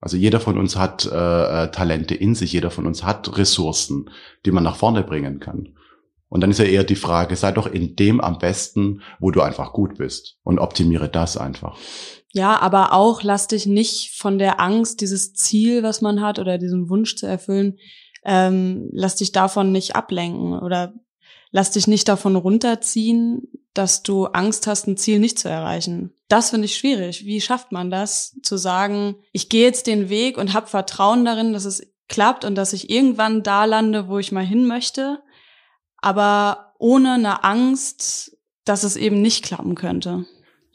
Also 0.01 0.17
jeder 0.17 0.39
von 0.39 0.57
uns 0.57 0.75
hat 0.75 1.05
äh, 1.05 1.63
äh 1.63 1.71
Talente 1.71 2.15
in 2.15 2.35
sich, 2.35 2.51
jeder 2.51 2.71
von 2.71 2.85
uns 2.85 3.03
hat 3.03 3.37
Ressourcen, 3.37 4.09
die 4.45 4.51
man 4.51 4.63
nach 4.63 4.75
vorne 4.75 5.03
bringen 5.03 5.39
kann. 5.39 5.74
Und 6.35 6.41
dann 6.41 6.51
ist 6.51 6.59
ja 6.59 6.65
eher 6.65 6.83
die 6.83 6.97
Frage, 6.97 7.37
sei 7.37 7.53
doch 7.53 7.65
in 7.65 7.95
dem 7.95 8.19
am 8.19 8.39
besten, 8.39 9.01
wo 9.19 9.31
du 9.31 9.39
einfach 9.39 9.71
gut 9.71 9.97
bist 9.97 10.35
und 10.43 10.59
optimiere 10.59 11.07
das 11.07 11.37
einfach. 11.37 11.77
Ja, 12.33 12.59
aber 12.59 12.91
auch 12.91 13.23
lass 13.23 13.47
dich 13.47 13.67
nicht 13.67 14.11
von 14.17 14.37
der 14.37 14.59
Angst, 14.59 14.99
dieses 14.99 15.33
Ziel, 15.33 15.81
was 15.81 16.01
man 16.01 16.19
hat 16.19 16.37
oder 16.37 16.57
diesen 16.57 16.89
Wunsch 16.89 17.15
zu 17.15 17.25
erfüllen, 17.25 17.77
ähm, 18.25 18.89
lass 18.91 19.15
dich 19.15 19.31
davon 19.31 19.71
nicht 19.71 19.95
ablenken 19.95 20.59
oder 20.59 20.93
lass 21.51 21.71
dich 21.71 21.87
nicht 21.87 22.09
davon 22.09 22.35
runterziehen, 22.35 23.43
dass 23.73 24.03
du 24.03 24.25
Angst 24.25 24.67
hast, 24.67 24.87
ein 24.87 24.97
Ziel 24.97 25.19
nicht 25.19 25.39
zu 25.39 25.47
erreichen. 25.47 26.11
Das 26.27 26.49
finde 26.49 26.65
ich 26.65 26.75
schwierig. 26.75 27.23
Wie 27.23 27.39
schafft 27.39 27.71
man 27.71 27.89
das, 27.89 28.37
zu 28.43 28.57
sagen, 28.57 29.15
ich 29.31 29.47
gehe 29.47 29.63
jetzt 29.63 29.87
den 29.87 30.09
Weg 30.09 30.37
und 30.37 30.53
habe 30.53 30.67
Vertrauen 30.67 31.23
darin, 31.23 31.53
dass 31.53 31.63
es 31.63 31.93
klappt 32.09 32.43
und 32.43 32.55
dass 32.55 32.73
ich 32.73 32.89
irgendwann 32.89 33.41
da 33.41 33.63
lande, 33.63 34.09
wo 34.09 34.19
ich 34.19 34.33
mal 34.33 34.45
hin 34.45 34.67
möchte 34.67 35.19
aber 36.05 36.73
ohne 36.77 37.13
eine 37.13 37.43
Angst, 37.43 38.37
dass 38.63 38.83
es 38.83 38.95
eben 38.95 39.21
nicht 39.21 39.43
klappen 39.43 39.75
könnte. 39.75 40.25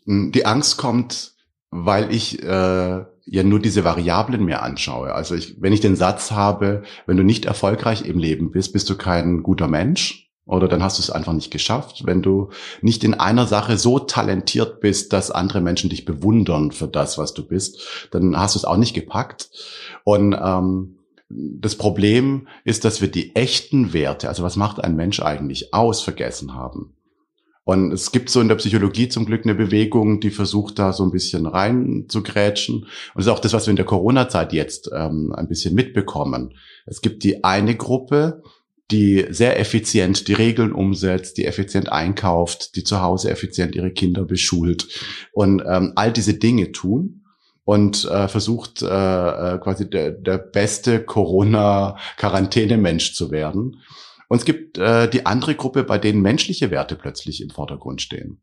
Hm, 0.05 0.33
die 0.33 0.45
Angst 0.45 0.77
kommt, 0.77 1.35
weil 1.71 2.13
ich 2.13 2.43
äh, 2.43 2.47
ja 2.47 3.43
nur 3.45 3.61
diese 3.61 3.85
Variablen 3.85 4.45
mir 4.45 4.63
anschaue. 4.63 5.15
Also 5.15 5.37
ich, 5.37 5.61
wenn 5.61 5.73
ich 5.73 5.81
den 5.81 5.95
Satz 5.95 6.33
habe, 6.33 6.83
wenn 7.07 7.17
du 7.17 7.23
nicht 7.23 7.45
erfolgreich 7.45 8.05
im 8.05 8.19
Leben 8.19 8.51
bist, 8.51 8.73
bist 8.73 8.91
du 8.91 8.97
kein 8.97 9.43
guter 9.43 9.69
Mensch. 9.69 10.27
Oder 10.47 10.67
dann 10.67 10.83
hast 10.83 10.99
du 10.99 11.03
es 11.03 11.11
einfach 11.11 11.33
nicht 11.33 11.53
geschafft. 11.53 12.07
Wenn 12.07 12.23
du 12.23 12.49
nicht 12.81 13.05
in 13.05 13.15
einer 13.15 13.47
Sache 13.47 13.79
so 13.79 14.01
talentiert 14.01 14.81
bist, 14.81 15.13
dass 15.13 15.31
andere 15.31 15.61
Menschen 15.61 15.91
dich 15.91 16.05
bewundern 16.05 16.73
für 16.73 16.89
das, 16.89 17.19
was 17.19 17.35
du 17.35 17.47
bist, 17.47 18.09
dann 18.11 18.37
hast 18.37 18.57
du 18.57 18.59
es 18.59 18.65
auch 18.65 18.79
nicht 18.79 18.95
gepackt. 18.95 19.49
Und 20.03 20.33
ähm, 20.33 20.97
das 21.31 21.77
Problem 21.77 22.49
ist, 22.65 22.85
dass 22.85 23.01
wir 23.01 23.09
die 23.09 23.35
echten 23.37 23.93
Werte, 23.93 24.29
also 24.29 24.43
was 24.43 24.57
macht 24.57 24.83
ein 24.83 24.97
Mensch 24.97 25.21
eigentlich 25.21 25.73
aus, 25.73 26.03
vergessen 26.03 26.55
haben. 26.55 26.95
Und 27.63 27.93
es 27.93 28.11
gibt 28.11 28.31
so 28.31 28.41
in 28.41 28.49
der 28.49 28.57
Psychologie 28.57 29.09
zum 29.09 29.27
Glück 29.27 29.45
eine 29.45 29.55
Bewegung, 29.55 30.19
die 30.19 30.31
versucht 30.31 30.79
da 30.81 30.93
so 30.93 31.05
ein 31.05 31.13
bisschen 31.13 31.47
rein 31.47 32.07
zu 32.09 32.23
grätschen. 32.23 32.81
Und 32.81 32.89
das 33.15 33.27
ist 33.27 33.33
auch 33.33 33.39
das, 33.39 33.53
was 33.53 33.67
wir 33.67 33.71
in 33.71 33.77
der 33.77 33.85
Corona-Zeit 33.85 34.53
jetzt 34.53 34.91
ähm, 34.93 35.33
ein 35.37 35.47
bisschen 35.47 35.75
mitbekommen. 35.75 36.55
Es 36.85 37.01
gibt 37.01 37.23
die 37.23 37.45
eine 37.45 37.77
Gruppe, 37.77 38.43
die 38.91 39.27
sehr 39.31 39.61
effizient 39.61 40.27
die 40.27 40.33
Regeln 40.33 40.73
umsetzt, 40.73 41.37
die 41.39 41.45
effizient 41.45 41.93
einkauft, 41.93 42.75
die 42.75 42.83
zu 42.83 43.03
Hause 43.03 43.31
effizient 43.31 43.77
ihre 43.77 43.93
Kinder 43.93 44.25
beschult 44.25 44.89
und 45.33 45.63
ähm, 45.65 45.93
all 45.95 46.13
diese 46.13 46.35
Dinge 46.35 46.73
tun 46.73 47.20
und 47.71 48.05
äh, 48.07 48.27
versucht 48.27 48.83
äh, 48.83 48.87
äh, 48.87 49.59
quasi 49.59 49.89
der, 49.89 50.11
der 50.11 50.39
beste 50.39 51.05
Corona-Quarantäne-Mensch 51.05 53.15
zu 53.15 53.31
werden. 53.31 53.77
Und 54.27 54.39
es 54.39 54.45
gibt 54.45 54.77
äh, 54.77 55.09
die 55.09 55.25
andere 55.25 55.55
Gruppe, 55.55 55.85
bei 55.85 55.97
denen 55.97 56.21
menschliche 56.21 56.73
Werte 56.73 56.97
plötzlich 56.97 57.41
im 57.41 57.51
Vordergrund 57.51 58.03
stehen. 58.03 58.41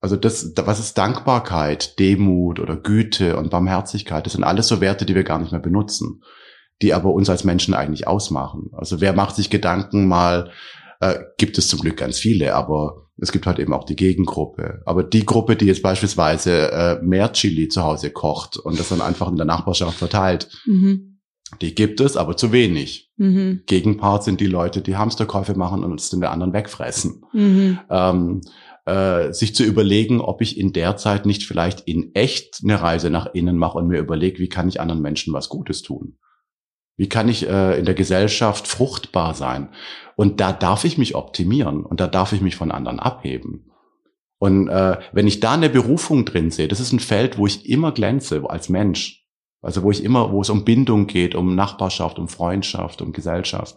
Also 0.00 0.16
das, 0.16 0.52
was 0.56 0.80
ist 0.80 0.98
Dankbarkeit, 0.98 2.00
Demut 2.00 2.58
oder 2.58 2.74
Güte 2.74 3.36
und 3.36 3.50
Barmherzigkeit? 3.50 4.26
Das 4.26 4.32
sind 4.32 4.42
alles 4.42 4.66
so 4.66 4.80
Werte, 4.80 5.06
die 5.06 5.14
wir 5.14 5.22
gar 5.22 5.38
nicht 5.38 5.52
mehr 5.52 5.60
benutzen, 5.60 6.24
die 6.82 6.92
aber 6.92 7.12
uns 7.12 7.30
als 7.30 7.44
Menschen 7.44 7.72
eigentlich 7.72 8.08
ausmachen. 8.08 8.70
Also 8.72 9.00
wer 9.00 9.12
macht 9.12 9.36
sich 9.36 9.48
Gedanken 9.48 10.08
mal, 10.08 10.50
äh, 10.98 11.20
gibt 11.38 11.56
es 11.56 11.68
zum 11.68 11.78
Glück 11.78 11.98
ganz 11.98 12.18
viele, 12.18 12.56
aber 12.56 13.05
es 13.18 13.32
gibt 13.32 13.46
halt 13.46 13.58
eben 13.58 13.72
auch 13.72 13.84
die 13.84 13.96
Gegengruppe. 13.96 14.82
Aber 14.84 15.02
die 15.02 15.24
Gruppe, 15.24 15.56
die 15.56 15.66
jetzt 15.66 15.82
beispielsweise 15.82 16.70
äh, 16.70 17.02
mehr 17.02 17.32
Chili 17.32 17.68
zu 17.68 17.82
Hause 17.82 18.10
kocht 18.10 18.56
und 18.56 18.78
das 18.78 18.90
dann 18.90 19.00
einfach 19.00 19.28
in 19.28 19.36
der 19.36 19.46
Nachbarschaft 19.46 19.98
verteilt, 19.98 20.48
mhm. 20.66 21.18
die 21.60 21.74
gibt 21.74 22.00
es, 22.00 22.16
aber 22.16 22.36
zu 22.36 22.52
wenig. 22.52 23.10
Mhm. 23.16 23.62
Gegenpart 23.66 24.24
sind 24.24 24.40
die 24.40 24.46
Leute, 24.46 24.82
die 24.82 24.96
Hamsterkäufe 24.96 25.54
machen 25.54 25.82
und 25.82 25.98
es 25.98 26.10
den 26.10 26.22
anderen 26.24 26.52
wegfressen. 26.52 27.24
Mhm. 27.32 27.78
Ähm, 27.88 28.40
äh, 28.84 29.32
sich 29.32 29.54
zu 29.54 29.64
überlegen, 29.64 30.20
ob 30.20 30.42
ich 30.42 30.58
in 30.58 30.72
der 30.72 30.96
Zeit 30.96 31.26
nicht 31.26 31.44
vielleicht 31.44 31.80
in 31.80 32.14
echt 32.14 32.60
eine 32.62 32.80
Reise 32.80 33.10
nach 33.10 33.34
innen 33.34 33.56
mache 33.56 33.78
und 33.78 33.88
mir 33.88 33.98
überlege, 33.98 34.38
wie 34.38 34.48
kann 34.48 34.68
ich 34.68 34.80
anderen 34.80 35.02
Menschen 35.02 35.32
was 35.32 35.48
Gutes 35.48 35.82
tun. 35.82 36.18
Wie 36.96 37.08
kann 37.08 37.28
ich 37.28 37.48
äh, 37.48 37.78
in 37.78 37.84
der 37.84 37.94
Gesellschaft 37.94 38.66
fruchtbar 38.66 39.34
sein? 39.34 39.68
Und 40.16 40.40
da 40.40 40.52
darf 40.52 40.84
ich 40.84 40.96
mich 40.96 41.14
optimieren 41.14 41.84
und 41.84 42.00
da 42.00 42.06
darf 42.06 42.32
ich 42.32 42.40
mich 42.40 42.56
von 42.56 42.70
anderen 42.70 43.00
abheben. 43.00 43.70
Und 44.38 44.68
äh, 44.68 44.98
wenn 45.12 45.26
ich 45.26 45.40
da 45.40 45.54
eine 45.54 45.70
Berufung 45.70 46.24
drin 46.24 46.50
sehe, 46.50 46.68
das 46.68 46.80
ist 46.80 46.92
ein 46.92 47.00
Feld, 47.00 47.38
wo 47.38 47.46
ich 47.46 47.68
immer 47.68 47.92
glänze 47.92 48.42
als 48.48 48.68
Mensch. 48.68 49.26
Also 49.62 49.82
wo 49.82 49.90
ich 49.90 50.04
immer, 50.04 50.32
wo 50.32 50.40
es 50.40 50.50
um 50.50 50.64
Bindung 50.64 51.06
geht, 51.06 51.34
um 51.34 51.54
Nachbarschaft, 51.54 52.18
um 52.18 52.28
Freundschaft, 52.28 53.02
um 53.02 53.12
Gesellschaft. 53.12 53.76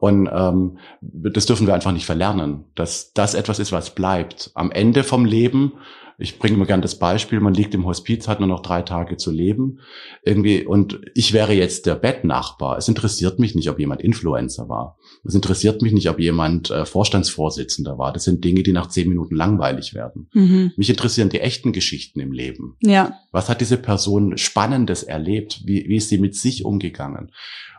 Und 0.00 0.28
ähm, 0.32 0.78
das 1.00 1.46
dürfen 1.46 1.66
wir 1.66 1.74
einfach 1.74 1.92
nicht 1.92 2.06
verlernen, 2.06 2.64
dass 2.74 3.12
das 3.12 3.34
etwas 3.34 3.60
ist, 3.60 3.70
was 3.70 3.94
bleibt. 3.94 4.50
Am 4.54 4.72
Ende 4.72 5.04
vom 5.04 5.24
Leben 5.24 5.74
ich 6.18 6.38
bringe 6.38 6.56
mir 6.56 6.66
gerne 6.66 6.82
das 6.82 6.98
Beispiel, 6.98 7.40
man 7.40 7.54
liegt 7.54 7.74
im 7.74 7.86
Hospiz, 7.86 8.28
hat 8.28 8.40
nur 8.40 8.48
noch 8.48 8.62
drei 8.62 8.82
Tage 8.82 9.16
zu 9.16 9.30
leben. 9.30 9.80
Irgendwie, 10.22 10.64
und 10.64 11.00
ich 11.14 11.32
wäre 11.32 11.52
jetzt 11.52 11.86
der 11.86 11.94
Bettnachbar. 11.94 12.78
Es 12.78 12.88
interessiert 12.88 13.38
mich 13.38 13.54
nicht, 13.54 13.68
ob 13.68 13.78
jemand 13.78 14.02
Influencer 14.02 14.68
war. 14.68 14.98
Es 15.24 15.34
interessiert 15.34 15.82
mich 15.82 15.92
nicht, 15.92 16.08
ob 16.08 16.18
jemand 16.18 16.70
äh, 16.70 16.84
Vorstandsvorsitzender 16.84 17.98
war. 17.98 18.12
Das 18.12 18.24
sind 18.24 18.44
Dinge, 18.44 18.62
die 18.62 18.72
nach 18.72 18.88
zehn 18.88 19.08
Minuten 19.08 19.34
langweilig 19.34 19.94
werden. 19.94 20.28
Mhm. 20.32 20.72
Mich 20.76 20.90
interessieren 20.90 21.28
die 21.28 21.40
echten 21.40 21.72
Geschichten 21.72 22.20
im 22.20 22.32
Leben. 22.32 22.76
Ja. 22.82 23.14
Was 23.30 23.48
hat 23.48 23.60
diese 23.60 23.76
Person 23.76 24.38
Spannendes 24.38 25.02
erlebt? 25.02 25.62
Wie, 25.64 25.88
wie 25.88 25.96
ist 25.96 26.08
sie 26.08 26.18
mit 26.18 26.34
sich 26.34 26.64
umgegangen? 26.64 27.32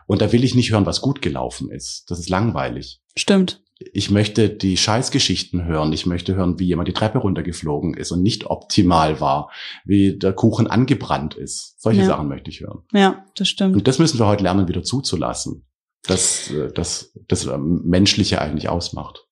Und 0.06 0.20
da 0.20 0.32
will 0.32 0.44
ich 0.44 0.54
nicht 0.54 0.70
hören, 0.70 0.86
was 0.86 1.00
gut 1.00 1.22
gelaufen 1.22 1.70
ist. 1.70 2.10
Das 2.10 2.18
ist 2.18 2.28
langweilig. 2.28 3.00
Stimmt 3.16 3.63
ich 3.78 4.10
möchte 4.10 4.48
die 4.48 4.76
Scheißgeschichten 4.76 5.64
hören. 5.64 5.92
Ich 5.92 6.06
möchte 6.06 6.34
hören, 6.34 6.58
wie 6.58 6.66
jemand 6.66 6.88
die 6.88 6.92
Treppe 6.92 7.18
runtergeflogen 7.18 7.94
ist 7.94 8.12
und 8.12 8.22
nicht 8.22 8.46
optimal 8.46 9.20
war, 9.20 9.50
wie 9.84 10.16
der 10.16 10.32
Kuchen 10.32 10.66
angebrannt 10.68 11.34
ist. 11.34 11.80
Solche 11.80 12.02
ja. 12.02 12.06
Sachen 12.06 12.28
möchte 12.28 12.50
ich 12.50 12.60
hören. 12.60 12.84
Ja, 12.92 13.24
das 13.36 13.48
stimmt. 13.48 13.74
Und 13.76 13.88
das 13.88 13.98
müssen 13.98 14.18
wir 14.18 14.26
heute 14.26 14.44
lernen, 14.44 14.68
wieder 14.68 14.84
zuzulassen, 14.84 15.66
dass 16.04 16.52
das, 16.74 17.12
das 17.26 17.48
Menschliche 17.58 18.40
eigentlich 18.40 18.68
ausmacht. 18.68 19.26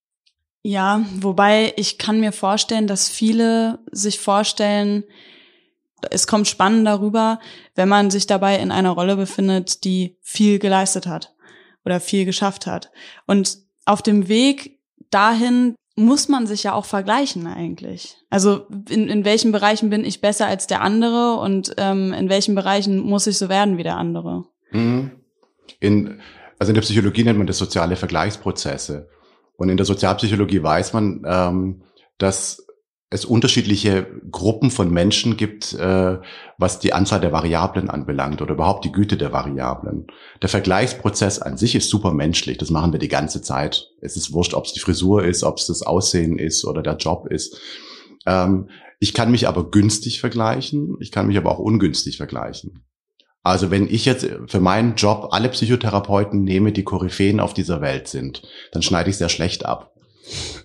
Ja, 0.61 1.05
wobei 1.19 1.73
ich 1.77 1.97
kann 1.97 2.19
mir 2.19 2.31
vorstellen, 2.31 2.87
dass 2.87 3.09
viele 3.09 3.79
sich 3.91 4.19
vorstellen, 4.19 5.03
es 6.09 6.27
kommt 6.27 6.47
spannend 6.47 6.85
darüber, 6.85 7.39
wenn 7.75 7.89
man 7.89 8.11
sich 8.11 8.27
dabei 8.27 8.59
in 8.59 8.71
einer 8.71 8.91
Rolle 8.91 9.15
befindet, 9.15 9.83
die 9.85 10.17
viel 10.21 10.59
geleistet 10.59 11.07
hat 11.07 11.33
oder 11.85 11.99
viel 11.99 12.25
geschafft 12.25 12.65
hat. 12.65 12.91
Und 13.25 13.63
auf 13.85 14.01
dem 14.01 14.27
Weg 14.27 14.79
dahin 15.09 15.75
muss 15.95 16.27
man 16.27 16.47
sich 16.47 16.63
ja 16.63 16.73
auch 16.73 16.85
vergleichen 16.85 17.45
eigentlich. 17.45 18.17
Also 18.29 18.65
in, 18.89 19.07
in 19.07 19.25
welchen 19.25 19.51
Bereichen 19.51 19.89
bin 19.89 20.05
ich 20.05 20.21
besser 20.21 20.47
als 20.47 20.65
der 20.65 20.81
andere 20.81 21.35
und 21.35 21.73
ähm, 21.77 22.13
in 22.13 22.29
welchen 22.29 22.55
Bereichen 22.55 22.99
muss 22.99 23.27
ich 23.27 23.37
so 23.37 23.47
werden 23.47 23.77
wie 23.77 23.83
der 23.83 23.97
andere? 23.97 24.45
Mhm. 24.71 25.11
In, 25.79 26.19
also 26.57 26.71
in 26.71 26.75
der 26.75 26.81
Psychologie 26.81 27.23
nennt 27.23 27.37
man 27.37 27.47
das 27.47 27.59
soziale 27.59 27.95
Vergleichsprozesse. 27.95 29.07
Und 29.55 29.69
in 29.69 29.77
der 29.77 29.85
Sozialpsychologie 29.85 30.63
weiß 30.63 30.93
man, 30.93 31.23
ähm, 31.27 31.83
dass 32.17 32.65
es 33.13 33.25
unterschiedliche 33.25 34.07
Gruppen 34.31 34.71
von 34.71 34.89
Menschen 34.89 35.37
gibt, 35.37 35.73
äh, 35.73 36.17
was 36.57 36.79
die 36.79 36.93
Anzahl 36.93 37.21
der 37.21 37.31
Variablen 37.31 37.89
anbelangt 37.89 38.41
oder 38.41 38.53
überhaupt 38.53 38.85
die 38.85 38.91
Güte 38.91 39.17
der 39.17 39.31
Variablen. 39.31 40.07
Der 40.41 40.49
Vergleichsprozess 40.49 41.39
an 41.39 41.55
sich 41.57 41.75
ist 41.75 41.89
super 41.89 42.11
menschlich. 42.11 42.57
Das 42.57 42.71
machen 42.71 42.91
wir 42.91 42.99
die 42.99 43.07
ganze 43.07 43.41
Zeit. 43.41 43.91
Es 44.01 44.17
ist 44.17 44.33
wurscht, 44.33 44.53
ob 44.53 44.65
es 44.65 44.73
die 44.73 44.79
Frisur 44.79 45.23
ist, 45.23 45.43
ob 45.43 45.57
es 45.57 45.67
das 45.67 45.83
Aussehen 45.83 46.39
ist 46.39 46.65
oder 46.65 46.81
der 46.81 46.97
Job 46.97 47.27
ist. 47.29 47.57
Ähm, 48.25 48.69
ich 48.99 49.13
kann 49.13 49.31
mich 49.31 49.47
aber 49.47 49.69
günstig 49.69 50.19
vergleichen. 50.19 50.95
Ich 50.99 51.11
kann 51.11 51.27
mich 51.27 51.37
aber 51.37 51.51
auch 51.51 51.59
ungünstig 51.59 52.17
vergleichen. 52.17 52.83
Also 53.43 53.69
wenn 53.69 53.87
ich 53.87 54.05
jetzt 54.05 54.25
für 54.47 54.61
meinen 54.61 54.95
Job 54.95 55.27
alle 55.31 55.49
Psychotherapeuten 55.49 56.43
nehme, 56.43 56.71
die 56.71 56.85
Koryphäen 56.85 57.41
auf 57.41 57.53
dieser 57.53 57.81
Welt 57.81 58.07
sind, 58.07 58.41
dann 58.71 58.81
schneide 58.81 59.09
ich 59.09 59.17
sehr 59.17 59.29
schlecht 59.29 59.65
ab. 59.65 59.92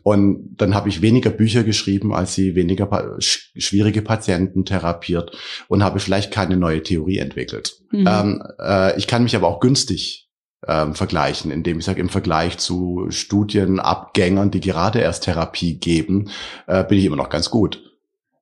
Und 0.03 0.57
dann 0.57 0.75
habe 0.75 0.89
ich 0.89 1.03
weniger 1.03 1.31
Bücher 1.31 1.65
geschrieben, 1.65 2.15
als 2.15 2.35
sie 2.35 2.55
weniger 2.55 2.87
pa 2.87 3.17
schwierige 3.19 4.03
Patienten 4.03 4.65
therapiert 4.65 5.37
und 5.69 5.83
habe 5.83 6.01
vielleicht 6.01 6.33
keine 6.33 6.57
neue 6.57 6.83
Theorie 6.83 7.19
entwickelt. 7.19 7.81
Mhm. 7.91 8.07
Ähm, 8.09 8.43
äh, 8.61 8.97
ich 8.97 9.07
kann 9.07 9.23
mich 9.23 9.37
aber 9.37 9.49
auch 9.49 9.61
günstig 9.61 10.29
ähm, 10.67 10.95
vergleichen, 10.95 11.51
indem 11.51 11.79
ich 11.79 11.85
sage, 11.85 12.01
im 12.01 12.09
Vergleich 12.09 12.59
zu 12.59 13.07
Studienabgängern, 13.11 14.51
die 14.51 14.61
gerade 14.61 15.01
erst 15.01 15.25
Therapie 15.25 15.79
geben, 15.79 16.31
äh, 16.67 16.85
bin 16.85 16.99
ich 16.99 17.05
immer 17.05 17.17
noch 17.17 17.31
ganz 17.31 17.51
gut. 17.51 17.85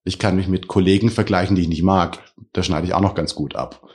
Ich 0.04 0.18
kann 0.18 0.36
mich 0.36 0.48
mit 0.48 0.68
Kollegen 0.68 1.10
vergleichen, 1.10 1.56
die 1.56 1.62
ich 1.62 1.68
nicht 1.68 1.82
mag. 1.82 2.18
Da 2.52 2.62
schneide 2.62 2.86
ich 2.86 2.94
auch 2.94 3.00
noch 3.00 3.14
ganz 3.14 3.34
gut 3.34 3.56
ab. 3.56 3.88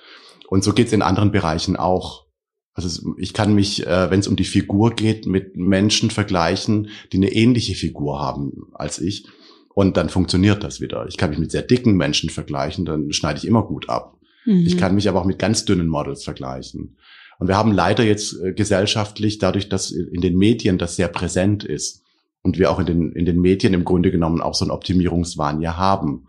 Und 0.48 0.64
so 0.64 0.74
geht's 0.74 0.92
in 0.92 1.02
anderen 1.02 1.32
Bereichen 1.32 1.78
auch. 1.78 2.26
Also 2.74 3.16
ich 3.18 3.34
kann 3.34 3.54
mich, 3.54 3.86
äh, 3.86 4.10
wenn 4.10 4.22
es 4.22 4.28
um 4.28 4.36
die 4.36 4.46
Figur 4.46 4.92
geht, 4.92 5.26
mit 5.26 5.58
Menschen 5.58 6.10
vergleichen, 6.10 6.90
die 7.12 7.18
eine 7.18 7.34
ähnliche 7.34 7.76
Figur 7.76 8.20
haben 8.20 8.68
als 8.74 9.00
ich. 9.00 9.26
Und 9.74 9.98
dann 9.98 10.10
funktioniert 10.10 10.64
das 10.64 10.82
wieder. 10.82 11.06
Ich 11.08 11.18
kann 11.18 11.30
mich 11.30 11.40
mit 11.40 11.52
sehr 11.52 11.62
dicken 11.62 11.96
Menschen 11.96 12.30
vergleichen, 12.30 12.86
dann 12.86 13.12
schneide 13.12 13.40
ich 13.40 13.48
immer 13.48 13.64
gut 13.64 13.90
ab. 13.90 14.18
Mhm. 14.46 14.66
Ich 14.66 14.78
kann 14.78 14.96
mich 14.96 15.08
aber 15.10 15.22
auch 15.22 15.26
mit 15.26 15.40
ganz 15.40 15.66
dünnen 15.66 15.88
Models 15.88 16.24
vergleichen. 16.24 16.98
Und 17.40 17.48
wir 17.48 17.58
haben 17.58 17.72
leider 17.72 18.04
jetzt 18.04 18.40
äh, 18.42 18.54
gesellschaftlich, 18.54 19.38
dadurch, 19.38 19.68
dass 19.68 19.92
in 19.92 20.22
den 20.22 20.38
Medien 20.38 20.78
das 20.78 20.96
sehr 20.96 21.08
präsent 21.08 21.64
ist 21.64 22.04
und 22.42 22.58
wir 22.58 22.72
auch 22.72 22.80
in 22.80 22.86
den, 22.86 23.12
in 23.14 23.26
den 23.26 23.40
Medien 23.40 23.74
im 23.74 23.84
Grunde 23.84 24.12
genommen 24.12 24.42
auch 24.42 24.56
so 24.56 24.64
einen 24.66 24.72
Optimierungswahn 24.72 25.62
ja 25.62 25.78
haben, 25.78 26.28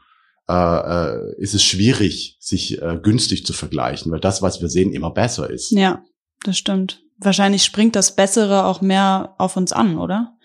äh, 0.48 0.54
äh, 0.54 1.34
ist 1.38 1.54
es 1.54 1.62
schwierig, 1.62 2.36
sich 2.40 2.80
äh, 2.80 2.98
günstig 3.00 3.46
zu 3.46 3.52
vergleichen, 3.52 4.10
weil 4.10 4.20
das, 4.20 4.42
was 4.42 4.60
wir 4.60 4.68
sehen, 4.68 4.92
immer 4.92 5.10
besser 5.10 5.48
ist. 5.48 5.70
Ja 5.70 6.02
das 6.44 6.58
stimmt. 6.58 7.02
Wahrscheinlich 7.18 7.64
springt 7.64 7.96
das 7.96 8.16
Bessere 8.16 8.64
auch 8.66 8.80
mehr 8.80 9.34
auf 9.38 9.56
uns 9.56 9.72
an, 9.72 9.98
oder? 9.98 10.36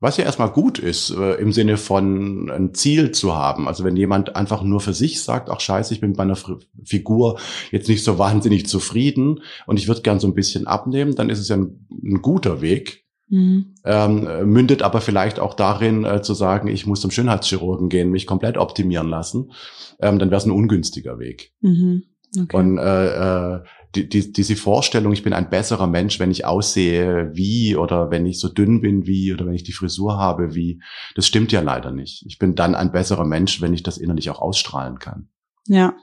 Was 0.00 0.18
ja 0.18 0.24
erstmal 0.24 0.50
gut 0.50 0.78
ist, 0.78 1.10
äh, 1.10 1.34
im 1.36 1.50
Sinne 1.50 1.78
von 1.78 2.50
ein 2.50 2.74
Ziel 2.74 3.12
zu 3.12 3.34
haben. 3.34 3.66
Also 3.66 3.84
wenn 3.84 3.96
jemand 3.96 4.36
einfach 4.36 4.62
nur 4.62 4.80
für 4.80 4.92
sich 4.92 5.22
sagt, 5.22 5.48
ach 5.48 5.60
scheiße, 5.60 5.94
ich 5.94 6.00
bin 6.02 6.12
bei 6.12 6.24
einer 6.24 6.36
Figur 6.84 7.38
jetzt 7.70 7.88
nicht 7.88 8.04
so 8.04 8.18
wahnsinnig 8.18 8.66
zufrieden 8.66 9.40
und 9.66 9.78
ich 9.78 9.88
würde 9.88 10.02
gern 10.02 10.20
so 10.20 10.26
ein 10.26 10.34
bisschen 10.34 10.66
abnehmen, 10.66 11.14
dann 11.14 11.30
ist 11.30 11.38
es 11.38 11.48
ja 11.48 11.56
ein, 11.56 11.86
ein 11.90 12.20
guter 12.20 12.60
Weg. 12.60 13.04
Mhm. 13.28 13.76
Ähm, 13.84 14.50
mündet 14.52 14.82
aber 14.82 15.00
vielleicht 15.00 15.40
auch 15.40 15.54
darin 15.54 16.04
äh, 16.04 16.20
zu 16.20 16.34
sagen, 16.34 16.68
ich 16.68 16.86
muss 16.86 17.00
zum 17.00 17.10
Schönheitschirurgen 17.10 17.88
gehen, 17.88 18.10
mich 18.10 18.26
komplett 18.26 18.58
optimieren 18.58 19.08
lassen. 19.08 19.52
Ähm, 20.00 20.18
dann 20.18 20.30
wäre 20.30 20.38
es 20.38 20.44
ein 20.44 20.50
ungünstiger 20.50 21.18
Weg. 21.18 21.54
Mhm. 21.62 22.02
Okay. 22.38 22.56
Und 22.56 22.76
äh, 22.76 23.54
äh, 23.54 23.60
die, 23.94 24.08
die, 24.08 24.32
diese 24.32 24.56
Vorstellung, 24.56 25.12
ich 25.12 25.22
bin 25.22 25.32
ein 25.32 25.50
besserer 25.50 25.86
Mensch, 25.86 26.18
wenn 26.18 26.30
ich 26.30 26.44
aussehe 26.44 27.30
wie 27.34 27.76
oder 27.76 28.10
wenn 28.10 28.26
ich 28.26 28.40
so 28.40 28.48
dünn 28.48 28.80
bin 28.80 29.06
wie 29.06 29.32
oder 29.32 29.46
wenn 29.46 29.54
ich 29.54 29.64
die 29.64 29.72
Frisur 29.72 30.18
habe 30.18 30.54
wie, 30.54 30.82
das 31.14 31.26
stimmt 31.26 31.52
ja 31.52 31.60
leider 31.60 31.90
nicht. 31.90 32.24
Ich 32.26 32.38
bin 32.38 32.54
dann 32.54 32.74
ein 32.74 32.92
besserer 32.92 33.24
Mensch, 33.24 33.60
wenn 33.60 33.74
ich 33.74 33.82
das 33.82 33.98
innerlich 33.98 34.30
auch 34.30 34.40
ausstrahlen 34.40 34.98
kann. 34.98 35.28
Ja. 35.66 35.94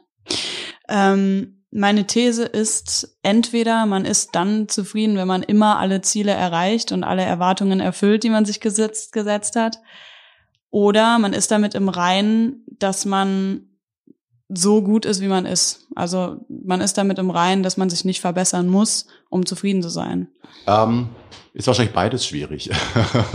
Ähm, 0.89 1.63
meine 1.71 2.05
These 2.05 2.43
ist, 2.43 3.17
entweder 3.23 3.85
man 3.85 4.05
ist 4.05 4.35
dann 4.35 4.67
zufrieden, 4.67 5.15
wenn 5.15 5.27
man 5.27 5.41
immer 5.41 5.79
alle 5.79 6.01
Ziele 6.01 6.31
erreicht 6.31 6.91
und 6.91 7.03
alle 7.03 7.23
Erwartungen 7.23 7.79
erfüllt, 7.79 8.23
die 8.23 8.29
man 8.29 8.45
sich 8.45 8.59
gesetzt, 8.59 9.13
gesetzt 9.13 9.55
hat, 9.55 9.79
oder 10.69 11.19
man 11.19 11.33
ist 11.33 11.51
damit 11.51 11.75
im 11.75 11.89
Reinen, 11.89 12.65
dass 12.79 13.05
man 13.05 13.70
so 14.53 14.81
gut 14.81 15.05
ist, 15.05 15.21
wie 15.21 15.27
man 15.27 15.45
ist. 15.45 15.87
Also 15.95 16.37
man 16.49 16.81
ist 16.81 16.97
damit 16.97 17.19
im 17.19 17.29
Reinen, 17.29 17.63
dass 17.63 17.77
man 17.77 17.89
sich 17.89 18.05
nicht 18.05 18.21
verbessern 18.21 18.67
muss, 18.67 19.07
um 19.29 19.45
zufrieden 19.45 19.81
zu 19.81 19.89
sein. 19.89 20.27
Ähm, 20.67 21.09
ist 21.53 21.67
wahrscheinlich 21.67 21.93
beides 21.93 22.25
schwierig. 22.25 22.69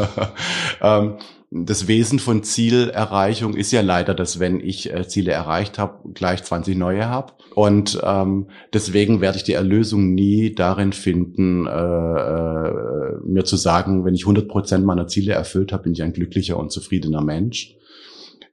ähm, 0.82 1.16
das 1.50 1.86
Wesen 1.86 2.18
von 2.18 2.42
Zielerreichung 2.42 3.54
ist 3.54 3.72
ja 3.72 3.80
leider, 3.80 4.14
dass 4.14 4.40
wenn 4.40 4.60
ich 4.60 4.92
äh, 4.92 5.06
Ziele 5.06 5.32
erreicht 5.32 5.78
habe, 5.78 6.12
gleich 6.12 6.42
20 6.42 6.76
neue 6.76 7.08
habe. 7.08 7.32
Und 7.54 7.98
ähm, 8.02 8.48
deswegen 8.72 9.20
werde 9.20 9.38
ich 9.38 9.44
die 9.44 9.54
Erlösung 9.54 10.14
nie 10.14 10.54
darin 10.54 10.92
finden, 10.92 11.66
äh, 11.66 11.70
äh, 11.70 13.18
mir 13.24 13.44
zu 13.44 13.56
sagen, 13.56 14.04
wenn 14.04 14.14
ich 14.14 14.24
100 14.24 14.48
Prozent 14.48 14.84
meiner 14.84 15.08
Ziele 15.08 15.32
erfüllt 15.32 15.72
habe, 15.72 15.84
bin 15.84 15.92
ich 15.92 16.02
ein 16.02 16.12
glücklicher 16.12 16.58
und 16.58 16.72
zufriedener 16.72 17.22
Mensch 17.22 17.76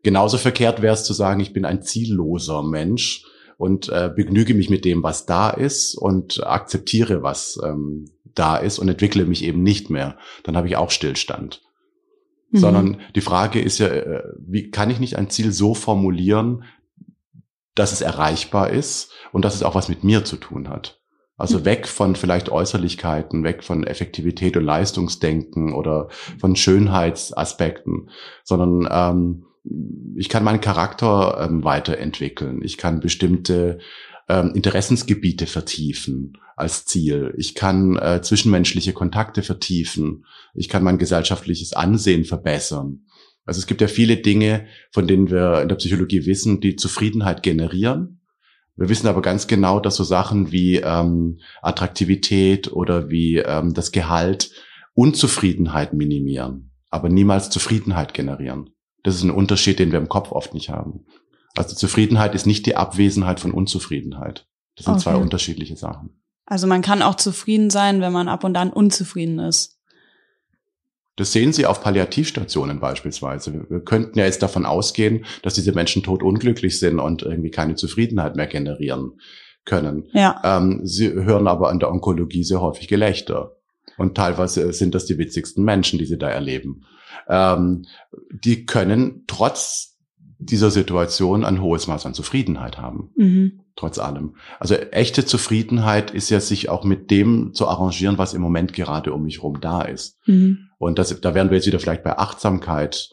Genauso 0.04 0.38
verkehrt 0.38 0.82
wäre 0.82 0.93
es 0.93 1.06
zu 1.06 1.14
sagen, 1.14 1.39
ich 1.39 1.54
bin 1.54 1.66
ein 1.66 1.82
zielloser 1.82 2.62
Mensch 2.62 3.26
und 3.58 3.88
äh, 3.89 4.12
begnüge 4.14 4.54
mich 4.54 4.70
mit 4.70 4.84
dem, 4.84 5.01
was 5.01 5.26
da 5.26 5.49
ist 5.49 5.95
und 5.95 6.45
akzeptiere, 6.45 7.24
was 7.24 7.58
ähm, 7.64 8.12
da 8.36 8.58
ist 8.58 8.80
und 8.80 8.89
entwickle 8.89 9.26
mich 9.26 9.43
eben 9.43 9.64
nicht 9.64 9.89
mehr. 9.89 10.18
Dann 10.43 10.58
habe 10.58 10.68
ich 10.68 10.76
auch 10.76 10.91
Stillstand. 10.91 11.62
Mhm. 12.51 12.58
Sondern 12.58 13.01
die 13.16 13.22
Frage 13.22 13.62
ist 13.62 13.80
ja, 13.80 13.88
äh, 13.88 14.24
wie 14.38 14.70
kann 14.72 14.89
ich 14.89 14.99
nicht 14.99 15.18
ein 15.18 15.30
Ziel 15.30 15.54
so 15.54 15.74
formulieren, 15.74 16.66
dass 17.76 17.93
es 17.93 18.01
erreichbar 18.01 18.70
ist 18.70 19.12
und 19.32 19.45
dass 19.45 19.56
es 19.56 19.64
auch 19.64 19.76
was 19.76 19.89
mit 19.89 20.04
mir 20.04 20.26
zu 20.26 20.36
tun 20.36 20.68
hat. 20.68 20.99
Also 21.38 21.60
mhm. 21.60 21.66
weg 21.66 21.88
von 21.88 22.16
vielleicht 22.16 22.49
Äußerlichkeiten, 22.49 23.43
weg 23.43 23.64
von 23.64 23.86
Effektivität 23.86 24.58
und 24.58 24.66
Leistungsdenken 24.66 25.74
oder 25.74 26.10
von 26.39 26.56
Schönheitsaspekten, 26.56 28.10
sondern 28.43 28.88
ähm, 28.91 29.45
ich 30.16 30.30
kann 30.30 30.43
meinen 30.43 30.61
Charakter 30.61 31.38
ähm, 31.41 31.64
weiterentwickeln. 31.64 32.61
Ich 32.64 32.78
kann 32.78 32.99
bestimmte 32.99 33.80
ähm, 34.28 34.51
Interessensgebiete 34.53 35.47
vertiefen 35.47 36.38
als 36.55 36.86
Ziel. 36.86 37.34
Ich 37.38 37.55
kann 37.55 37.97
äh, 37.97 38.22
zwischenmenschliche 38.22 38.93
Kontakte 38.93 39.41
vertiefen. 39.41 40.26
Ich 40.53 40.70
kann 40.70 40.84
mein 40.84 40.97
gesellschaftliches 40.97 41.74
Ansehen 41.74 42.26
verbessern. 42.26 43.05
Also 43.45 43.59
es 43.59 43.68
gibt 43.68 43.82
ja 43.82 43.88
viele 43.88 44.18
Dinge, 44.18 44.68
von 44.91 45.07
denen 45.07 45.30
wir 45.30 45.61
in 45.61 45.68
der 45.68 45.76
Psychologie 45.76 46.26
wissen, 46.26 46.61
die 46.61 46.76
Zufriedenheit 46.76 47.43
generieren. 47.43 48.22
Wir 48.76 48.89
wissen 48.89 49.07
aber 49.07 49.22
ganz 49.22 49.47
genau, 49.47 49.80
dass 49.80 49.95
so 49.95 50.03
Sachen 50.03 50.51
wie 50.51 50.78
ähm, 50.78 51.39
Attraktivität 51.61 52.72
oder 52.72 53.09
wie 53.09 53.38
ähm, 53.38 53.74
das 53.74 53.91
Gehalt 53.91 54.51
Unzufriedenheit 54.95 55.93
minimieren, 55.93 56.72
aber 56.89 57.09
niemals 57.09 57.49
Zufriedenheit 57.49 58.14
generieren. 58.14 58.73
Das 59.04 59.16
ist 59.16 59.24
ein 59.24 59.32
Unterschied, 59.32 59.80
den 59.80 59.91
wir 59.91 59.99
im 59.99 60.10
Kopf 60.10 60.32
oft 60.32 60.54
nicht 60.54 60.70
haben. 60.70 61.06
Also 61.56 61.76
Zufriedenheit 61.76 62.34
ist 62.34 62.45
nicht 62.45 62.66
die 62.66 62.76
Abwesenheit 62.76 63.39
von 63.39 63.51
Unzufriedenheit. 63.51 64.47
Das 64.76 64.86
sind 64.86 64.95
okay. 64.95 65.04
zwei 65.04 65.16
unterschiedliche 65.16 65.76
Sachen. 65.76 66.22
Also 66.45 66.68
man 66.68 66.82
kann 66.82 67.01
auch 67.01 67.16
zufrieden 67.16 67.70
sein, 67.70 68.01
wenn 68.01 68.12
man 68.12 68.28
ab 68.28 68.43
und 68.43 68.58
an 68.58 68.72
unzufrieden 68.72 69.39
ist. 69.39 69.80
Das 71.16 71.32
sehen 71.32 71.54
Sie 71.54 71.68
auf 71.68 71.82
Palliativstationen 71.84 72.80
beispielsweise. 72.80 73.66
Wir 73.70 73.82
könnten 73.82 74.18
ja 74.18 74.26
jetzt 74.26 74.41
davon 74.41 74.66
ausgehen, 74.66 75.26
dass 75.43 75.54
diese 75.54 75.72
Menschen 75.72 76.01
tot 76.01 76.24
unglücklich 76.24 76.80
sind 76.80 76.99
und 76.99 77.22
irgendwie 77.22 77.51
keine 77.51 77.76
Zufriedenheit 77.76 78.36
mehr 78.36 78.47
generieren 78.47 79.20
können. 79.64 80.10
Ja. 80.14 80.41
Ähm, 80.43 80.82
sie 80.84 81.14
hören 81.14 81.47
aber 81.47 81.70
an 81.70 81.80
der 81.80 81.91
Onkologie 81.91 82.43
sehr 82.43 82.62
häufig 82.62 82.88
Gelächter. 82.88 83.58
Und 83.97 84.16
teilweise 84.16 84.74
sind 84.74 84.95
das 84.95 85.06
die 85.06 85.20
witzigsten 85.20 85.64
Menschen, 85.64 85.99
die 85.99 86.06
sie 86.06 86.18
da 86.18 86.30
erleben. 86.30 86.86
Ähm, 87.28 87.86
die 88.32 88.66
können 88.66 89.24
trotz 89.28 89.97
dieser 90.39 90.72
Situation 90.72 91.45
ein 91.45 91.61
hohes 91.61 91.88
Maß 91.88 92.05
an 92.05 92.14
Zufriedenheit 92.14 92.78
haben. 92.78 93.11
Mhm. 93.16 93.61
Trotz 93.76 93.97
allem. 93.97 94.36
Also 94.59 94.76
echte 94.76 95.26
Zufriedenheit 95.26 96.11
ist 96.11 96.30
ja 96.30 96.39
sich 96.39 96.70
auch 96.70 96.84
mit 96.84 97.09
dem 97.09 97.53
zu 97.53 97.68
arrangieren, 97.68 98.18
was 98.18 98.34
im 98.34 98.41
Moment 98.41 98.74
gerade 98.74 99.14
um 99.14 99.24
mich 99.24 99.38
herum 99.38 99.61
da 99.61 99.82
ist. 99.82 100.20
Mhm. 100.28 100.70
Und 100.78 100.99
das, 100.99 101.20
da 101.22 101.34
wären 101.34 101.49
wir 101.49 101.57
jetzt 101.57 101.66
wieder 101.66 101.80
vielleicht 101.80 102.03
bei 102.03 102.18
Achtsamkeit 102.18 103.09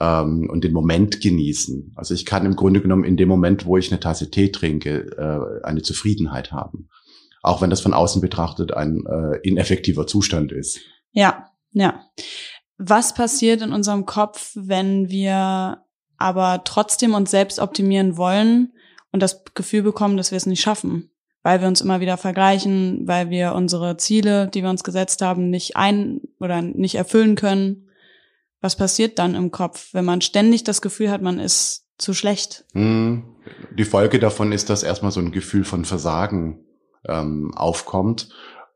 ähm, 0.00 0.50
und 0.50 0.64
den 0.64 0.72
Moment 0.72 1.20
genießen. 1.20 1.92
Also 1.94 2.14
ich 2.14 2.26
kann 2.26 2.44
im 2.44 2.56
Grunde 2.56 2.82
genommen 2.82 3.04
in 3.04 3.16
dem 3.16 3.28
Moment, 3.28 3.64
wo 3.64 3.76
ich 3.76 3.90
eine 3.90 4.00
Tasse 4.00 4.30
Tee 4.30 4.50
trinke, 4.50 5.06
äh, 5.16 5.64
eine 5.66 5.82
Zufriedenheit 5.82 6.52
haben. 6.52 6.88
Auch 7.42 7.62
wenn 7.62 7.70
das 7.70 7.80
von 7.80 7.94
außen 7.94 8.20
betrachtet 8.20 8.72
ein 8.74 9.04
äh, 9.06 9.38
ineffektiver 9.42 10.06
Zustand 10.06 10.52
ist. 10.52 10.80
Ja, 11.12 11.46
ja. 11.72 12.00
Was 12.84 13.14
passiert 13.14 13.62
in 13.62 13.72
unserem 13.72 14.06
Kopf, 14.06 14.50
wenn 14.56 15.08
wir 15.08 15.84
aber 16.18 16.64
trotzdem 16.64 17.14
uns 17.14 17.30
selbst 17.30 17.60
optimieren 17.60 18.16
wollen 18.16 18.72
und 19.12 19.22
das 19.22 19.44
Gefühl 19.54 19.82
bekommen, 19.82 20.16
dass 20.16 20.32
wir 20.32 20.36
es 20.36 20.46
nicht 20.46 20.62
schaffen, 20.62 21.12
weil 21.44 21.60
wir 21.60 21.68
uns 21.68 21.80
immer 21.80 22.00
wieder 22.00 22.16
vergleichen, 22.16 23.06
weil 23.06 23.30
wir 23.30 23.54
unsere 23.54 23.98
Ziele, 23.98 24.48
die 24.48 24.64
wir 24.64 24.70
uns 24.70 24.82
gesetzt 24.82 25.22
haben, 25.22 25.48
nicht 25.48 25.76
ein 25.76 26.22
oder 26.40 26.60
nicht 26.60 26.96
erfüllen 26.96 27.36
können. 27.36 27.88
Was 28.60 28.74
passiert 28.74 29.20
dann 29.20 29.36
im 29.36 29.52
Kopf, 29.52 29.90
wenn 29.92 30.04
man 30.04 30.20
ständig 30.20 30.64
das 30.64 30.82
Gefühl 30.82 31.10
hat, 31.12 31.22
man 31.22 31.38
ist 31.38 31.86
zu 31.98 32.14
schlecht? 32.14 32.64
Hm. 32.72 33.22
Die 33.78 33.84
Folge 33.84 34.18
davon 34.18 34.50
ist, 34.50 34.70
dass 34.70 34.82
erstmal 34.82 35.12
so 35.12 35.20
ein 35.20 35.30
Gefühl 35.30 35.62
von 35.62 35.84
Versagen 35.84 36.64
ähm, 37.06 37.52
aufkommt, 37.54 38.28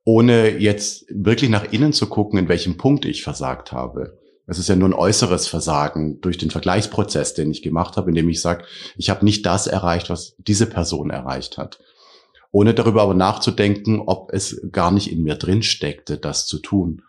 ohne 0.07 0.57
jetzt 0.57 1.05
wirklich 1.11 1.51
nach 1.51 1.73
innen 1.73 1.93
zu 1.93 2.07
gucken, 2.07 2.39
in 2.39 2.49
welchem 2.49 2.77
Punkt 2.77 3.05
ich 3.05 3.25
versagt 3.25 3.73
habe. 3.73 4.17
Es 4.47 4.57
ist 4.57 4.69
ja 4.69 4.77
nur 4.77 4.89
ein 4.89 4.95
äußeres 4.95 5.49
Versagen 5.49 6.21
durch 6.21 6.39
den 6.39 6.53
Vergleichsprozess, 6.53 7.35
den 7.35 7.51
ich 7.51 7.61
gemacht 7.61 7.97
habe, 7.97 8.11
indem 8.11 8.29
ich 8.29 8.41
sage, 8.41 8.65
ich 8.97 9.11
habe 9.11 9.25
nicht 9.25 9.45
das 9.45 9.67
erreicht, 9.67 10.09
was 10.09 10.37
diese 10.39 10.67
Person 10.67 11.11
erreicht 11.11 11.59
hat. 11.59 11.81
Ohne 12.53 12.73
darüber 12.73 13.03
aber 13.03 13.15
nachzudenken, 13.15 14.01
ob 14.01 14.33
es 14.33 14.63
gar 14.71 14.93
nicht 14.93 15.11
in 15.11 15.25
mir 15.25 15.35
drin 15.35 15.65
steckte, 15.65 16.19
das 16.19 16.47
zu 16.47 16.61
tun. 16.61 17.03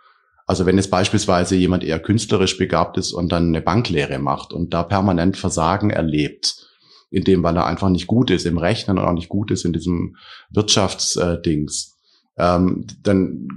Also 0.47 0.65
wenn 0.65 0.77
jetzt 0.77 0.89
beispielsweise 0.89 1.55
jemand 1.55 1.83
eher 1.83 1.99
künstlerisch 1.99 2.57
begabt 2.57 2.97
ist 2.97 3.13
und 3.13 3.31
dann 3.31 3.49
eine 3.49 3.61
Banklehre 3.61 4.17
macht 4.17 4.53
und 4.53 4.73
da 4.73 4.81
permanent 4.81 5.37
Versagen 5.37 5.91
erlebt, 5.91 6.67
in 7.11 7.23
dem, 7.23 7.43
weil 7.43 7.57
er 7.57 7.67
einfach 7.67 7.89
nicht 7.89 8.07
gut 8.07 8.31
ist 8.31 8.47
im 8.47 8.57
Rechnen 8.57 8.97
und 8.97 9.05
auch 9.05 9.13
nicht 9.13 9.29
gut 9.29 9.51
ist 9.51 9.65
in 9.65 9.73
diesem 9.73 10.15
Wirtschaftsdings, 10.49 11.96
ähm, 12.37 12.85
dann 13.03 13.47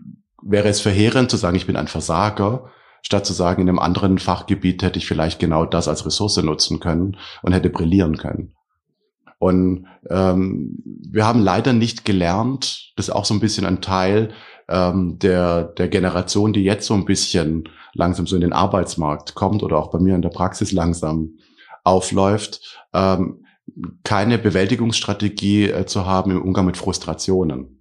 wäre 0.42 0.68
es 0.68 0.80
verheerend 0.80 1.30
zu 1.30 1.36
sagen, 1.36 1.56
ich 1.56 1.66
bin 1.66 1.76
ein 1.76 1.88
Versager, 1.88 2.70
statt 3.02 3.26
zu 3.26 3.32
sagen, 3.32 3.62
in 3.62 3.68
einem 3.68 3.78
anderen 3.78 4.18
Fachgebiet 4.18 4.82
hätte 4.82 4.98
ich 4.98 5.06
vielleicht 5.06 5.38
genau 5.38 5.64
das 5.64 5.88
als 5.88 6.04
Ressource 6.06 6.36
nutzen 6.38 6.80
können 6.80 7.16
und 7.42 7.52
hätte 7.52 7.70
brillieren 7.70 8.16
können. 8.16 8.54
Und 9.38 9.86
ähm, 10.10 10.76
wir 10.84 11.26
haben 11.26 11.40
leider 11.40 11.72
nicht 11.72 12.04
gelernt, 12.04 12.92
das 12.96 13.08
ist 13.08 13.14
auch 13.14 13.24
so 13.24 13.32
ein 13.32 13.40
bisschen 13.40 13.64
ein 13.64 13.80
Teil 13.80 14.32
ähm, 14.68 15.18
der, 15.18 15.64
der 15.64 15.88
Generation, 15.88 16.52
die 16.52 16.62
jetzt 16.62 16.86
so 16.86 16.92
ein 16.94 17.06
bisschen 17.06 17.64
langsam 17.94 18.26
so 18.26 18.36
in 18.36 18.42
den 18.42 18.52
Arbeitsmarkt 18.52 19.34
kommt 19.34 19.62
oder 19.62 19.78
auch 19.78 19.90
bei 19.90 19.98
mir 19.98 20.14
in 20.14 20.22
der 20.22 20.28
Praxis 20.28 20.72
langsam 20.72 21.38
aufläuft, 21.84 22.78
ähm, 22.92 23.46
keine 24.04 24.36
Bewältigungsstrategie 24.36 25.70
äh, 25.70 25.86
zu 25.86 26.04
haben 26.04 26.32
im 26.32 26.42
Umgang 26.42 26.66
mit 26.66 26.76
Frustrationen. 26.76 27.79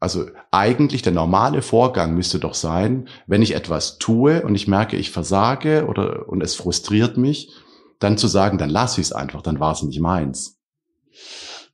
Also 0.00 0.26
eigentlich 0.50 1.02
der 1.02 1.12
normale 1.12 1.60
Vorgang 1.60 2.14
müsste 2.14 2.38
doch 2.38 2.54
sein, 2.54 3.08
wenn 3.26 3.42
ich 3.42 3.54
etwas 3.54 3.98
tue 3.98 4.42
und 4.42 4.54
ich 4.54 4.66
merke, 4.66 4.96
ich 4.96 5.10
versage 5.10 5.86
oder 5.86 6.26
und 6.28 6.42
es 6.42 6.54
frustriert 6.54 7.18
mich, 7.18 7.52
dann 7.98 8.16
zu 8.16 8.26
sagen, 8.26 8.56
dann 8.56 8.70
lasse 8.70 9.02
ich 9.02 9.08
es 9.08 9.12
einfach, 9.12 9.42
dann 9.42 9.60
war 9.60 9.72
es 9.72 9.82
nicht 9.82 10.00
meins. 10.00 10.58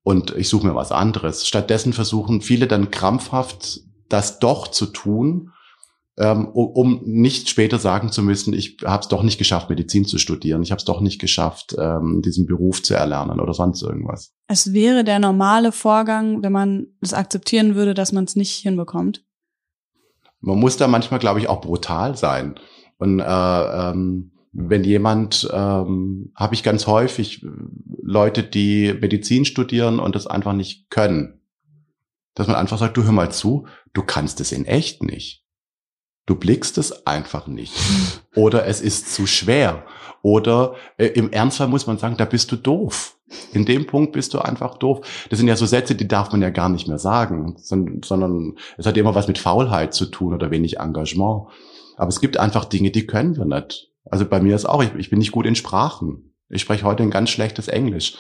Und 0.03 0.37
ich 0.37 0.49
suche 0.49 0.67
mir 0.67 0.75
was 0.75 0.91
anderes. 0.91 1.47
Stattdessen 1.47 1.93
versuchen 1.93 2.41
viele 2.41 2.67
dann 2.67 2.91
krampfhaft 2.91 3.81
das 4.09 4.41
doch 4.41 4.69
zu 4.69 4.87
tun, 4.87 5.53
ähm, 6.19 6.49
um 6.49 7.03
nicht 7.05 7.51
später 7.51 7.79
sagen 7.79 8.11
zu 8.11 8.23
müssen, 8.23 8.55
ich 8.55 8.79
habe 8.85 9.03
es 9.03 9.09
doch 9.09 9.23
nicht 9.23 9.37
geschafft, 9.37 9.69
Medizin 9.69 10.07
zu 10.07 10.19
studieren, 10.19 10.63
ich 10.63 10.71
habe 10.71 10.79
es 10.79 10.85
doch 10.85 11.01
nicht 11.01 11.21
geschafft, 11.21 11.77
ähm, 11.79 12.23
diesen 12.25 12.47
Beruf 12.47 12.83
zu 12.83 12.95
erlernen 12.95 13.39
oder 13.39 13.53
sonst 13.53 13.83
irgendwas. 13.83 14.33
Es 14.49 14.73
wäre 14.73 15.05
der 15.05 15.19
normale 15.19 15.73
Vorgang, 15.73 16.43
wenn 16.43 16.53
man 16.53 16.87
es 17.03 17.13
akzeptieren 17.13 17.75
würde, 17.75 17.93
dass 17.93 18.13
man 18.13 18.25
es 18.25 18.35
nicht 18.35 18.57
hinbekommt. 18.57 19.25
Man 20.41 20.59
muss 20.59 20.77
da 20.77 20.89
manchmal, 20.89 21.21
glaube 21.21 21.41
ich, 21.41 21.49
auch 21.49 21.61
brutal 21.61 22.17
sein. 22.17 22.55
Und 22.99 23.21
äh, 23.21 23.25
ähm, 23.25 24.33
wenn 24.53 24.85
jemand, 24.85 25.49
ähm, 25.53 26.33
habe 26.35 26.55
ich 26.55 26.63
ganz 26.63 26.87
häufig 26.87 27.45
Leute, 28.03 28.43
die 28.43 28.95
Medizin 28.99 29.45
studieren 29.45 29.99
und 29.99 30.15
das 30.15 30.27
einfach 30.27 30.55
nicht 30.55 30.89
können. 30.89 31.43
Dass 32.35 32.47
man 32.47 32.57
einfach 32.57 32.79
sagt, 32.79 32.97
du 32.97 33.05
hör 33.05 33.13
mal 33.13 33.33
zu, 33.33 33.67
du 33.93 34.03
kannst 34.03 34.41
es 34.41 34.53
in 34.53 34.65
echt 34.65 35.03
nicht. 35.03 35.46
Du 36.27 36.35
blickst 36.35 36.77
es 36.77 37.07
einfach 37.07 37.47
nicht. 37.47 37.73
Oder 38.35 38.67
es 38.67 38.81
ist 38.81 39.15
zu 39.15 39.27
schwer. 39.27 39.85
Oder 40.23 40.75
äh, 40.99 41.07
im 41.07 41.31
Ernstfall 41.31 41.69
muss 41.69 41.87
man 41.87 41.99
sagen, 41.99 42.17
da 42.17 42.25
bist 42.25 42.51
du 42.51 42.57
doof. 42.57 43.17
In 43.53 43.65
dem 43.65 43.87
Punkt 43.87 44.13
bist 44.13 44.35
du 44.35 44.41
einfach 44.41 44.77
doof. 44.77 45.27
Das 45.31 45.39
sind 45.39 45.49
ja 45.49 45.57
so 45.57 45.67
Sätze, 45.67 45.95
die 45.95 46.09
darf 46.09 46.33
man 46.33 46.43
ja 46.43 46.51
gar 46.51 46.69
nicht 46.69 46.89
mehr 46.89 46.99
sagen, 46.99 47.57
sondern, 47.59 48.03
sondern 48.03 48.57
es 48.77 48.87
hat 48.87 48.97
immer 48.97 49.15
was 49.15 49.29
mit 49.29 49.39
Faulheit 49.39 49.95
zu 49.95 50.07
tun 50.07 50.35
oder 50.35 50.51
wenig 50.51 50.79
Engagement. 50.79 51.47
Aber 51.97 52.09
es 52.09 52.21
gibt 52.21 52.39
einfach 52.39 52.65
Dinge, 52.65 52.91
die 52.91 53.07
können 53.07 53.37
wir 53.37 53.45
nicht. 53.45 53.93
Also 54.05 54.27
bei 54.27 54.41
mir 54.41 54.55
ist 54.55 54.67
auch, 54.67 54.83
ich, 54.83 54.95
ich 54.97 55.11
bin 55.11 55.21
nicht 55.21 55.33
gut 55.33 55.47
in 55.47 55.55
Sprachen. 55.55 56.33
Ich 56.49 56.63
spreche 56.63 56.85
heute 56.85 57.05
ein 57.05 57.11
ganz 57.11 57.31
schlechtes 57.31 57.69
Englisch. 57.69 58.17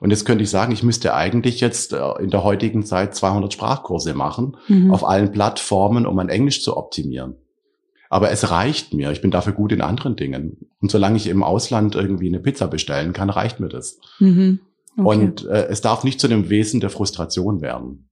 Und 0.00 0.10
jetzt 0.10 0.26
könnte 0.26 0.44
ich 0.44 0.50
sagen, 0.50 0.72
ich 0.72 0.82
müsste 0.82 1.14
eigentlich 1.14 1.60
jetzt 1.60 1.94
äh, 1.94 2.22
in 2.22 2.30
der 2.30 2.44
heutigen 2.44 2.84
Zeit 2.84 3.14
200 3.14 3.52
Sprachkurse 3.52 4.12
machen 4.14 4.56
mhm. 4.68 4.90
auf 4.90 5.06
allen 5.06 5.32
Plattformen, 5.32 6.06
um 6.06 6.16
mein 6.16 6.28
Englisch 6.28 6.62
zu 6.62 6.76
optimieren. 6.76 7.36
Aber 8.08 8.30
es 8.30 8.50
reicht 8.50 8.94
mir. 8.94 9.10
Ich 9.10 9.20
bin 9.20 9.30
dafür 9.30 9.52
gut 9.52 9.72
in 9.72 9.80
anderen 9.80 10.16
Dingen. 10.16 10.70
Und 10.80 10.90
solange 10.90 11.16
ich 11.16 11.26
im 11.26 11.42
Ausland 11.42 11.94
irgendwie 11.94 12.28
eine 12.28 12.40
Pizza 12.40 12.68
bestellen 12.68 13.12
kann, 13.12 13.30
reicht 13.30 13.60
mir 13.60 13.68
das. 13.68 13.98
Mhm. 14.18 14.60
Okay. 14.96 15.08
Und 15.08 15.44
äh, 15.46 15.66
es 15.66 15.80
darf 15.80 16.04
nicht 16.04 16.20
zu 16.20 16.28
dem 16.28 16.48
Wesen 16.48 16.80
der 16.80 16.90
Frustration 16.90 17.60
werden. 17.60 18.08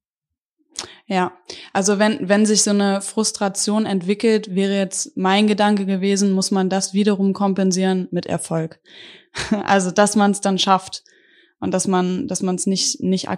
Ja, 1.06 1.32
also 1.72 1.98
wenn, 1.98 2.28
wenn 2.28 2.46
sich 2.46 2.62
so 2.62 2.70
eine 2.70 3.02
Frustration 3.02 3.84
entwickelt, 3.84 4.54
wäre 4.54 4.76
jetzt 4.76 5.16
mein 5.16 5.46
Gedanke 5.46 5.84
gewesen, 5.84 6.32
muss 6.32 6.50
man 6.50 6.70
das 6.70 6.94
wiederum 6.94 7.34
kompensieren 7.34 8.08
mit 8.10 8.26
Erfolg. 8.26 8.80
Also, 9.64 9.90
dass 9.90 10.14
man 10.14 10.30
es 10.30 10.40
dann 10.40 10.58
schafft 10.58 11.02
und 11.58 11.74
dass 11.74 11.88
man, 11.88 12.28
dass 12.28 12.40
man 12.40 12.54
es 12.54 12.66
nicht, 12.66 13.00
nicht 13.02 13.28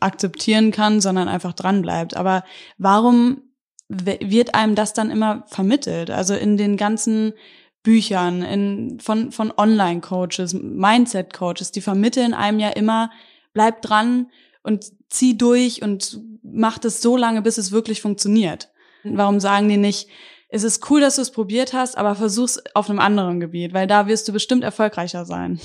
akzeptieren 0.00 0.70
kann, 0.70 1.02
sondern 1.02 1.28
einfach 1.28 1.52
dran 1.52 1.82
bleibt. 1.82 2.16
Aber 2.16 2.42
warum 2.78 3.42
wird 3.88 4.54
einem 4.54 4.74
das 4.74 4.92
dann 4.92 5.10
immer 5.10 5.44
vermittelt. 5.46 6.10
Also 6.10 6.34
in 6.34 6.56
den 6.56 6.76
ganzen 6.76 7.34
Büchern, 7.82 8.42
in, 8.42 8.98
von, 9.00 9.30
von 9.30 9.52
Online-Coaches, 9.56 10.54
Mindset-Coaches, 10.54 11.70
die 11.70 11.82
vermitteln 11.82 12.32
einem 12.34 12.58
ja 12.58 12.70
immer, 12.70 13.10
bleib 13.52 13.82
dran 13.82 14.30
und 14.62 14.86
zieh 15.08 15.36
durch 15.36 15.82
und 15.82 16.20
mach 16.42 16.78
das 16.78 17.02
so 17.02 17.16
lange, 17.16 17.42
bis 17.42 17.58
es 17.58 17.72
wirklich 17.72 18.00
funktioniert. 18.00 18.70
Warum 19.04 19.38
sagen 19.38 19.68
die 19.68 19.76
nicht, 19.76 20.08
es 20.48 20.62
ist 20.62 20.88
cool, 20.90 21.00
dass 21.00 21.16
du 21.16 21.22
es 21.22 21.30
probiert 21.30 21.72
hast, 21.72 21.98
aber 21.98 22.14
versuch's 22.14 22.62
auf 22.74 22.88
einem 22.88 23.00
anderen 23.00 23.40
Gebiet, 23.40 23.74
weil 23.74 23.86
da 23.86 24.06
wirst 24.06 24.28
du 24.28 24.32
bestimmt 24.32 24.64
erfolgreicher 24.64 25.24
sein. 25.24 25.60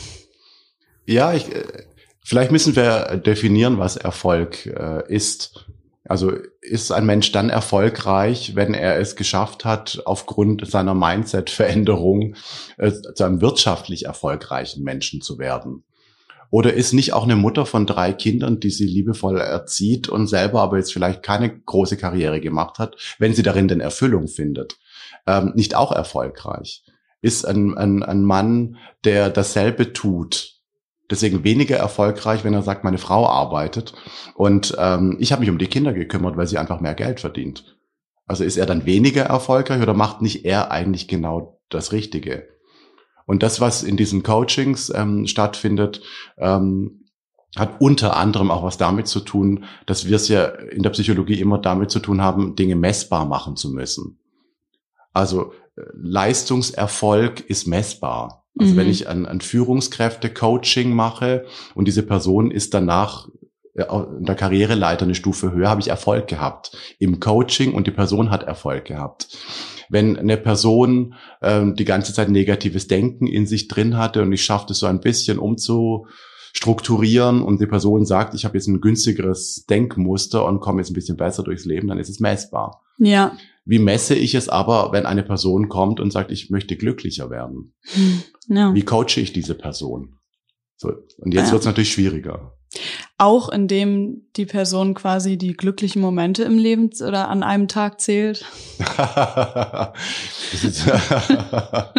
Ja, 1.05 1.33
ich, 1.33 1.53
äh, 1.53 1.85
vielleicht 2.23 2.51
müssen 2.51 2.75
wir 2.75 3.17
definieren, 3.17 3.77
was 3.77 3.97
Erfolg 3.97 4.65
äh, 4.65 5.03
ist. 5.07 5.68
Also 6.09 6.31
ist 6.61 6.91
ein 6.91 7.05
Mensch 7.05 7.31
dann 7.31 7.51
erfolgreich, 7.51 8.55
wenn 8.55 8.73
er 8.73 8.97
es 8.97 9.15
geschafft 9.15 9.63
hat, 9.63 10.01
aufgrund 10.05 10.67
seiner 10.67 10.95
Mindset-Veränderung 10.95 12.35
äh, 12.77 12.91
zu 12.91 13.23
einem 13.23 13.41
wirtschaftlich 13.41 14.05
erfolgreichen 14.05 14.83
Menschen 14.83 15.21
zu 15.21 15.37
werden? 15.37 15.83
Oder 16.49 16.73
ist 16.73 16.93
nicht 16.93 17.13
auch 17.13 17.25
eine 17.25 17.35
Mutter 17.35 17.67
von 17.67 17.85
drei 17.85 18.11
Kindern, 18.11 18.59
die 18.59 18.71
sie 18.71 18.87
liebevoll 18.87 19.37
erzieht 19.37 20.09
und 20.09 20.25
selber 20.25 20.61
aber 20.61 20.77
jetzt 20.77 20.91
vielleicht 20.91 21.21
keine 21.21 21.59
große 21.59 21.95
Karriere 21.95 22.41
gemacht 22.41 22.79
hat, 22.79 22.95
wenn 23.19 23.35
sie 23.35 23.43
darin 23.43 23.67
denn 23.67 23.79
Erfüllung 23.79 24.27
findet, 24.27 24.79
ähm, 25.27 25.51
nicht 25.53 25.75
auch 25.75 25.91
erfolgreich? 25.91 26.83
Ist 27.21 27.45
ein, 27.45 27.77
ein, 27.77 28.01
ein 28.01 28.23
Mann, 28.23 28.77
der 29.03 29.29
dasselbe 29.29 29.93
tut, 29.93 30.58
deswegen 31.09 31.43
weniger 31.43 31.77
erfolgreich, 31.77 32.43
wenn 32.43 32.53
er 32.53 32.61
sagt, 32.61 32.83
meine 32.83 32.97
Frau 32.97 33.27
arbeitet 33.27 33.93
und 34.35 34.75
ähm, 34.77 35.17
ich 35.19 35.31
habe 35.31 35.41
mich 35.41 35.49
um 35.49 35.57
die 35.57 35.67
Kinder 35.67 35.93
gekümmert, 35.93 36.37
weil 36.37 36.47
sie 36.47 36.57
einfach 36.57 36.79
mehr 36.79 36.95
Geld 36.95 37.19
verdient. 37.19 37.77
Also 38.25 38.43
ist 38.43 38.57
er 38.57 38.67
dann 38.67 38.85
weniger 38.85 39.23
erfolgreich 39.23 39.81
oder 39.81 39.93
macht 39.93 40.21
nicht 40.21 40.45
er 40.45 40.71
eigentlich 40.71 41.07
genau 41.07 41.59
das 41.69 41.91
Richtige? 41.91 42.47
Und 43.25 43.43
das, 43.43 43.59
was 43.59 43.83
in 43.83 43.97
diesen 43.97 44.23
Coachings 44.23 44.91
ähm, 44.93 45.27
stattfindet, 45.27 46.01
ähm, 46.37 47.05
hat 47.55 47.79
unter 47.79 48.15
anderem 48.15 48.51
auch 48.51 48.63
was 48.63 48.77
damit 48.77 49.07
zu 49.07 49.19
tun, 49.19 49.65
dass 49.85 50.07
wir 50.07 50.15
es 50.15 50.27
ja 50.27 50.45
in 50.45 50.83
der 50.83 50.91
Psychologie 50.91 51.39
immer 51.39 51.57
damit 51.57 51.89
zu 51.89 51.99
tun 51.99 52.21
haben, 52.21 52.55
Dinge 52.55 52.75
messbar 52.75 53.25
machen 53.25 53.55
zu 53.55 53.71
müssen. 53.71 54.19
Also 55.13 55.53
äh, 55.75 55.81
Leistungserfolg 55.93 57.41
ist 57.41 57.67
messbar. 57.67 58.47
Also 58.59 58.73
mhm. 58.73 58.77
wenn 58.77 58.89
ich 58.89 59.07
ein, 59.07 59.25
ein 59.25 59.41
Führungskräfte-Coaching 59.41 60.93
mache 60.93 61.45
und 61.75 61.87
diese 61.87 62.03
Person 62.03 62.51
ist 62.51 62.73
danach 62.73 63.29
äh, 63.73 63.85
in 64.17 64.25
der 64.25 64.35
Karriereleiter 64.35 65.05
eine 65.05 65.15
Stufe 65.15 65.53
höher, 65.53 65.69
habe 65.69 65.81
ich 65.81 65.87
Erfolg 65.87 66.27
gehabt 66.27 66.77
im 66.99 67.19
Coaching 67.19 67.73
und 67.73 67.87
die 67.87 67.91
Person 67.91 68.29
hat 68.29 68.43
Erfolg 68.43 68.85
gehabt. 68.85 69.27
Wenn 69.89 70.17
eine 70.17 70.37
Person 70.37 71.15
ähm, 71.41 71.75
die 71.75 71.85
ganze 71.85 72.13
Zeit 72.13 72.29
negatives 72.29 72.87
Denken 72.87 73.25
in 73.25 73.47
sich 73.47 73.67
drin 73.67 73.97
hatte 73.97 74.21
und 74.21 74.31
ich 74.31 74.43
schaffe 74.43 74.71
es 74.71 74.79
so 74.79 74.85
ein 74.85 74.99
bisschen 74.99 75.39
umzustrukturieren 75.39 77.41
und 77.41 77.59
die 77.59 77.65
Person 77.65 78.05
sagt, 78.05 78.35
ich 78.35 78.45
habe 78.45 78.57
jetzt 78.57 78.67
ein 78.67 78.81
günstigeres 78.81 79.65
Denkmuster 79.67 80.45
und 80.45 80.59
komme 80.59 80.81
jetzt 80.81 80.91
ein 80.91 80.95
bisschen 80.95 81.17
besser 81.17 81.41
durchs 81.43 81.65
Leben, 81.65 81.87
dann 81.87 81.97
ist 81.97 82.09
es 82.09 82.19
messbar. 82.19 82.83
Ja. 82.99 83.35
Wie 83.69 83.77
messe 83.77 84.15
ich 84.15 84.33
es 84.33 84.49
aber, 84.49 84.91
wenn 84.93 85.05
eine 85.05 85.21
Person 85.21 85.69
kommt 85.69 85.99
und 85.99 86.09
sagt, 86.09 86.31
ich 86.31 86.49
möchte 86.49 86.75
glücklicher 86.75 87.29
werden? 87.29 87.75
Ja. 88.47 88.73
Wie 88.73 88.81
coache 88.81 89.17
ich 89.17 89.31
diese 89.31 89.53
Person? 89.53 90.15
So, 90.75 90.91
und 91.19 91.35
jetzt 91.35 91.47
ja. 91.47 91.51
wird 91.51 91.61
es 91.61 91.67
natürlich 91.67 91.93
schwieriger. 91.93 92.57
Auch 93.19 93.47
indem 93.49 94.23
die 94.35 94.47
Person 94.47 94.95
quasi 94.95 95.37
die 95.37 95.53
glücklichen 95.53 96.01
Momente 96.01 96.41
im 96.43 96.57
Leben 96.57 96.89
oder 96.99 97.27
an 97.27 97.43
einem 97.43 97.67
Tag 97.67 98.01
zählt. 98.01 98.43
das, 98.97 100.63
ist, 100.63 100.87
das, 100.87 101.93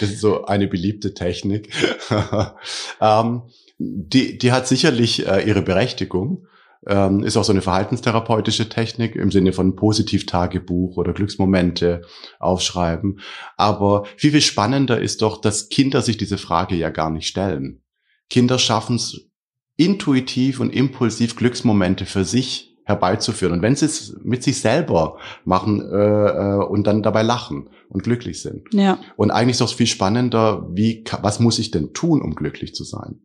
ist, 0.00 0.20
so 0.20 0.46
eine 0.46 0.68
beliebte 0.68 1.12
Technik. 1.12 1.68
ähm, 3.02 3.42
die, 3.76 4.38
die 4.38 4.52
hat 4.52 4.66
sicherlich 4.66 5.26
äh, 5.26 5.46
ihre 5.46 5.60
Berechtigung. 5.60 6.46
Ähm, 6.86 7.22
ist 7.22 7.36
auch 7.36 7.44
so 7.44 7.52
eine 7.52 7.62
verhaltenstherapeutische 7.62 8.68
Technik 8.68 9.16
im 9.16 9.30
Sinne 9.30 9.52
von 9.52 9.76
Positivtagebuch 9.76 10.96
oder 10.96 11.12
Glücksmomente 11.12 12.02
aufschreiben. 12.38 13.20
Aber 13.56 14.04
viel, 14.16 14.32
viel 14.32 14.40
spannender 14.40 15.00
ist 15.00 15.22
doch, 15.22 15.40
dass 15.40 15.68
Kinder 15.68 16.02
sich 16.02 16.16
diese 16.16 16.38
Frage 16.38 16.74
ja 16.74 16.90
gar 16.90 17.10
nicht 17.10 17.26
stellen. 17.26 17.82
Kinder 18.28 18.58
schaffen 18.58 18.96
es 18.96 19.30
intuitiv 19.76 20.60
und 20.60 20.70
impulsiv 20.70 21.36
Glücksmomente 21.36 22.06
für 22.06 22.24
sich 22.24 22.74
herbeizuführen. 22.84 23.54
Und 23.54 23.62
wenn 23.62 23.76
sie 23.76 23.86
es 23.86 24.16
mit 24.22 24.42
sich 24.42 24.60
selber 24.60 25.18
machen 25.44 25.80
äh, 25.80 25.94
äh, 25.94 26.64
und 26.64 26.86
dann 26.86 27.02
dabei 27.02 27.22
lachen 27.22 27.70
und 27.88 28.02
glücklich 28.02 28.42
sind. 28.42 28.72
Ja. 28.72 28.98
Und 29.16 29.30
eigentlich 29.30 29.56
ist 29.56 29.62
es 29.62 29.72
viel 29.72 29.86
spannender, 29.86 30.68
wie, 30.70 31.04
was 31.22 31.40
muss 31.40 31.58
ich 31.58 31.70
denn 31.70 31.92
tun, 31.94 32.20
um 32.20 32.34
glücklich 32.34 32.74
zu 32.74 32.84
sein? 32.84 33.20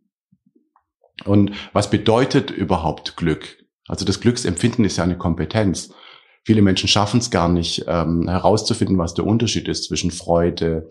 Und 1.24 1.52
was 1.72 1.90
bedeutet 1.90 2.50
überhaupt 2.50 3.16
Glück? 3.16 3.58
Also 3.88 4.04
das 4.04 4.20
Glücksempfinden 4.20 4.84
ist 4.84 4.96
ja 4.96 5.04
eine 5.04 5.18
Kompetenz. 5.18 5.92
Viele 6.44 6.62
Menschen 6.62 6.88
schaffen 6.88 7.20
es 7.20 7.30
gar 7.30 7.48
nicht 7.48 7.84
ähm, 7.86 8.28
herauszufinden, 8.28 8.96
was 8.98 9.14
der 9.14 9.26
Unterschied 9.26 9.68
ist 9.68 9.84
zwischen 9.84 10.10
Freude, 10.10 10.88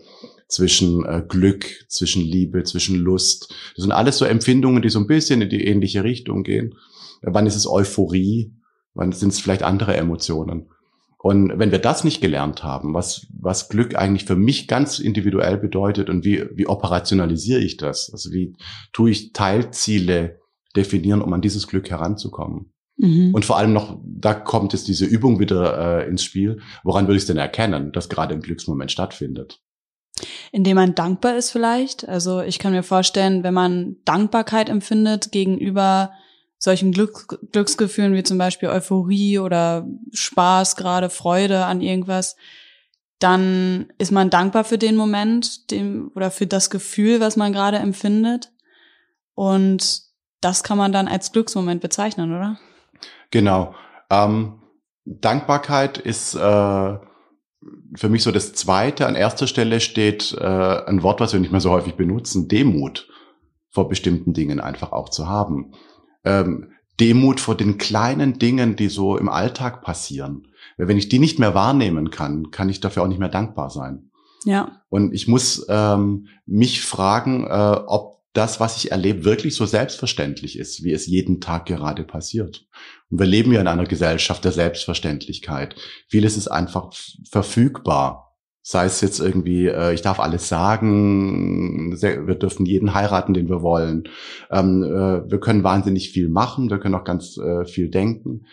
zwischen 0.48 1.04
äh, 1.04 1.22
Glück, 1.26 1.66
zwischen 1.88 2.22
Liebe, 2.22 2.62
zwischen 2.62 2.96
Lust. 2.96 3.54
Das 3.74 3.82
sind 3.82 3.92
alles 3.92 4.18
so 4.18 4.24
Empfindungen, 4.24 4.82
die 4.82 4.90
so 4.90 5.00
ein 5.00 5.06
bisschen 5.06 5.42
in 5.42 5.48
die 5.48 5.64
ähnliche 5.64 6.04
Richtung 6.04 6.44
gehen. 6.44 6.74
Wann 7.22 7.46
ist 7.46 7.56
es 7.56 7.66
Euphorie? 7.66 8.52
Wann 8.94 9.12
sind 9.12 9.32
es 9.32 9.40
vielleicht 9.40 9.62
andere 9.62 9.96
Emotionen? 9.96 10.70
Und 11.22 11.58
wenn 11.58 11.70
wir 11.70 11.78
das 11.78 12.02
nicht 12.02 12.22
gelernt 12.22 12.64
haben, 12.64 12.94
was, 12.94 13.26
was 13.38 13.68
Glück 13.68 13.94
eigentlich 13.94 14.24
für 14.24 14.36
mich 14.36 14.68
ganz 14.68 14.98
individuell 14.98 15.58
bedeutet 15.58 16.08
und 16.08 16.24
wie, 16.24 16.46
wie 16.54 16.66
operationalisiere 16.66 17.60
ich 17.60 17.76
das? 17.76 18.10
Also 18.10 18.32
wie 18.32 18.56
tue 18.92 19.10
ich 19.10 19.32
Teilziele 19.32 20.40
definieren, 20.74 21.20
um 21.20 21.32
an 21.34 21.42
dieses 21.42 21.66
Glück 21.66 21.90
heranzukommen? 21.90 22.72
Mhm. 22.96 23.34
Und 23.34 23.44
vor 23.44 23.58
allem 23.58 23.74
noch, 23.74 24.00
da 24.02 24.32
kommt 24.32 24.72
jetzt 24.72 24.88
diese 24.88 25.04
Übung 25.04 25.38
wieder 25.40 26.04
äh, 26.04 26.08
ins 26.08 26.24
Spiel. 26.24 26.60
Woran 26.84 27.06
würde 27.06 27.16
ich 27.16 27.24
es 27.24 27.26
denn 27.26 27.36
erkennen, 27.36 27.92
dass 27.92 28.08
gerade 28.08 28.34
ein 28.34 28.40
Glücksmoment 28.40 28.90
stattfindet? 28.90 29.60
Indem 30.52 30.76
man 30.76 30.94
dankbar 30.94 31.36
ist 31.36 31.50
vielleicht. 31.50 32.08
Also 32.08 32.40
ich 32.40 32.58
kann 32.58 32.72
mir 32.72 32.82
vorstellen, 32.82 33.42
wenn 33.42 33.54
man 33.54 33.96
Dankbarkeit 34.06 34.70
empfindet 34.70 35.32
gegenüber 35.32 36.12
solchen 36.60 36.92
Glück, 36.92 37.38
Glücksgefühlen 37.52 38.14
wie 38.14 38.22
zum 38.22 38.38
Beispiel 38.38 38.68
Euphorie 38.68 39.38
oder 39.38 39.86
Spaß, 40.12 40.76
gerade 40.76 41.08
Freude 41.08 41.64
an 41.64 41.80
irgendwas, 41.80 42.36
dann 43.18 43.90
ist 43.98 44.12
man 44.12 44.30
dankbar 44.30 44.64
für 44.64 44.78
den 44.78 44.94
Moment 44.94 45.70
dem, 45.70 46.12
oder 46.14 46.30
für 46.30 46.46
das 46.46 46.68
Gefühl, 46.70 47.20
was 47.20 47.36
man 47.36 47.52
gerade 47.52 47.78
empfindet. 47.78 48.52
Und 49.34 50.02
das 50.42 50.62
kann 50.62 50.76
man 50.76 50.92
dann 50.92 51.08
als 51.08 51.32
Glücksmoment 51.32 51.80
bezeichnen, 51.80 52.34
oder? 52.34 52.58
Genau. 53.30 53.74
Ähm, 54.10 54.62
Dankbarkeit 55.06 55.96
ist 55.96 56.34
äh, 56.34 56.38
für 56.38 58.08
mich 58.08 58.22
so 58.22 58.32
das 58.32 58.52
Zweite. 58.52 59.06
An 59.06 59.16
erster 59.16 59.46
Stelle 59.46 59.80
steht 59.80 60.36
äh, 60.38 60.44
ein 60.44 61.02
Wort, 61.02 61.20
was 61.20 61.32
wir 61.32 61.40
nicht 61.40 61.52
mehr 61.52 61.60
so 61.60 61.70
häufig 61.70 61.94
benutzen, 61.94 62.48
Demut 62.48 63.08
vor 63.70 63.88
bestimmten 63.88 64.34
Dingen 64.34 64.60
einfach 64.60 64.92
auch 64.92 65.08
zu 65.08 65.26
haben 65.26 65.72
ähm, 66.24 66.72
Demut 66.98 67.40
vor 67.40 67.56
den 67.56 67.78
kleinen 67.78 68.38
Dingen, 68.38 68.76
die 68.76 68.88
so 68.88 69.16
im 69.16 69.28
Alltag 69.28 69.82
passieren. 69.82 70.48
Wenn 70.76 70.98
ich 70.98 71.08
die 71.08 71.18
nicht 71.18 71.38
mehr 71.38 71.54
wahrnehmen 71.54 72.10
kann, 72.10 72.50
kann 72.50 72.68
ich 72.68 72.80
dafür 72.80 73.02
auch 73.02 73.08
nicht 73.08 73.18
mehr 73.18 73.28
dankbar 73.28 73.70
sein. 73.70 74.10
Ja. 74.44 74.82
Und 74.88 75.14
ich 75.14 75.28
muss 75.28 75.66
ähm, 75.68 76.28
mich 76.46 76.82
fragen, 76.82 77.44
äh, 77.46 77.80
ob 77.86 78.20
das, 78.32 78.60
was 78.60 78.76
ich 78.76 78.92
erlebe, 78.92 79.24
wirklich 79.24 79.56
so 79.56 79.66
selbstverständlich 79.66 80.58
ist, 80.58 80.84
wie 80.84 80.92
es 80.92 81.06
jeden 81.06 81.40
Tag 81.40 81.66
gerade 81.66 82.04
passiert. 82.04 82.66
Und 83.10 83.18
wir 83.18 83.26
leben 83.26 83.52
ja 83.52 83.60
in 83.60 83.66
einer 83.66 83.84
Gesellschaft 83.84 84.44
der 84.44 84.52
Selbstverständlichkeit. 84.52 85.74
Vieles 86.08 86.36
ist 86.36 86.48
einfach 86.48 86.92
verfügbar. 87.28 88.29
Sei 88.62 88.84
es 88.84 89.00
jetzt 89.00 89.20
irgendwie, 89.20 89.66
äh, 89.68 89.94
ich 89.94 90.02
darf 90.02 90.20
alles 90.20 90.48
sagen, 90.48 91.96
wir 92.00 92.34
dürfen 92.34 92.66
jeden 92.66 92.92
heiraten, 92.92 93.32
den 93.32 93.48
wir 93.48 93.62
wollen. 93.62 94.04
Ähm, 94.50 94.82
äh, 94.82 95.30
wir 95.30 95.40
können 95.40 95.64
wahnsinnig 95.64 96.10
viel 96.10 96.28
machen, 96.28 96.68
wir 96.68 96.78
können 96.78 96.94
auch 96.94 97.04
ganz 97.04 97.38
äh, 97.38 97.64
viel 97.64 97.88
denken. 97.88 98.46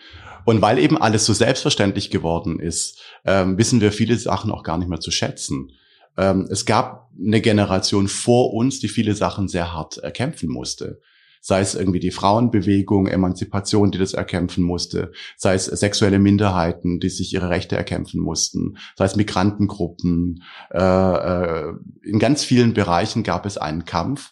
Und 0.46 0.62
weil 0.62 0.78
eben 0.78 0.96
alles 0.96 1.26
so 1.26 1.34
selbstverständlich 1.34 2.10
geworden 2.10 2.58
ist, 2.58 3.02
ähm, 3.26 3.58
wissen 3.58 3.82
wir 3.82 3.92
viele 3.92 4.16
Sachen 4.16 4.50
auch 4.50 4.62
gar 4.62 4.78
nicht 4.78 4.88
mehr 4.88 5.00
zu 5.00 5.10
schätzen. 5.10 5.72
Ähm, 6.16 6.48
es 6.50 6.64
gab 6.64 7.10
eine 7.18 7.42
Generation 7.42 8.08
vor 8.08 8.54
uns, 8.54 8.80
die 8.80 8.88
viele 8.88 9.14
Sachen 9.14 9.46
sehr 9.46 9.74
hart 9.74 9.98
erkämpfen 9.98 10.50
musste 10.50 11.00
sei 11.40 11.60
es 11.60 11.74
irgendwie 11.74 12.00
die 12.00 12.10
Frauenbewegung, 12.10 13.06
Emanzipation, 13.06 13.90
die 13.90 13.98
das 13.98 14.14
erkämpfen 14.14 14.64
musste, 14.64 15.12
sei 15.36 15.54
es 15.54 15.66
sexuelle 15.66 16.18
Minderheiten, 16.18 17.00
die 17.00 17.08
sich 17.08 17.32
ihre 17.32 17.50
Rechte 17.50 17.76
erkämpfen 17.76 18.20
mussten, 18.20 18.76
sei 18.96 19.04
es 19.04 19.16
Migrantengruppen. 19.16 20.42
Äh, 20.72 20.78
äh, 20.78 21.72
in 22.02 22.18
ganz 22.18 22.44
vielen 22.44 22.74
Bereichen 22.74 23.22
gab 23.22 23.46
es 23.46 23.58
einen 23.58 23.84
Kampf. 23.84 24.30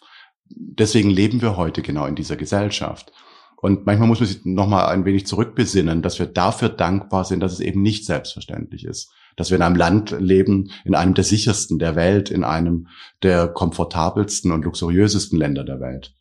Deswegen 0.49 1.09
leben 1.09 1.41
wir 1.41 1.57
heute 1.57 1.81
genau 1.81 2.05
in 2.05 2.15
dieser 2.15 2.35
Gesellschaft. 2.35 3.11
Und 3.59 3.87
manchmal 3.87 4.07
muss 4.07 4.19
man 4.19 4.29
sich 4.29 4.45
nochmal 4.45 4.85
ein 4.87 5.03
wenig 5.05 5.25
zurückbesinnen, 5.25 6.03
dass 6.03 6.19
wir 6.19 6.27
dafür 6.27 6.69
dankbar 6.69 7.25
sind, 7.25 7.39
dass 7.39 7.53
es 7.53 7.59
eben 7.59 7.81
nicht 7.81 8.05
selbstverständlich 8.05 8.85
ist. 8.85 9.11
Dass 9.35 9.49
wir 9.49 9.57
in 9.57 9.63
einem 9.63 9.75
Land 9.75 10.15
leben, 10.19 10.71
in 10.85 10.95
einem 10.95 11.15
der 11.15 11.23
sichersten 11.23 11.79
der 11.79 11.95
Welt, 11.95 12.29
in 12.29 12.43
einem 12.43 12.87
der 13.23 13.47
komfortabelsten 13.47 14.51
und 14.51 14.63
luxuriösesten 14.63 15.37
Länder 15.37 15.63
der 15.63 15.79
Welt. 15.79 16.16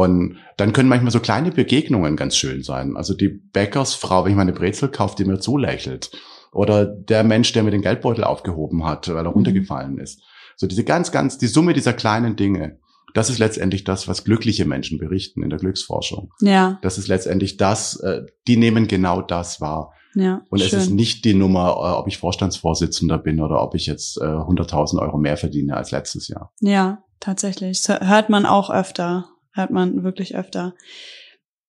Und 0.00 0.38
dann 0.56 0.72
können 0.72 0.88
manchmal 0.88 1.12
so 1.12 1.20
kleine 1.20 1.50
Begegnungen 1.50 2.16
ganz 2.16 2.34
schön 2.34 2.62
sein. 2.62 2.96
Also 2.96 3.12
die 3.12 3.28
Bäckersfrau, 3.28 4.24
wenn 4.24 4.30
ich 4.30 4.36
meine 4.36 4.54
Brezel 4.54 4.88
kaufe, 4.88 5.14
die 5.18 5.26
mir 5.26 5.40
zulächelt. 5.40 6.10
Oder 6.52 6.86
der 6.86 7.22
Mensch, 7.22 7.52
der 7.52 7.64
mir 7.64 7.70
den 7.70 7.82
Geldbeutel 7.82 8.24
aufgehoben 8.24 8.86
hat, 8.86 9.08
weil 9.08 9.18
er 9.18 9.24
mhm. 9.24 9.34
runtergefallen 9.34 9.98
ist. 9.98 10.22
So 10.56 10.66
diese 10.66 10.84
ganz, 10.84 11.12
ganz, 11.12 11.36
die 11.36 11.48
Summe 11.48 11.74
dieser 11.74 11.92
kleinen 11.92 12.34
Dinge. 12.34 12.78
Das 13.12 13.28
ist 13.28 13.38
letztendlich 13.38 13.84
das, 13.84 14.08
was 14.08 14.24
glückliche 14.24 14.64
Menschen 14.64 14.96
berichten 14.96 15.42
in 15.42 15.50
der 15.50 15.58
Glücksforschung. 15.58 16.32
Ja. 16.40 16.78
Das 16.80 16.96
ist 16.96 17.08
letztendlich 17.08 17.58
das, 17.58 17.96
äh, 17.96 18.22
die 18.48 18.56
nehmen 18.56 18.88
genau 18.88 19.20
das 19.20 19.60
wahr. 19.60 19.92
Ja, 20.14 20.40
Und 20.48 20.60
schön. 20.60 20.78
es 20.78 20.84
ist 20.86 20.90
nicht 20.92 21.26
die 21.26 21.34
Nummer, 21.34 21.72
äh, 21.72 21.98
ob 21.98 22.08
ich 22.08 22.16
Vorstandsvorsitzender 22.16 23.18
bin 23.18 23.38
oder 23.38 23.62
ob 23.62 23.74
ich 23.74 23.84
jetzt 23.84 24.16
äh, 24.16 24.24
100.000 24.24 24.98
Euro 24.98 25.18
mehr 25.18 25.36
verdiene 25.36 25.76
als 25.76 25.90
letztes 25.90 26.28
Jahr. 26.28 26.54
Ja, 26.60 27.02
tatsächlich. 27.20 27.82
Das 27.82 28.00
hört 28.00 28.30
man 28.30 28.46
auch 28.46 28.70
öfter. 28.70 29.26
Hört 29.52 29.70
man 29.70 30.04
wirklich 30.04 30.36
öfter. 30.36 30.74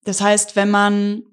Das 0.03 0.21
heißt, 0.21 0.55
wenn 0.55 0.69
man, 0.69 1.23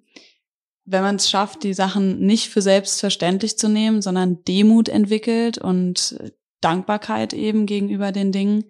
wenn 0.85 1.03
man 1.03 1.17
es 1.17 1.31
schafft, 1.31 1.63
die 1.65 1.75
Sachen 1.75 2.21
nicht 2.21 2.49
für 2.49 2.63
selbstverständlich 2.63 3.59
zu 3.59 3.69
nehmen, 3.69 4.03
sondern 4.03 4.43
Demut 4.45 4.89
entwickelt 4.89 5.59
und 5.59 6.19
Dankbarkeit 6.61 7.33
eben 7.33 7.67
gegenüber 7.67 8.13
den 8.13 8.33
Dingen, 8.33 8.65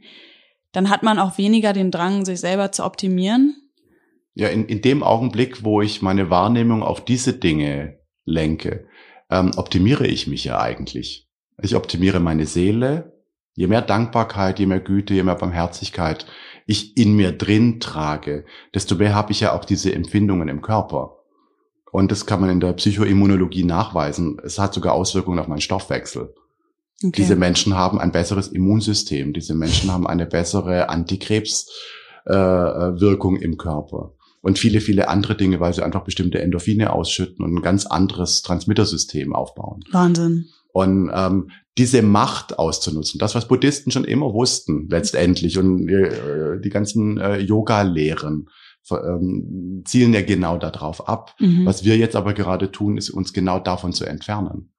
dann 0.73 0.91
hat 0.91 1.03
man 1.03 1.19
auch 1.19 1.39
weniger 1.39 1.73
den 1.73 1.91
Drang, 1.91 2.25
sich 2.25 2.41
selber 2.41 2.73
zu 2.73 2.85
optimieren. 2.85 3.57
Ja, 4.35 4.49
in, 4.49 4.67
in 4.67 4.83
dem 4.83 5.03
Augenblick, 5.03 5.65
wo 5.65 5.81
ich 5.81 6.03
meine 6.03 6.31
Wahrnehmung 6.31 6.83
auf 6.83 7.05
diese 7.05 7.33
Dinge 7.33 7.99
lenke, 8.25 8.87
ähm, 9.31 9.53
optimiere 9.57 10.07
ich 10.07 10.27
mich 10.27 10.45
ja 10.45 10.61
eigentlich. 10.61 11.29
Ich 11.61 11.75
optimiere 11.75 12.21
meine 12.21 12.47
Seele. 12.47 13.19
Je 13.55 13.67
mehr 13.67 13.83
Dankbarkeit, 13.83 14.61
je 14.61 14.67
mehr 14.67 14.79
Güte, 14.79 15.15
je 15.15 15.25
mehr 15.25 15.35
Barmherzigkeit 15.35 16.27
ich 16.69 16.97
in 16.99 17.17
mir 17.17 17.33
drin 17.33 17.81
trage, 17.81 18.45
desto 18.75 18.97
mehr 18.97 19.15
habe 19.15 19.33
ich 19.33 19.41
ja 19.41 19.55
auch 19.55 19.65
diese 19.65 19.95
Empfindungen 19.95 20.49
im 20.49 20.61
Körper. 20.61 21.17
Und 21.91 22.13
das 22.13 22.27
kann 22.27 22.43
man 22.43 22.51
in 22.51 22.61
der 22.61 22.75
Psychoimmunologie 22.75 23.65
nachweisen. 23.65 24.39
Es 24.45 24.59
hat 24.59 24.75
sogar 24.75 24.93
Auswirkungen 24.93 25.39
auf 25.39 25.49
meinen 25.49 25.63
Stoffwechsel. 25.63 26.35
Okay. 27.03 27.13
Diese 27.17 27.37
Menschen 27.37 27.75
haben 27.75 27.99
ein 27.99 28.13
besseres 28.13 28.49
Immunsystem. 28.49 29.33
Diese 29.33 29.55
Menschen 29.55 29.91
haben 29.91 30.07
eine 30.07 30.27
bessere 30.27 30.91
Antikrebswirkung 30.91 33.37
äh, 33.37 33.45
im 33.45 33.57
Körper. 33.57 34.13
Und 34.43 34.59
viele, 34.59 34.83
viele 34.83 35.09
andere 35.09 35.37
Dinge, 35.37 35.61
weil 35.61 35.73
sie 35.73 35.83
einfach 35.83 36.05
bestimmte 36.05 36.43
Endorphine 36.43 36.93
ausschütten 36.93 37.47
und 37.47 37.55
ein 37.55 37.63
ganz 37.63 37.87
anderes 37.87 38.43
Transmittersystem 38.43 39.35
aufbauen. 39.35 39.85
Wahnsinn. 39.91 40.51
Und 40.73 41.11
ähm, 41.15 41.49
diese 41.79 42.03
Macht 42.03 42.59
auszunutzen, 42.59 43.19
das, 43.19 43.35
was 43.35 43.49
Buddhisten 43.49 43.91
schon 43.91 44.05
immer 44.05 44.35
wussten, 44.35 44.89
letztendlich, 44.91 45.59
und 45.59 45.89
äh, 45.89 46.61
die 46.61 46.71
ganzen 46.71 47.19
äh, 47.19 47.39
Yoga-Lehren 47.39 48.49
ähm, 48.91 49.83
zielen 49.85 50.15
ja 50.15 50.23
genau 50.23 50.59
darauf 50.59 51.09
ab. 51.09 51.35
Mhm. 51.39 51.67
Was 51.67 51.85
wir 51.85 51.97
jetzt 51.97 52.17
aber 52.17 52.35
gerade 52.35 52.71
tun, 52.73 52.97
ist 52.97 53.11
uns 53.11 53.33
genau 53.33 53.59
davon 53.61 53.93
zu 53.93 54.05
entfernen 54.05 54.71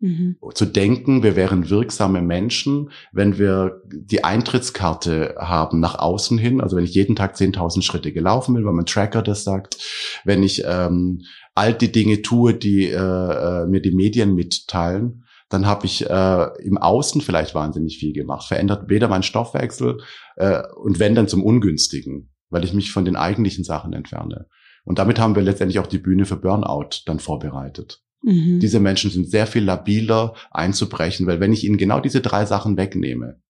Mhm. 0.00 0.36
zu 0.54 0.64
denken, 0.64 1.24
wir 1.24 1.34
wären 1.34 1.70
wirksame 1.70 2.22
Menschen, 2.22 2.90
wenn 3.10 3.36
wir 3.36 3.82
die 3.84 4.22
Eintrittskarte 4.22 5.34
haben 5.40 5.80
nach 5.80 5.98
außen 5.98 6.38
hin. 6.38 6.60
Also 6.60 6.76
wenn 6.76 6.84
ich 6.84 6.94
jeden 6.94 7.16
Tag 7.16 7.34
10.000 7.34 7.82
Schritte 7.82 8.12
gelaufen 8.12 8.54
bin, 8.54 8.64
weil 8.64 8.74
mein 8.74 8.86
Tracker 8.86 9.22
das 9.22 9.42
sagt, 9.42 9.76
wenn 10.24 10.44
ich 10.44 10.62
ähm, 10.64 11.22
all 11.56 11.74
die 11.74 11.90
Dinge 11.90 12.22
tue, 12.22 12.54
die 12.54 12.84
äh, 12.84 12.94
äh, 12.94 13.66
mir 13.66 13.82
die 13.82 13.90
Medien 13.90 14.36
mitteilen, 14.36 15.24
dann 15.48 15.66
habe 15.66 15.86
ich 15.86 16.08
äh, 16.08 16.48
im 16.62 16.78
Außen 16.78 17.20
vielleicht 17.20 17.54
wahnsinnig 17.54 17.98
viel 17.98 18.12
gemacht. 18.12 18.46
Verändert 18.46 18.88
weder 18.88 19.08
mein 19.08 19.22
Stoffwechsel 19.22 20.00
äh, 20.36 20.62
und 20.76 20.98
wenn 20.98 21.14
dann 21.14 21.28
zum 21.28 21.42
Ungünstigen, 21.42 22.30
weil 22.50 22.64
ich 22.64 22.74
mich 22.74 22.92
von 22.92 23.04
den 23.04 23.16
eigentlichen 23.16 23.64
Sachen 23.64 23.92
entferne. 23.92 24.46
Und 24.84 24.98
damit 24.98 25.18
haben 25.18 25.34
wir 25.34 25.42
letztendlich 25.42 25.78
auch 25.78 25.86
die 25.86 25.98
Bühne 25.98 26.24
für 26.24 26.36
Burnout 26.36 27.02
dann 27.06 27.20
vorbereitet. 27.20 28.02
Mhm. 28.22 28.60
Diese 28.60 28.80
Menschen 28.80 29.10
sind 29.10 29.30
sehr 29.30 29.46
viel 29.46 29.64
labiler 29.64 30.34
einzubrechen, 30.50 31.26
weil 31.26 31.40
wenn 31.40 31.52
ich 31.52 31.64
ihnen 31.64 31.76
genau 31.76 32.00
diese 32.00 32.20
drei 32.20 32.44
Sachen 32.44 32.76
wegnehme, 32.76 33.40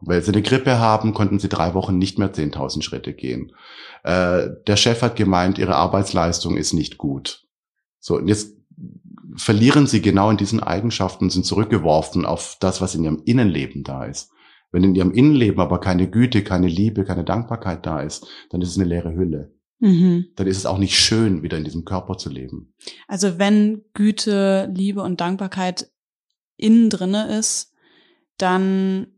weil 0.00 0.22
sie 0.22 0.32
eine 0.32 0.42
Grippe 0.42 0.78
haben, 0.78 1.14
konnten 1.14 1.38
sie 1.38 1.48
drei 1.48 1.74
Wochen 1.74 1.98
nicht 1.98 2.18
mehr 2.18 2.32
10.000 2.32 2.82
Schritte 2.82 3.12
gehen. 3.12 3.52
Äh, 4.02 4.48
der 4.66 4.76
Chef 4.76 5.02
hat 5.02 5.16
gemeint, 5.16 5.58
ihre 5.58 5.76
Arbeitsleistung 5.76 6.56
ist 6.56 6.72
nicht 6.72 6.98
gut. 6.98 7.44
So, 8.00 8.16
und 8.16 8.28
jetzt 8.28 8.54
verlieren 9.36 9.86
sie 9.86 10.00
genau 10.00 10.30
in 10.30 10.36
diesen 10.36 10.60
Eigenschaften, 10.60 11.30
sind 11.30 11.44
zurückgeworfen 11.44 12.24
auf 12.24 12.56
das, 12.60 12.80
was 12.80 12.94
in 12.94 13.04
ihrem 13.04 13.22
Innenleben 13.24 13.82
da 13.82 14.04
ist. 14.04 14.30
Wenn 14.70 14.84
in 14.84 14.94
ihrem 14.94 15.12
Innenleben 15.12 15.60
aber 15.60 15.78
keine 15.78 16.10
Güte, 16.10 16.42
keine 16.42 16.66
Liebe, 16.66 17.04
keine 17.04 17.24
Dankbarkeit 17.24 17.86
da 17.86 18.00
ist, 18.00 18.26
dann 18.50 18.60
ist 18.60 18.70
es 18.70 18.78
eine 18.78 18.88
leere 18.88 19.14
Hülle. 19.14 19.54
Mhm. 19.78 20.26
Dann 20.36 20.46
ist 20.46 20.56
es 20.56 20.66
auch 20.66 20.78
nicht 20.78 20.98
schön, 20.98 21.42
wieder 21.42 21.58
in 21.58 21.64
diesem 21.64 21.84
Körper 21.84 22.16
zu 22.16 22.30
leben. 22.30 22.74
Also 23.06 23.38
wenn 23.38 23.82
Güte, 23.94 24.70
Liebe 24.74 25.02
und 25.02 25.20
Dankbarkeit 25.20 25.90
innen 26.56 26.90
drinne 26.90 27.36
ist, 27.38 27.72
dann 28.38 29.08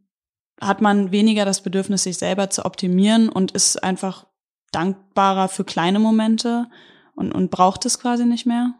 hat 0.60 0.80
man 0.80 1.12
weniger 1.12 1.44
das 1.44 1.62
Bedürfnis, 1.62 2.02
sich 2.02 2.18
selber 2.18 2.50
zu 2.50 2.64
optimieren 2.64 3.28
und 3.28 3.52
ist 3.52 3.82
einfach 3.82 4.26
dankbarer 4.72 5.48
für 5.48 5.64
kleine 5.64 5.98
Momente 5.98 6.66
und, 7.14 7.32
und 7.32 7.50
braucht 7.50 7.86
es 7.86 7.98
quasi 7.98 8.24
nicht 8.24 8.46
mehr. 8.46 8.74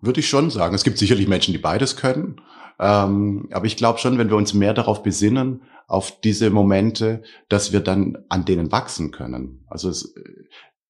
Würde 0.00 0.20
ich 0.20 0.28
schon 0.28 0.50
sagen. 0.50 0.74
Es 0.74 0.84
gibt 0.84 0.98
sicherlich 0.98 1.28
Menschen, 1.28 1.52
die 1.52 1.58
beides 1.58 1.96
können. 1.96 2.40
Ähm, 2.78 3.48
aber 3.52 3.66
ich 3.66 3.76
glaube 3.76 3.98
schon, 3.98 4.16
wenn 4.18 4.30
wir 4.30 4.36
uns 4.36 4.54
mehr 4.54 4.72
darauf 4.72 5.02
besinnen, 5.02 5.62
auf 5.86 6.20
diese 6.20 6.50
Momente, 6.50 7.22
dass 7.48 7.72
wir 7.72 7.80
dann 7.80 8.18
an 8.28 8.44
denen 8.44 8.70
wachsen 8.72 9.10
können. 9.10 9.64
Also 9.68 9.88
es, 9.88 10.14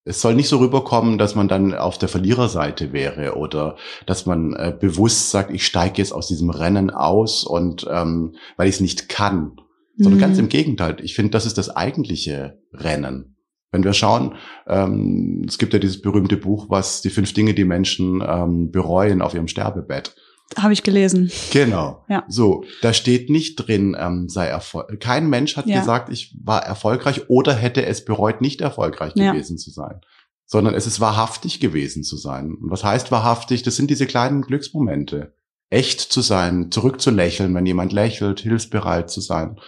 es 0.04 0.20
soll 0.20 0.34
nicht 0.34 0.48
so 0.48 0.58
rüberkommen, 0.58 1.18
dass 1.18 1.34
man 1.34 1.48
dann 1.48 1.74
auf 1.74 1.98
der 1.98 2.08
Verliererseite 2.08 2.92
wäre 2.92 3.34
oder 3.36 3.76
dass 4.06 4.26
man 4.26 4.52
äh, 4.52 4.76
bewusst 4.78 5.30
sagt, 5.30 5.50
ich 5.50 5.64
steige 5.64 5.98
jetzt 5.98 6.12
aus 6.12 6.28
diesem 6.28 6.50
Rennen 6.50 6.90
aus 6.90 7.44
und 7.44 7.86
ähm, 7.90 8.34
weil 8.56 8.68
ich 8.68 8.76
es 8.76 8.80
nicht 8.80 9.08
kann. 9.08 9.56
Sondern 9.96 10.18
Mhm. 10.18 10.22
ganz 10.22 10.38
im 10.38 10.48
Gegenteil. 10.48 10.96
Ich 11.02 11.14
finde, 11.14 11.30
das 11.30 11.44
ist 11.44 11.58
das 11.58 11.68
eigentliche 11.68 12.58
Rennen. 12.72 13.30
Wenn 13.72 13.84
wir 13.84 13.92
schauen, 13.92 14.34
ähm, 14.66 15.44
es 15.46 15.58
gibt 15.58 15.72
ja 15.72 15.78
dieses 15.78 16.02
berühmte 16.02 16.36
Buch, 16.36 16.66
was 16.68 17.02
die 17.02 17.10
fünf 17.10 17.32
Dinge, 17.32 17.54
die 17.54 17.64
Menschen 17.64 18.22
ähm, 18.26 18.70
bereuen 18.72 19.22
auf 19.22 19.34
ihrem 19.34 19.46
Sterbebett. 19.48 20.14
Habe 20.58 20.72
ich 20.72 20.82
gelesen. 20.82 21.30
Genau. 21.52 22.04
Ja. 22.08 22.24
So, 22.26 22.64
da 22.82 22.92
steht 22.92 23.30
nicht 23.30 23.54
drin, 23.56 23.96
ähm, 23.98 24.28
sei 24.28 24.46
erfolgreich. 24.46 24.98
Kein 24.98 25.30
Mensch 25.30 25.56
hat 25.56 25.66
Ja. 25.66 25.78
gesagt, 25.78 26.08
ich 26.12 26.34
war 26.42 26.64
erfolgreich 26.64 27.30
oder 27.30 27.54
hätte 27.54 27.86
es 27.86 28.04
bereut, 28.04 28.40
nicht 28.40 28.60
erfolgreich 28.60 29.12
Ja. 29.14 29.30
gewesen 29.32 29.58
zu 29.58 29.70
sein. 29.70 30.00
Sondern 30.46 30.74
es 30.74 30.88
ist 30.88 30.98
wahrhaftig 30.98 31.60
gewesen 31.60 32.02
zu 32.02 32.16
sein. 32.16 32.56
Und 32.60 32.72
was 32.72 32.82
heißt 32.82 33.12
wahrhaftig? 33.12 33.62
Das 33.62 33.76
sind 33.76 33.88
diese 33.88 34.06
kleinen 34.06 34.42
Glücksmomente. 34.42 35.32
Echt 35.68 36.00
zu 36.00 36.20
sein, 36.20 36.72
zurückzulächeln, 36.72 37.54
wenn 37.54 37.64
jemand 37.66 37.92
lächelt, 37.92 38.40
hilfsbereit 38.40 39.08
zu 39.08 39.20
sein. 39.20 39.60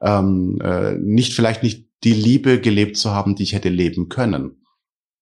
Ähm, 0.00 0.60
äh, 0.62 0.92
nicht 0.92 1.32
vielleicht 1.34 1.64
nicht 1.64 1.87
die 2.04 2.12
Liebe 2.12 2.60
gelebt 2.60 2.96
zu 2.96 3.10
haben, 3.10 3.34
die 3.34 3.42
ich 3.42 3.52
hätte 3.52 3.68
leben 3.68 4.08
können. 4.08 4.64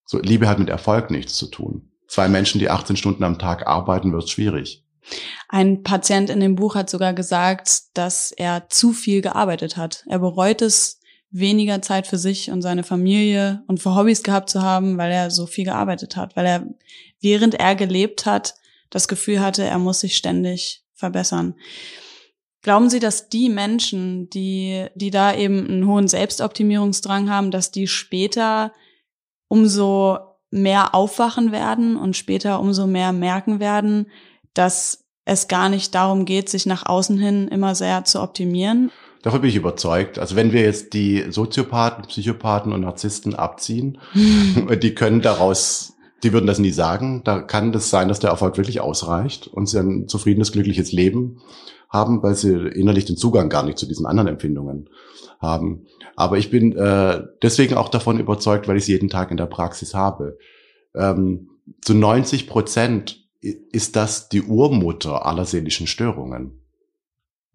So, 0.05 0.19
Liebe 0.19 0.49
hat 0.49 0.59
mit 0.59 0.69
Erfolg 0.69 1.11
nichts 1.11 1.35
zu 1.35 1.47
tun. 1.47 1.91
Zwei 2.09 2.29
Menschen, 2.29 2.59
die 2.59 2.71
18 2.71 2.97
Stunden 2.97 3.25
am 3.25 3.39
Tag 3.39 3.67
arbeiten, 3.67 4.13
wird 4.13 4.29
schwierig. 4.29 4.85
Ein 5.49 5.83
Patient 5.83 6.31
in 6.31 6.41
dem 6.41 6.57
Buch 6.57 6.75
hat 6.75 6.91
sogar 6.91 7.15
gesagt, 7.15 7.83
dass 7.95 8.33
er 8.33 8.69
zu 8.69 8.93
viel 8.93 9.23
gearbeitet 9.23 9.77
hat. 9.77 10.05
Er 10.09 10.19
bereut 10.19 10.63
es, 10.63 11.01
weniger 11.31 11.83
Zeit 11.83 12.07
für 12.07 12.19
sich 12.19 12.51
und 12.51 12.63
seine 12.63 12.83
Familie 12.83 13.63
und 13.67 13.81
für 13.81 13.95
Hobbys 13.95 14.23
gehabt 14.23 14.49
zu 14.49 14.63
haben, 14.63 14.97
weil 14.97 15.13
er 15.13 15.31
so 15.31 15.47
viel 15.47 15.65
gearbeitet 15.65 16.17
hat, 16.17 16.37
weil 16.37 16.47
er, 16.47 16.67
während 17.21 17.55
er 17.55 17.75
gelebt 17.75 18.27
hat, 18.27 18.55
das 18.91 19.09
Gefühl 19.09 19.41
hatte, 19.41 19.65
er 19.65 19.79
muss 19.79 20.01
sich 20.01 20.17
ständig 20.17 20.85
verbessern. 20.95 21.55
Glauben 22.67 22.91
Sie, 22.91 22.99
dass 22.99 23.29
die 23.29 23.49
Menschen, 23.49 24.29
die, 24.29 24.87
die 24.97 25.13
da 25.13 25.33
eben 25.33 25.69
einen 25.69 25.87
hohen 25.87 26.09
Selbstoptimierungsdrang 26.09 27.31
haben, 27.31 27.53
dass 27.53 27.71
die 27.71 27.87
später 27.87 28.73
umso 29.47 30.19
mehr 30.51 30.93
aufwachen 30.93 31.53
werden 31.53 31.97
und 31.97 32.17
später 32.17 32.59
umso 32.59 32.89
mehr 32.89 33.13
merken 33.13 33.61
werden, 33.61 34.09
dass 34.53 35.05
es 35.25 35.47
gar 35.47 35.69
nicht 35.69 35.95
darum 35.95 36.25
geht, 36.25 36.49
sich 36.49 36.67
nach 36.67 36.87
außen 36.87 37.17
hin 37.17 37.47
immer 37.47 37.77
sehr 37.77 38.05
zu 38.05 38.21
optimieren? 38.21 38.91
Davon 39.23 39.43
bin 39.43 39.51
ich 39.51 39.57
überzeugt. 39.57 40.19
Also 40.19 40.35
wenn 40.35 40.51
wir 40.51 40.63
jetzt 40.63 40.93
die 40.93 41.27
Soziopathen, 41.31 42.07
Psychopathen 42.07 42.73
und 42.73 42.81
Narzissten 42.81 43.37
abziehen, 43.37 43.99
die 44.83 44.93
können 44.93 45.21
daraus, 45.21 45.95
die 46.25 46.33
würden 46.33 46.49
das 46.49 46.59
nie 46.59 46.73
sagen. 46.73 47.23
Da 47.23 47.43
kann 47.43 47.71
das 47.71 47.91
sein, 47.91 48.09
dass 48.09 48.19
der 48.19 48.31
Erfolg 48.31 48.57
wirklich 48.57 48.81
ausreicht 48.81 49.47
und 49.47 49.67
sie 49.67 49.79
ein 49.79 50.09
zufriedenes, 50.09 50.51
glückliches 50.51 50.91
Leben 50.91 51.39
haben, 51.97 52.23
weil 52.23 52.35
sie 52.35 52.53
innerlich 52.53 53.07
den 53.07 53.17
Zugang 53.17 53.49
gar 53.49 53.65
nicht 53.65 53.79
zu 53.79 53.87
diesen 53.87 54.07
anderen 54.07 54.29
Empfindungen 54.29 54.91
haben. 55.41 55.87
Aber 56.15 56.39
ich 56.39 56.51
bin 56.51 56.77
äh, 56.77 57.23
deswegen 57.43 57.75
auch 57.75 57.89
davon 57.89 58.21
überzeugt, 58.21 58.69
weil 58.69 58.77
ich 58.77 58.85
es 58.85 58.89
jeden 58.89 59.09
Tag 59.09 59.31
in 59.31 59.37
der 59.37 59.47
Praxis 59.47 59.95
habe. 59.95 60.39
Ähm, 60.95 61.51
zu 61.83 61.95
90 61.95 62.47
Prozent 62.47 63.25
ist 63.41 63.97
das 63.97 64.29
die 64.29 64.43
Urmutter 64.43 65.27
aller 65.27 65.45
seelischen 65.45 65.87
Störungen. 65.87 66.61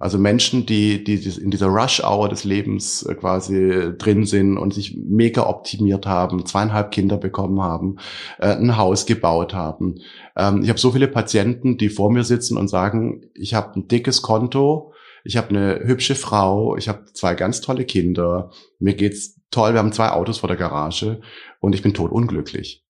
Also 0.02 0.18
Menschen, 0.18 0.66
die, 0.66 1.04
die 1.04 1.14
in 1.40 1.52
dieser 1.52 1.68
Rush-Hour 1.68 2.28
des 2.28 2.44
Lebens 2.44 3.04
äh, 3.04 3.14
quasi 3.14 3.94
drin 4.00 4.26
sind 4.26 4.58
und 4.58 4.74
sich 4.74 4.98
mega 4.98 5.46
optimiert 5.46 6.08
haben, 6.08 6.44
zweieinhalb 6.44 6.90
Kinder 6.90 7.18
bekommen 7.18 7.62
haben, 7.62 7.98
äh, 8.40 8.48
ein 8.48 8.78
Haus 8.78 9.06
gebaut 9.06 9.54
haben. 9.54 10.00
Ähm, 10.36 10.64
ich 10.64 10.70
habe 10.70 10.80
so 10.80 10.92
viele 10.92 11.08
Patienten, 11.08 11.78
die 11.78 11.90
vor 11.90 12.12
mir 12.12 12.24
sitzen 12.24 12.58
und 12.58 12.68
sagen, 12.68 13.28
ich 13.36 13.54
habe 13.54 13.80
ein 13.80 13.88
dickes 13.88 14.24
Konto, 14.24 14.92
ich 15.24 15.38
habe 15.38 15.50
eine 15.50 15.82
hübsche 15.84 16.16
Frau, 16.16 16.76
ich 16.78 16.90
habe 16.90 17.06
zwei 17.14 17.36
ganz 17.36 17.62
tolle 17.62 17.86
Kinder, 17.86 18.50
mir 18.80 18.96
geht's 18.96 19.40
toll, 19.52 19.74
wir 19.74 19.80
haben 19.80 19.94
zwei 19.94 20.10
Autos 20.10 20.40
vor 20.40 20.48
der 20.48 20.58
Garage 20.58 21.22
und 21.60 21.76
ich 21.76 21.84
bin 21.84 21.94
totunglücklich. 21.94 22.84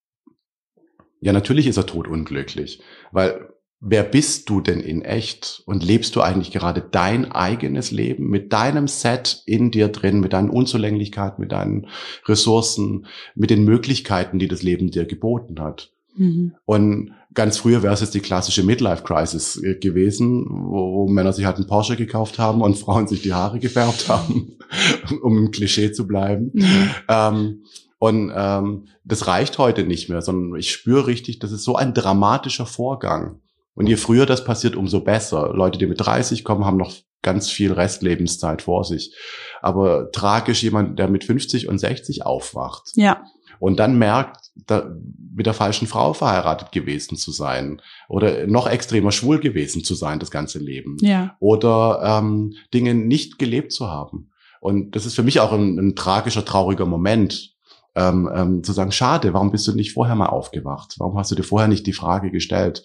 Ja, 1.20 1.34
natürlich 1.34 1.68
ist 1.68 1.76
er 1.76 1.86
totunglücklich, 1.86 2.82
weil 3.12 3.51
wer 3.82 4.04
bist 4.04 4.50
du 4.50 4.62
denn 4.62 4.80
in 4.80 5.02
echt? 5.02 5.64
Und 5.66 5.84
lebst 5.84 6.16
du 6.16 6.22
eigentlich 6.22 6.52
gerade 6.52 6.82
dein 6.82 7.32
eigenes 7.32 7.92
Leben 7.92 8.30
mit 8.30 8.54
deinem 8.54 8.88
Set 8.88 9.42
in 9.46 9.72
dir 9.72 9.90
drin, 9.90 10.20
mit 10.20 10.34
deinen 10.34 10.52
Unzulänglichkeiten, 10.52 11.42
mit 11.42 11.52
deinen 11.52 11.88
Ressourcen, 12.26 13.08
mit 13.36 13.50
den 13.50 13.66
Möglichkeiten, 13.66 14.40
die 14.40 14.48
das 14.48 14.62
Leben 14.62 14.92
dir 14.92 15.06
geboten 15.06 15.60
hat? 15.60 15.92
Mhm. 16.16 16.54
Und 16.66 17.14
ganz 17.34 17.58
früher 17.58 17.82
wäre 17.82 17.94
es 17.94 18.02
jetzt 18.02 18.14
die 18.14 18.20
klassische 18.20 18.64
Midlife-Crisis 18.64 19.62
äh, 19.64 19.76
gewesen, 19.76 20.46
wo, 20.48 20.94
wo, 20.94 21.08
Männer 21.08 21.34
sich 21.34 21.46
halt 21.46 21.58
einen 21.58 21.68
Porsche 21.68 21.96
gekauft 21.96 22.38
haben 22.38 22.62
und 22.62 22.78
Frauen 22.78 23.08
sich 23.08 23.22
die 23.22 23.34
Haare 23.34 23.60
gefärbt 23.60 24.10
haben, 24.10 24.58
um 25.22 25.38
im 25.38 25.52
Klischee 25.52 25.92
zu 25.92 26.08
bleiben. 26.08 26.52
Mhm. 26.54 26.90
Ähm, 27.08 27.64
und 27.98 28.32
ähm, 28.36 28.88
das 29.04 29.28
reicht 29.28 29.58
heute 29.58 29.84
nicht 29.84 30.10
mehr, 30.10 30.22
sondern 30.22 30.60
ich 30.60 30.72
spüre 30.72 31.08
richtig, 31.08 31.40
das 31.40 31.52
ist 31.52 31.64
so 31.64 31.76
ein 31.76 31.94
dramatischer 31.94 32.66
Vorgang. 32.66 33.42
Und 33.74 33.88
je 33.88 33.96
früher 33.96 34.26
das 34.26 34.44
passiert, 34.44 34.76
umso 34.76 35.02
besser. 35.02 35.54
Leute, 35.54 35.80
die 35.80 35.88
mit 35.88 36.02
30 36.02 36.44
kommen, 36.44 36.66
haben 36.66 36.78
noch 36.78 36.94
ganz 37.22 37.50
viel 37.50 37.72
Restlebenszeit 37.72 38.62
vor 38.62 38.84
sich. 38.84 39.16
Aber 39.62 40.12
tragisch 40.12 40.64
jemand, 40.64 41.00
der 41.00 41.08
mit 41.08 41.24
50 41.24 41.70
und 41.70 41.78
60 41.78 42.26
aufwacht. 42.26 42.90
Ja. 42.96 43.24
Und 43.60 43.80
dann 43.80 43.98
merkt, 43.98 44.38
da, 44.56 44.92
mit 45.34 45.46
der 45.46 45.54
falschen 45.54 45.88
Frau 45.88 46.14
verheiratet 46.14 46.72
gewesen 46.72 47.16
zu 47.16 47.32
sein 47.32 47.82
oder 48.10 48.48
noch 48.48 48.68
extremer 48.68 49.12
schwul 49.12 49.40
gewesen 49.40 49.84
zu 49.84 49.94
sein 49.94 50.20
das 50.20 50.32
ganze 50.32 50.60
Leben 50.60 50.98
ja. 51.00 51.38
oder 51.40 52.02
ähm, 52.04 52.54
Dinge 52.74 52.96
nicht 52.96 53.38
gelebt 53.38 53.72
zu 53.72 53.88
haben. 53.88 54.32
Und 54.60 54.96
das 54.96 55.06
ist 55.06 55.16
für 55.16 55.24
mich 55.24 55.40
auch 55.40 55.54
ein, 55.54 55.78
ein 55.78 55.96
tragischer, 55.96 56.44
trauriger 56.44 56.86
Moment, 56.86 57.56
ähm, 57.96 58.30
ähm, 58.34 58.64
zu 58.64 58.72
sagen, 58.74 58.92
schade, 58.92 59.34
warum 59.34 59.52
bist 59.52 59.68
du 59.68 59.74
nicht 59.74 59.94
vorher 59.94 60.16
mal 60.16 60.28
aufgewacht? 60.28 60.96
Warum 60.98 61.18
hast 61.18 61.32
du 61.32 61.36
dir 61.36 61.44
vorher 61.44 61.68
nicht 61.68 61.86
die 61.86 61.94
Frage 61.94 62.32
gestellt, 62.32 62.84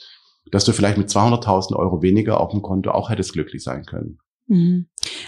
dass 0.51 0.65
du 0.65 0.73
vielleicht 0.73 0.99
mit 0.99 1.09
200.000 1.09 1.75
Euro 1.77 2.03
weniger 2.03 2.41
auf 2.41 2.51
dem 2.51 2.63
Konto 2.63 2.91
auch 2.91 3.11
hättest 3.11 3.33
glücklich 3.33 3.63
sein 3.63 3.85
können. 3.85 4.19
Mhm. 4.47 4.87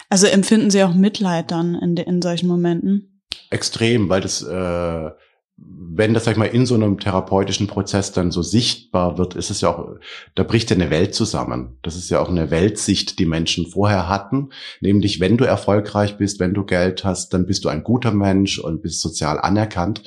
Also 0.08 0.26
empfinden 0.26 0.70
Sie 0.70 0.82
auch 0.82 0.94
Mitleid 0.94 1.50
dann 1.50 1.74
in, 1.74 1.96
de, 1.96 2.06
in 2.06 2.22
solchen 2.22 2.48
Momenten? 2.48 3.22
Extrem, 3.50 4.08
weil 4.08 4.20
das, 4.20 4.42
äh, 4.42 5.10
wenn 5.56 6.14
das, 6.14 6.24
sag 6.24 6.32
ich 6.32 6.38
mal, 6.38 6.46
in 6.46 6.66
so 6.66 6.74
einem 6.74 7.00
therapeutischen 7.00 7.66
Prozess 7.66 8.12
dann 8.12 8.30
so 8.30 8.42
sichtbar 8.42 9.18
wird, 9.18 9.34
ist 9.34 9.50
es 9.50 9.60
ja 9.60 9.70
auch, 9.70 9.96
da 10.34 10.44
bricht 10.44 10.70
ja 10.70 10.76
eine 10.76 10.90
Welt 10.90 11.14
zusammen. 11.14 11.78
Das 11.82 11.96
ist 11.96 12.10
ja 12.10 12.20
auch 12.20 12.28
eine 12.28 12.50
Weltsicht, 12.50 13.18
die 13.18 13.26
Menschen 13.26 13.66
vorher 13.66 14.08
hatten. 14.08 14.50
Nämlich, 14.80 15.18
wenn 15.18 15.36
du 15.36 15.44
erfolgreich 15.44 16.16
bist, 16.16 16.38
wenn 16.38 16.54
du 16.54 16.64
Geld 16.64 17.04
hast, 17.04 17.30
dann 17.34 17.46
bist 17.46 17.64
du 17.64 17.68
ein 17.68 17.82
guter 17.82 18.12
Mensch 18.12 18.58
und 18.58 18.82
bist 18.82 19.00
sozial 19.00 19.40
anerkannt. 19.40 20.04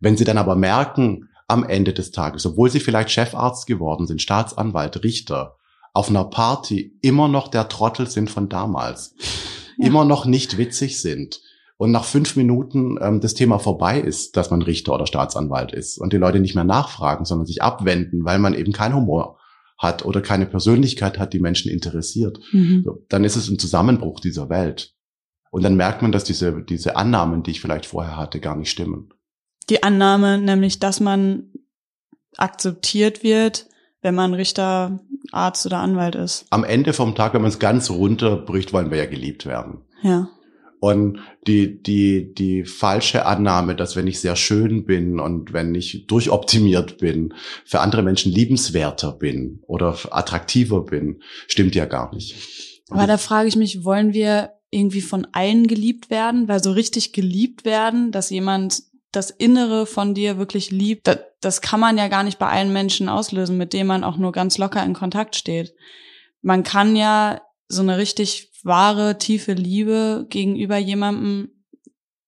Wenn 0.00 0.16
sie 0.16 0.24
dann 0.24 0.38
aber 0.38 0.54
merken, 0.54 1.28
am 1.48 1.64
Ende 1.64 1.94
des 1.94 2.12
Tages, 2.12 2.46
obwohl 2.46 2.70
sie 2.70 2.80
vielleicht 2.80 3.10
Chefarzt 3.10 3.66
geworden 3.66 4.06
sind, 4.06 4.22
Staatsanwalt, 4.22 5.02
Richter, 5.02 5.56
auf 5.94 6.10
einer 6.10 6.24
Party 6.24 6.96
immer 7.00 7.26
noch 7.26 7.48
der 7.48 7.68
Trottel 7.68 8.08
sind 8.08 8.30
von 8.30 8.48
damals, 8.48 9.14
ja. 9.78 9.86
immer 9.86 10.04
noch 10.04 10.26
nicht 10.26 10.58
witzig 10.58 11.00
sind 11.00 11.40
und 11.78 11.90
nach 11.90 12.04
fünf 12.04 12.36
Minuten 12.36 12.98
ähm, 13.00 13.20
das 13.20 13.34
Thema 13.34 13.58
vorbei 13.58 13.98
ist, 13.98 14.36
dass 14.36 14.50
man 14.50 14.62
Richter 14.62 14.94
oder 14.94 15.06
Staatsanwalt 15.06 15.72
ist 15.72 15.98
und 15.98 16.12
die 16.12 16.18
Leute 16.18 16.38
nicht 16.38 16.54
mehr 16.54 16.64
nachfragen, 16.64 17.24
sondern 17.24 17.46
sich 17.46 17.62
abwenden, 17.62 18.24
weil 18.24 18.38
man 18.38 18.54
eben 18.54 18.72
keinen 18.72 18.94
Humor 18.94 19.38
hat 19.78 20.04
oder 20.04 20.20
keine 20.20 20.46
Persönlichkeit 20.46 21.18
hat, 21.18 21.32
die 21.32 21.38
Menschen 21.38 21.70
interessiert, 21.70 22.40
mhm. 22.52 22.82
so, 22.84 23.04
dann 23.08 23.24
ist 23.24 23.36
es 23.36 23.48
ein 23.48 23.58
Zusammenbruch 23.58 24.20
dieser 24.20 24.50
Welt. 24.50 24.94
Und 25.50 25.62
dann 25.62 25.76
merkt 25.76 26.02
man, 26.02 26.12
dass 26.12 26.24
diese, 26.24 26.62
diese 26.62 26.96
Annahmen, 26.96 27.42
die 27.42 27.52
ich 27.52 27.60
vielleicht 27.60 27.86
vorher 27.86 28.16
hatte, 28.16 28.38
gar 28.38 28.56
nicht 28.56 28.70
stimmen 28.70 29.14
die 29.70 29.82
Annahme, 29.82 30.38
nämlich, 30.38 30.78
dass 30.78 31.00
man 31.00 31.50
akzeptiert 32.36 33.22
wird, 33.22 33.66
wenn 34.00 34.14
man 34.14 34.34
Richter, 34.34 35.00
Arzt 35.32 35.66
oder 35.66 35.78
Anwalt 35.78 36.14
ist. 36.14 36.46
Am 36.50 36.64
Ende 36.64 36.92
vom 36.92 37.14
Tag, 37.14 37.34
wenn 37.34 37.42
man 37.42 37.50
es 37.50 37.58
ganz 37.58 37.90
runterbricht, 37.90 38.72
wollen 38.72 38.90
wir 38.90 38.98
ja 38.98 39.06
geliebt 39.06 39.44
werden. 39.44 39.82
Ja. 40.02 40.28
Und 40.80 41.18
die, 41.46 41.82
die, 41.82 42.32
die 42.34 42.64
falsche 42.64 43.26
Annahme, 43.26 43.74
dass 43.74 43.96
wenn 43.96 44.06
ich 44.06 44.20
sehr 44.20 44.36
schön 44.36 44.84
bin 44.84 45.18
und 45.18 45.52
wenn 45.52 45.74
ich 45.74 46.06
durchoptimiert 46.06 46.98
bin, 46.98 47.34
für 47.64 47.80
andere 47.80 48.02
Menschen 48.02 48.30
liebenswerter 48.30 49.12
bin 49.12 49.60
oder 49.66 49.96
attraktiver 50.10 50.84
bin, 50.84 51.20
stimmt 51.48 51.74
ja 51.74 51.84
gar 51.84 52.14
nicht. 52.14 52.36
Aber 52.90 53.08
da 53.08 53.18
frage 53.18 53.48
ich 53.48 53.56
mich, 53.56 53.84
wollen 53.84 54.12
wir 54.12 54.50
irgendwie 54.70 55.00
von 55.00 55.26
allen 55.32 55.66
geliebt 55.66 56.10
werden? 56.10 56.46
Weil 56.46 56.62
so 56.62 56.72
richtig 56.72 57.12
geliebt 57.12 57.64
werden, 57.64 58.12
dass 58.12 58.30
jemand 58.30 58.82
das 59.12 59.30
Innere 59.30 59.86
von 59.86 60.14
dir 60.14 60.38
wirklich 60.38 60.70
liebt, 60.70 61.06
das, 61.06 61.18
das 61.40 61.60
kann 61.60 61.80
man 61.80 61.96
ja 61.96 62.08
gar 62.08 62.22
nicht 62.22 62.38
bei 62.38 62.48
allen 62.48 62.72
Menschen 62.72 63.08
auslösen, 63.08 63.56
mit 63.56 63.72
denen 63.72 63.88
man 63.88 64.04
auch 64.04 64.16
nur 64.16 64.32
ganz 64.32 64.58
locker 64.58 64.84
in 64.84 64.94
Kontakt 64.94 65.36
steht. 65.36 65.74
Man 66.42 66.62
kann 66.62 66.94
ja 66.96 67.40
so 67.68 67.82
eine 67.82 67.98
richtig 67.98 68.50
wahre, 68.64 69.18
tiefe 69.18 69.52
Liebe 69.52 70.26
gegenüber 70.28 70.76
jemandem 70.76 71.50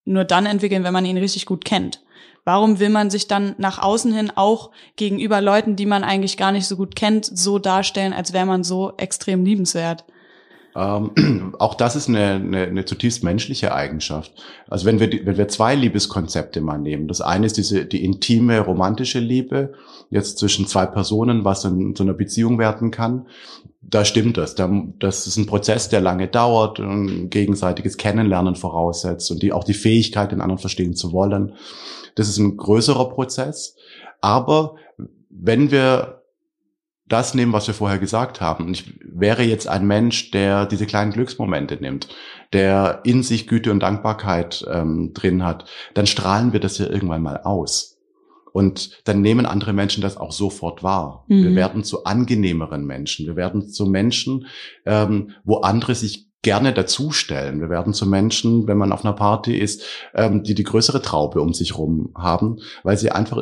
nur 0.05 0.25
dann 0.25 0.47
entwickeln, 0.47 0.85
wenn 0.85 0.93
man 0.93 1.05
ihn 1.05 1.19
richtig 1.19 1.47
gut 1.47 1.65
kennt. 1.65 2.03
Warum 2.45 2.81
will 2.81 2.89
man 2.89 3.11
sich 3.11 3.29
dann 3.29 3.55
nach 3.59 3.79
außen 3.79 4.13
hin 4.13 4.33
auch 4.35 4.71
gegenüber 4.97 5.41
Leuten, 5.41 5.77
die 5.77 5.87
man 5.87 6.05
eigentlich 6.05 6.37
gar 6.37 6.53
nicht 6.53 6.67
so 6.67 6.77
gut 6.77 6.97
kennt, 6.97 7.27
so 7.27 7.59
darstellen, 7.59 8.13
als 8.13 8.33
wäre 8.33 8.47
man 8.47 8.65
so 8.65 8.95
extrem 8.97 9.45
liebenswert? 9.45 10.05
Ähm, 10.75 11.55
auch 11.59 11.75
das 11.75 11.97
ist 11.97 12.09
eine, 12.09 12.35
eine, 12.35 12.63
eine 12.63 12.85
zutiefst 12.85 13.25
menschliche 13.25 13.75
Eigenschaft. 13.75 14.33
Also 14.69 14.87
wenn 14.87 15.01
wir, 15.01 15.11
wenn 15.25 15.37
wir 15.37 15.49
zwei 15.49 15.75
Liebeskonzepte 15.75 16.61
mal 16.61 16.79
nehmen, 16.79 17.09
das 17.09 17.21
eine 17.21 17.47
ist 17.47 17.57
diese, 17.57 17.85
die 17.87 18.05
intime 18.05 18.61
romantische 18.61 19.19
Liebe, 19.19 19.73
jetzt 20.11 20.39
zwischen 20.39 20.67
zwei 20.67 20.87
Personen, 20.87 21.45
was 21.45 21.65
in 21.65 21.95
so 21.95 22.03
einer 22.03 22.15
Beziehung 22.15 22.59
werden 22.59 22.91
kann, 22.91 23.27
da 23.83 24.05
stimmt 24.05 24.37
das. 24.37 24.55
Das 24.55 25.27
ist 25.27 25.37
ein 25.37 25.47
Prozess, 25.47 25.89
der 25.89 26.01
lange 26.01 26.29
dauert, 26.29 26.79
ein 26.79 27.31
gegenseitiges 27.31 27.97
Kennenlernen 27.97 28.55
voraussetzt 28.55 29.31
und 29.31 29.43
die, 29.43 29.53
auch 29.53 29.65
die 29.65 29.75
Fähigkeit, 29.75 30.33
den 30.33 30.41
anderen 30.41 30.59
verstehen 30.59 30.95
zu 30.95 31.13
wollen. 31.13 31.55
Das 32.15 32.29
ist 32.29 32.39
ein 32.39 32.57
größerer 32.57 33.09
Prozess. 33.09 33.77
Aber 34.21 34.77
wenn 35.31 35.71
wir 35.71 36.20
das 37.11 37.35
nehmen, 37.35 37.53
was 37.53 37.67
wir 37.67 37.75
vorher 37.75 37.99
gesagt 37.99 38.41
haben. 38.41 38.67
Und 38.67 38.73
ich 38.73 38.95
wäre 39.05 39.43
jetzt 39.43 39.69
ein 39.69 39.87
Mensch, 39.87 40.31
der 40.31 40.65
diese 40.67 40.87
kleinen 40.87 41.13
Glücksmomente 41.13 41.77
nimmt, 41.77 42.09
der 42.53 43.01
in 43.05 43.23
sich 43.23 43.47
Güte 43.47 43.71
und 43.71 43.81
Dankbarkeit 43.81 44.65
ähm, 44.71 45.13
drin 45.13 45.45
hat, 45.45 45.67
dann 45.95 46.07
strahlen 46.07 46.53
wir 46.53 46.61
das 46.61 46.79
ja 46.79 46.87
irgendwann 46.87 47.23
mal 47.23 47.39
aus. 47.43 47.99
Und 48.53 49.01
dann 49.05 49.21
nehmen 49.21 49.47
andere 49.47 49.73
Menschen 49.73 50.03
das 50.03 50.17
auch 50.17 50.33
sofort 50.33 50.83
wahr. 50.83 51.25
Mhm. 51.29 51.45
Wir 51.45 51.55
werden 51.55 51.85
zu 51.85 52.05
angenehmeren 52.05 52.85
Menschen. 52.85 53.27
Wir 53.27 53.37
werden 53.37 53.69
zu 53.69 53.87
Menschen, 53.87 54.47
ähm, 54.87 55.31
wo 55.45 55.59
andere 55.59 55.95
sich 55.95 56.30
gerne 56.43 56.73
dazustellen. 56.73 57.61
Wir 57.61 57.69
werden 57.69 57.93
zu 57.93 58.07
Menschen, 58.07 58.67
wenn 58.67 58.79
man 58.79 58.93
auf 58.93 59.05
einer 59.05 59.15
Party 59.15 59.57
ist, 59.57 59.83
ähm, 60.15 60.43
die 60.43 60.55
die 60.55 60.65
größere 60.65 61.03
Traube 61.03 61.41
um 61.41 61.53
sich 61.53 61.77
rum 61.77 62.13
haben, 62.17 62.59
weil 62.83 62.97
sie 62.97 63.11
einfach, 63.11 63.39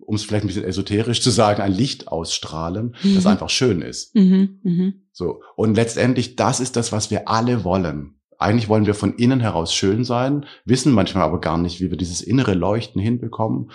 um 0.00 0.14
es 0.14 0.24
vielleicht 0.24 0.44
ein 0.44 0.48
bisschen 0.48 0.64
esoterisch 0.64 1.22
zu 1.22 1.30
sagen, 1.30 1.62
ein 1.62 1.72
Licht 1.72 2.08
ausstrahlen, 2.08 2.94
mhm. 3.02 3.14
das 3.14 3.26
einfach 3.26 3.48
schön 3.48 3.80
ist. 3.80 4.14
Mhm. 4.14 4.60
Mhm. 4.62 4.94
So. 5.12 5.40
Und 5.56 5.76
letztendlich, 5.76 6.36
das 6.36 6.60
ist 6.60 6.76
das, 6.76 6.92
was 6.92 7.10
wir 7.10 7.28
alle 7.28 7.64
wollen. 7.64 8.16
Eigentlich 8.38 8.68
wollen 8.68 8.86
wir 8.86 8.94
von 8.94 9.14
innen 9.14 9.40
heraus 9.40 9.72
schön 9.72 10.04
sein, 10.04 10.46
wissen 10.64 10.92
manchmal 10.92 11.24
aber 11.24 11.40
gar 11.40 11.58
nicht, 11.58 11.80
wie 11.80 11.90
wir 11.90 11.96
dieses 11.96 12.20
innere 12.20 12.54
Leuchten 12.54 13.00
hinbekommen 13.00 13.70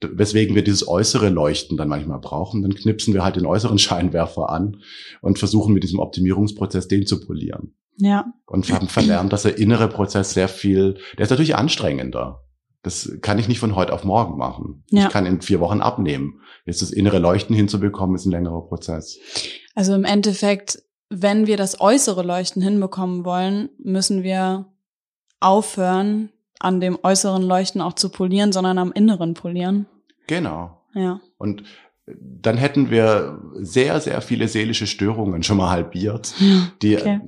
weswegen 0.00 0.54
wir 0.54 0.62
dieses 0.62 0.86
äußere 0.86 1.28
Leuchten 1.28 1.76
dann 1.76 1.88
manchmal 1.88 2.20
brauchen. 2.20 2.62
Dann 2.62 2.74
knipsen 2.74 3.14
wir 3.14 3.24
halt 3.24 3.36
den 3.36 3.46
äußeren 3.46 3.78
Scheinwerfer 3.80 4.48
an 4.50 4.76
und 5.20 5.38
versuchen 5.38 5.74
mit 5.74 5.82
diesem 5.82 5.98
Optimierungsprozess 5.98 6.88
den 6.88 7.06
zu 7.06 7.20
polieren. 7.20 7.74
Ja. 7.98 8.32
Und 8.46 8.70
haben 8.72 8.88
verlernt, 8.88 9.32
dass 9.32 9.42
der 9.42 9.58
innere 9.58 9.88
Prozess 9.88 10.32
sehr 10.32 10.48
viel, 10.48 10.98
der 11.16 11.24
ist 11.24 11.30
natürlich 11.30 11.56
anstrengender. 11.56 12.44
Das 12.82 13.10
kann 13.22 13.38
ich 13.38 13.48
nicht 13.48 13.58
von 13.58 13.74
heute 13.74 13.92
auf 13.92 14.04
morgen 14.04 14.38
machen. 14.38 14.84
Ja. 14.90 15.06
Ich 15.06 15.08
kann 15.10 15.26
in 15.26 15.42
vier 15.42 15.60
Wochen 15.60 15.80
abnehmen. 15.80 16.40
Jetzt 16.64 16.80
das 16.80 16.90
innere 16.90 17.18
Leuchten 17.18 17.54
hinzubekommen, 17.54 18.14
ist 18.14 18.24
ein 18.24 18.30
längerer 18.30 18.62
Prozess. 18.62 19.18
Also 19.74 19.94
im 19.94 20.04
Endeffekt, 20.04 20.82
wenn 21.08 21.46
wir 21.46 21.56
das 21.56 21.80
äußere 21.80 22.22
Leuchten 22.22 22.62
hinbekommen 22.62 23.24
wollen, 23.24 23.70
müssen 23.78 24.22
wir 24.22 24.66
aufhören, 25.40 26.30
an 26.60 26.80
dem 26.80 26.98
äußeren 27.02 27.42
Leuchten 27.42 27.80
auch 27.80 27.94
zu 27.94 28.10
polieren, 28.10 28.52
sondern 28.52 28.78
am 28.78 28.92
inneren 28.92 29.34
polieren. 29.34 29.86
Genau. 30.26 30.82
Ja. 30.94 31.20
Und 31.36 31.62
dann 32.42 32.56
hätten 32.56 32.90
wir 32.90 33.40
sehr, 33.54 34.00
sehr 34.00 34.20
viele 34.20 34.48
seelische 34.48 34.86
Störungen 34.86 35.42
schon 35.42 35.56
mal 35.56 35.70
halbiert, 35.70 36.34
die, 36.82 36.96
okay. 36.96 37.20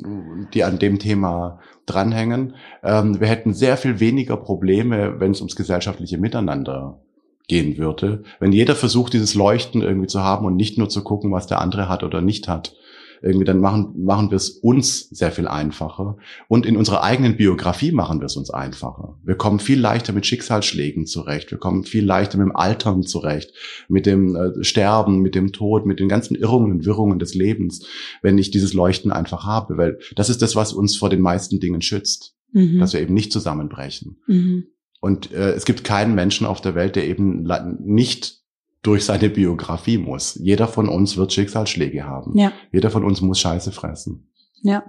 die 0.55 0.65
an 0.65 0.79
dem 0.79 0.99
Thema 0.99 1.59
dranhängen. 1.87 2.55
Ähm, 2.83 3.21
wir 3.21 3.29
hätten 3.29 3.53
sehr 3.55 3.77
viel 3.77 4.01
weniger 4.01 4.37
Probleme, 4.37 5.19
wenn 5.19 5.33
es 5.33 5.41
ums 5.41 5.57
gesellschaftliche 5.57 6.19
Miteinander 6.19 7.01
gehen 7.49 7.79
würde. 7.79 8.23
Wenn 8.39 8.53
jeder 8.53 8.77
versucht, 8.77 9.13
dieses 9.13 9.35
Leuchten 9.35 9.83
irgendwie 9.83 10.07
zu 10.07 10.23
haben 10.23 10.47
und 10.47 10.57
nicht 10.57 10.79
nur 10.79 10.89
zu 10.89 11.03
gucken, 11.03 11.33
was 11.33 11.49
der 11.49 11.61
andere 11.61 11.89
hat 11.89 12.05
oder 12.05 12.21
nicht 12.21 12.47
hat, 12.47 12.75
irgendwie 13.23 13.45
dann 13.45 13.61
machen, 13.61 13.93
machen 14.03 14.31
wir 14.31 14.37
es 14.37 14.51
uns 14.51 15.09
sehr 15.11 15.31
viel 15.31 15.47
einfacher. 15.47 16.17
Und 16.49 16.67
in 16.67 16.77
unserer 16.77 17.03
eigenen 17.03 17.37
Biografie 17.37 17.93
machen 17.93 18.21
wir 18.21 18.27
es 18.27 18.37
uns 18.37 18.51
einfacher. 18.51 19.19
Wir 19.23 19.35
kommen 19.35 19.61
viel 19.61 19.79
leichter 19.79 20.13
mit 20.13 20.27
Schicksalsschlägen 20.27 21.07
zurecht. 21.07 21.51
Wir 21.51 21.59
kommen 21.59 21.85
viel 21.85 22.05
leichter 22.05 22.39
mit 22.39 22.47
dem 22.47 22.57
Altern 22.57 23.03
zurecht, 23.03 23.53
mit 23.89 24.07
dem 24.07 24.35
äh, 24.37 24.65
Sterben, 24.65 25.21
mit 25.21 25.35
dem 25.35 25.53
Tod, 25.53 25.87
mit 25.87 26.01
den 26.01 26.09
ganzen 26.09 26.35
Irrungen 26.35 26.73
und 26.73 26.87
Wirrungen 26.87 27.19
des 27.19 27.35
Lebens, 27.35 27.87
wenn 28.23 28.39
ich 28.39 28.51
dieses 28.51 28.73
Leuchten 28.73 29.13
einfach 29.13 29.45
habe. 29.45 29.77
Weil 29.77 29.99
das 30.17 30.31
ist 30.31 30.41
das, 30.43 30.57
was 30.57 30.73
uns 30.73 30.97
vor 30.97 31.11
den 31.11 31.21
meisten 31.21 31.61
Dingen 31.61 31.83
schützt. 31.83 32.35
Mhm. 32.53 32.79
Dass 32.81 32.95
wir 32.95 33.01
eben 33.01 33.15
nicht 33.15 33.33
zusammenbrechen. 33.33 34.19
Mhm. 34.27 34.65
Und 35.01 35.33
äh, 35.33 35.53
es 35.53 35.65
gibt 35.65 35.85
keinen 35.85 36.15
Menschen 36.15 36.47
auf 36.47 36.61
der 36.61 36.75
Welt, 36.75 36.97
der 36.97 37.07
eben 37.07 37.47
nicht 37.81 38.40
durch 38.83 39.05
seine 39.05 39.29
Biografie 39.29 39.99
muss. 39.99 40.37
Jeder 40.37 40.67
von 40.67 40.89
uns 40.89 41.17
wird 41.17 41.33
Schicksalsschläge 41.33 42.05
haben. 42.05 42.37
Ja. 42.39 42.53
Jeder 42.73 42.91
von 42.91 43.05
uns 43.05 43.21
muss 43.21 43.39
Scheiße 43.41 43.73
fressen. 43.73 44.33
Ja. 44.63 44.85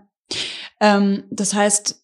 Ähm, 0.80 1.24
das 1.30 1.54
heißt, 1.54 2.02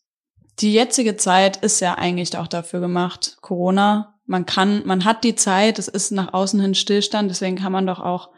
die 0.59 0.73
jetzige 0.73 1.15
Zeit 1.15 1.57
ist 1.57 1.79
ja 1.79 1.95
eigentlich 1.95 2.37
auch 2.37 2.47
dafür 2.47 2.79
gemacht, 2.79 3.37
Corona. 3.41 4.15
Man 4.25 4.45
kann, 4.45 4.85
man 4.85 5.05
hat 5.05 5.23
die 5.23 5.35
Zeit, 5.35 5.79
es 5.79 5.87
ist 5.87 6.11
nach 6.11 6.33
außen 6.33 6.59
hin 6.59 6.75
Stillstand, 6.75 7.29
deswegen 7.29 7.55
kann 7.55 7.71
man 7.71 7.87
doch 7.87 7.99
auch 7.99 8.29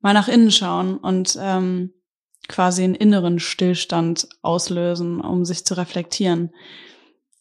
mal 0.00 0.14
nach 0.14 0.28
innen 0.28 0.50
schauen 0.50 0.96
und 0.96 1.36
ähm, 1.40 1.92
quasi 2.48 2.84
einen 2.84 2.94
inneren 2.94 3.38
Stillstand 3.38 4.28
auslösen, 4.40 5.20
um 5.20 5.44
sich 5.44 5.66
zu 5.66 5.76
reflektieren. 5.76 6.54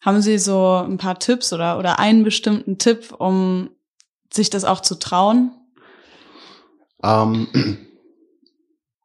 Haben 0.01 0.21
Sie 0.21 0.37
so 0.37 0.73
ein 0.73 0.97
paar 0.97 1.17
Tipps 1.19 1.53
oder, 1.53 1.79
oder 1.79 1.99
einen 1.99 2.23
bestimmten 2.23 2.77
Tipp, 2.77 3.13
um 3.17 3.69
sich 4.31 4.49
das 4.49 4.65
auch 4.65 4.81
zu 4.81 4.95
trauen? 4.95 5.51
Ähm, 7.03 7.47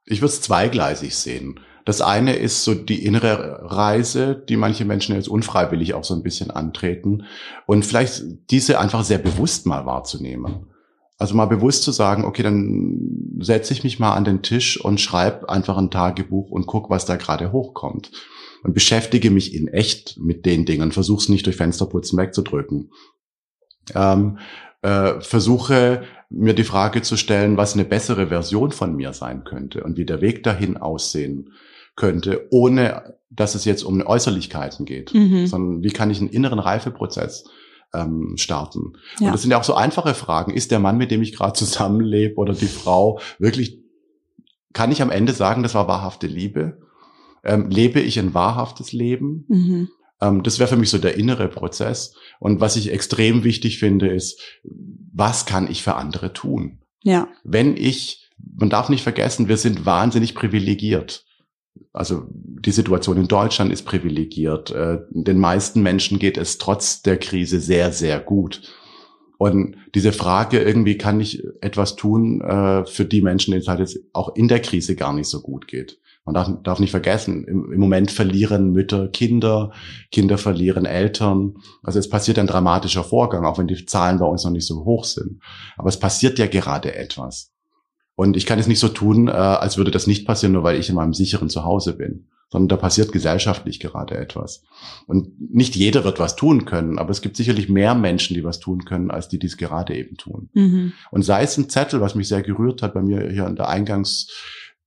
ich 0.04 0.20
würde 0.20 0.32
es 0.32 0.42
zweigleisig 0.42 1.14
sehen. 1.14 1.60
Das 1.84 2.00
eine 2.00 2.36
ist 2.36 2.62
so 2.62 2.74
die 2.74 3.04
innere 3.04 3.60
Reise, 3.64 4.36
die 4.36 4.56
manche 4.56 4.84
Menschen 4.84 5.16
jetzt 5.16 5.28
unfreiwillig 5.28 5.94
auch 5.94 6.04
so 6.04 6.14
ein 6.14 6.22
bisschen 6.22 6.50
antreten 6.50 7.24
und 7.66 7.84
vielleicht 7.84 8.22
diese 8.50 8.78
einfach 8.78 9.04
sehr 9.04 9.18
bewusst 9.18 9.66
mal 9.66 9.84
wahrzunehmen. 9.84 10.66
Also 11.18 11.34
mal 11.34 11.46
bewusst 11.46 11.82
zu 11.82 11.92
sagen, 11.92 12.24
okay, 12.24 12.42
dann 12.42 13.36
setze 13.40 13.72
ich 13.72 13.84
mich 13.84 13.98
mal 13.98 14.14
an 14.14 14.24
den 14.24 14.42
Tisch 14.42 14.80
und 14.80 15.00
schreibe 15.00 15.48
einfach 15.48 15.76
ein 15.76 15.90
Tagebuch 15.90 16.50
und 16.50 16.66
guck, 16.66 16.90
was 16.90 17.04
da 17.04 17.16
gerade 17.16 17.52
hochkommt. 17.52 18.10
Und 18.64 18.74
beschäftige 18.74 19.30
mich 19.30 19.54
in 19.54 19.68
echt 19.68 20.18
mit 20.20 20.46
den 20.46 20.64
Dingen, 20.64 20.92
versuch's 20.92 21.28
nicht 21.28 21.46
durch 21.46 21.56
Fensterputzen 21.56 22.18
wegzudrücken. 22.18 22.90
Ähm, 23.94 24.38
äh, 24.82 25.20
versuche 25.20 26.02
mir 26.28 26.54
die 26.54 26.64
Frage 26.64 27.02
zu 27.02 27.16
stellen, 27.16 27.56
was 27.56 27.74
eine 27.74 27.84
bessere 27.84 28.28
Version 28.28 28.72
von 28.72 28.94
mir 28.94 29.12
sein 29.12 29.44
könnte 29.44 29.84
und 29.84 29.96
wie 29.96 30.04
der 30.04 30.20
Weg 30.20 30.42
dahin 30.42 30.76
aussehen 30.76 31.52
könnte, 31.94 32.46
ohne 32.50 33.16
dass 33.30 33.54
es 33.54 33.64
jetzt 33.64 33.82
um 33.82 34.04
Äußerlichkeiten 34.04 34.84
geht, 34.84 35.14
mhm. 35.14 35.46
sondern 35.46 35.82
wie 35.82 35.90
kann 35.90 36.10
ich 36.10 36.20
einen 36.20 36.30
inneren 36.30 36.58
Reifeprozess 36.58 37.44
ähm, 37.94 38.34
starten. 38.36 38.94
Ja. 39.18 39.26
Und 39.26 39.32
das 39.32 39.42
sind 39.42 39.50
ja 39.50 39.58
auch 39.58 39.64
so 39.64 39.74
einfache 39.74 40.14
Fragen. 40.14 40.52
Ist 40.52 40.70
der 40.70 40.78
Mann, 40.78 40.98
mit 40.98 41.10
dem 41.10 41.22
ich 41.22 41.34
gerade 41.34 41.52
zusammenlebe 41.52 42.36
oder 42.36 42.54
die 42.54 42.66
Frau 42.66 43.20
wirklich, 43.38 43.78
kann 44.72 44.92
ich 44.92 45.02
am 45.02 45.10
Ende 45.10 45.32
sagen, 45.32 45.62
das 45.62 45.74
war 45.74 45.88
wahrhafte 45.88 46.26
Liebe? 46.26 46.78
Ähm, 47.44 47.68
lebe 47.68 48.00
ich 48.00 48.18
ein 48.18 48.34
wahrhaftes 48.34 48.92
Leben? 48.92 49.44
Mhm. 49.48 49.88
Ähm, 50.22 50.42
das 50.42 50.58
wäre 50.58 50.68
für 50.68 50.76
mich 50.76 50.90
so 50.90 50.98
der 50.98 51.16
innere 51.18 51.48
Prozess. 51.48 52.14
Und 52.38 52.60
was 52.60 52.76
ich 52.76 52.92
extrem 52.92 53.44
wichtig 53.44 53.78
finde, 53.78 54.08
ist, 54.08 54.40
was 55.12 55.44
kann 55.44 55.70
ich 55.70 55.82
für 55.82 55.96
andere 55.96 56.32
tun? 56.32 56.78
Ja. 57.02 57.28
Wenn 57.44 57.76
ich, 57.76 58.30
man 58.38 58.70
darf 58.70 58.88
nicht 58.88 59.02
vergessen, 59.02 59.48
wir 59.48 59.56
sind 59.56 59.84
wahnsinnig 59.84 60.34
privilegiert. 60.34 61.26
Also 61.92 62.26
die 62.30 62.70
Situation 62.70 63.16
in 63.16 63.28
Deutschland 63.28 63.72
ist 63.72 63.82
privilegiert. 63.82 64.70
Äh, 64.70 64.98
den 65.10 65.38
meisten 65.38 65.82
Menschen 65.82 66.18
geht 66.18 66.38
es 66.38 66.58
trotz 66.58 67.02
der 67.02 67.18
Krise 67.18 67.60
sehr, 67.60 67.92
sehr 67.92 68.20
gut. 68.20 68.62
Und 69.38 69.76
diese 69.94 70.12
Frage, 70.12 70.60
irgendwie 70.60 70.96
kann 70.96 71.20
ich 71.20 71.42
etwas 71.60 71.96
tun 71.96 72.40
äh, 72.42 72.86
für 72.86 73.04
die 73.04 73.22
Menschen, 73.22 73.50
denen 73.50 73.62
es 73.62 73.68
halt 73.68 73.80
jetzt 73.80 73.98
auch 74.12 74.36
in 74.36 74.46
der 74.46 74.60
Krise 74.60 74.94
gar 74.94 75.12
nicht 75.12 75.26
so 75.26 75.42
gut 75.42 75.66
geht. 75.66 75.98
Man 76.24 76.34
darf, 76.34 76.50
darf 76.62 76.78
nicht 76.78 76.92
vergessen, 76.92 77.44
im, 77.44 77.72
im, 77.72 77.80
Moment 77.80 78.12
verlieren 78.12 78.72
Mütter 78.72 79.08
Kinder, 79.08 79.72
Kinder 80.12 80.38
verlieren 80.38 80.84
Eltern. 80.84 81.56
Also 81.82 81.98
es 81.98 82.08
passiert 82.08 82.38
ein 82.38 82.46
dramatischer 82.46 83.02
Vorgang, 83.02 83.44
auch 83.44 83.58
wenn 83.58 83.66
die 83.66 83.86
Zahlen 83.86 84.20
bei 84.20 84.26
uns 84.26 84.44
noch 84.44 84.52
nicht 84.52 84.66
so 84.66 84.84
hoch 84.84 85.04
sind. 85.04 85.40
Aber 85.76 85.88
es 85.88 85.98
passiert 85.98 86.38
ja 86.38 86.46
gerade 86.46 86.94
etwas. 86.94 87.50
Und 88.14 88.36
ich 88.36 88.46
kann 88.46 88.58
es 88.58 88.68
nicht 88.68 88.78
so 88.78 88.88
tun, 88.88 89.28
äh, 89.28 89.32
als 89.32 89.78
würde 89.78 89.90
das 89.90 90.06
nicht 90.06 90.26
passieren, 90.26 90.52
nur 90.52 90.62
weil 90.62 90.78
ich 90.78 90.88
in 90.88 90.94
meinem 90.94 91.14
sicheren 91.14 91.48
Zuhause 91.48 91.94
bin, 91.94 92.28
sondern 92.50 92.68
da 92.68 92.76
passiert 92.76 93.10
gesellschaftlich 93.10 93.80
gerade 93.80 94.16
etwas. 94.16 94.62
Und 95.06 95.52
nicht 95.52 95.74
jeder 95.74 96.04
wird 96.04 96.20
was 96.20 96.36
tun 96.36 96.66
können, 96.66 96.98
aber 96.98 97.10
es 97.10 97.22
gibt 97.22 97.36
sicherlich 97.36 97.68
mehr 97.68 97.94
Menschen, 97.94 98.34
die 98.34 98.44
was 98.44 98.60
tun 98.60 98.84
können, 98.84 99.10
als 99.10 99.28
die, 99.28 99.38
die 99.38 99.46
es 99.46 99.56
gerade 99.56 99.96
eben 99.96 100.16
tun. 100.18 100.50
Mhm. 100.52 100.92
Und 101.10 101.22
sei 101.22 101.42
es 101.42 101.56
ein 101.56 101.70
Zettel, 101.70 102.00
was 102.00 102.14
mich 102.14 102.28
sehr 102.28 102.42
gerührt 102.42 102.82
hat 102.82 102.94
bei 102.94 103.02
mir 103.02 103.28
hier 103.28 103.46
an 103.46 103.56
der 103.56 103.68
Eingangs 103.68 104.28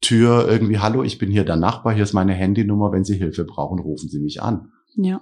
Tür 0.01 0.47
irgendwie, 0.47 0.79
hallo, 0.79 1.03
ich 1.03 1.17
bin 1.17 1.31
hier 1.31 1.45
der 1.45 1.55
Nachbar, 1.55 1.93
hier 1.93 2.03
ist 2.03 2.13
meine 2.13 2.33
Handynummer, 2.33 2.91
wenn 2.91 3.03
Sie 3.03 3.17
Hilfe 3.17 3.43
brauchen, 3.43 3.79
rufen 3.79 4.09
Sie 4.09 4.19
mich 4.19 4.41
an. 4.41 4.71
Ja. 4.95 5.21